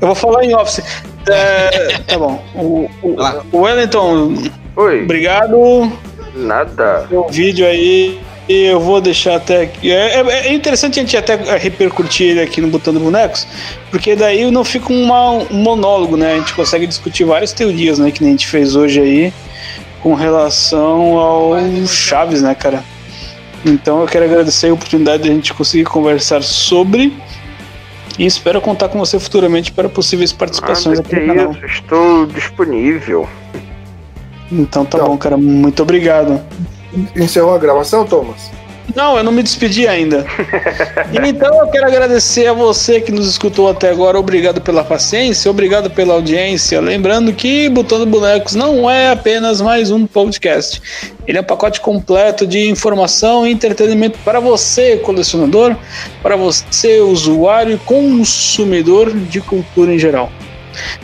[0.00, 0.82] Eu vou falar em office.
[1.28, 2.42] É, tá bom.
[2.54, 3.16] O, o,
[3.52, 4.32] o Wellington,
[4.76, 5.92] Oi, obrigado
[6.34, 7.06] nada.
[7.08, 8.18] pelo vídeo aí.
[8.52, 9.92] Eu vou deixar até aqui.
[9.92, 13.46] É, é- é interessante a gente até repercutir ele aqui no Botando Bonecos,
[13.92, 16.34] porque daí não fica uma- um monólogo, né?
[16.34, 18.10] A gente consegue discutir várias teorias, né?
[18.10, 19.32] Que nem a gente fez hoje aí,
[20.02, 21.52] com relação ao
[21.86, 22.82] Chaves, né, cara?
[23.64, 27.12] Então eu quero agradecer a oportunidade de a gente conseguir conversar sobre.
[28.18, 31.52] E espero contar com você futuramente para possíveis participações Nada, aqui no canal.
[31.52, 33.28] isso, estou disponível.
[34.50, 35.08] Então tá Então.
[35.10, 35.36] bom, cara.
[35.36, 36.40] Muito obrigado.
[37.16, 38.50] Encerrou a gravação, Thomas?
[38.94, 40.26] Não, eu não me despedi ainda.
[41.24, 44.18] Então eu quero agradecer a você que nos escutou até agora.
[44.18, 46.80] Obrigado pela paciência, obrigado pela audiência.
[46.80, 50.80] Lembrando que Botando Bonecos não é apenas mais um podcast.
[51.26, 55.76] Ele é um pacote completo de informação e entretenimento para você, colecionador,
[56.22, 60.30] para você, usuário e consumidor de cultura em geral.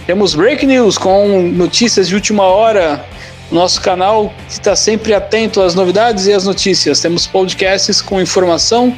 [0.06, 3.04] Temos break news com notícias de última hora.
[3.50, 7.00] Nosso canal está sempre atento às novidades e às notícias.
[7.00, 8.96] Temos podcasts com informação,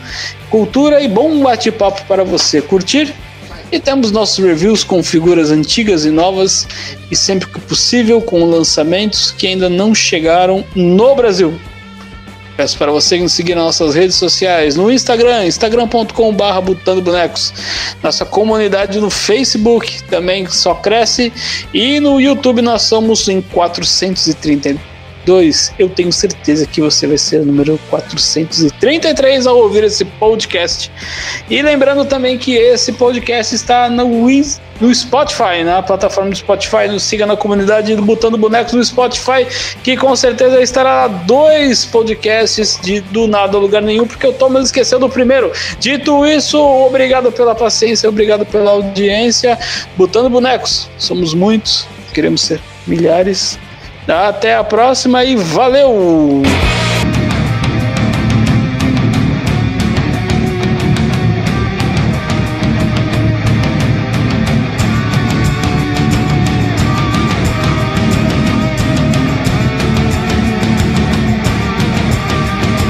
[0.50, 3.14] cultura e bom bate-papo para você curtir.
[3.70, 6.66] E temos nossos reviews com figuras antigas e novas
[7.10, 11.60] e sempre que possível com lançamentos que ainda não chegaram no Brasil.
[12.58, 17.54] Peço para você nos seguir nas nossas redes sociais, no Instagram, instagram.com.br Botando Bonecos.
[18.02, 21.32] Nossa comunidade no Facebook também só cresce.
[21.72, 25.72] E no YouTube nós somos em 432.
[25.78, 30.90] Eu tenho certeza que você vai ser o número 433 ao ouvir esse podcast.
[31.48, 36.88] E lembrando também que esse podcast está no, Wiz- no Spotify, na plataforma do Spotify.
[36.88, 39.46] Nos siga na comunidade do Botando Bonecos no Spotify,
[39.82, 44.98] que com certeza estará dois podcasts de Do Nada Lugar Nenhum, porque o Thomas esqueceu
[44.98, 45.52] do primeiro.
[45.78, 49.58] Dito isso, obrigado pela paciência, obrigado pela audiência.
[49.96, 53.58] Botando Bonecos, somos muitos, queremos ser milhares.
[54.06, 56.42] Até a próxima e valeu!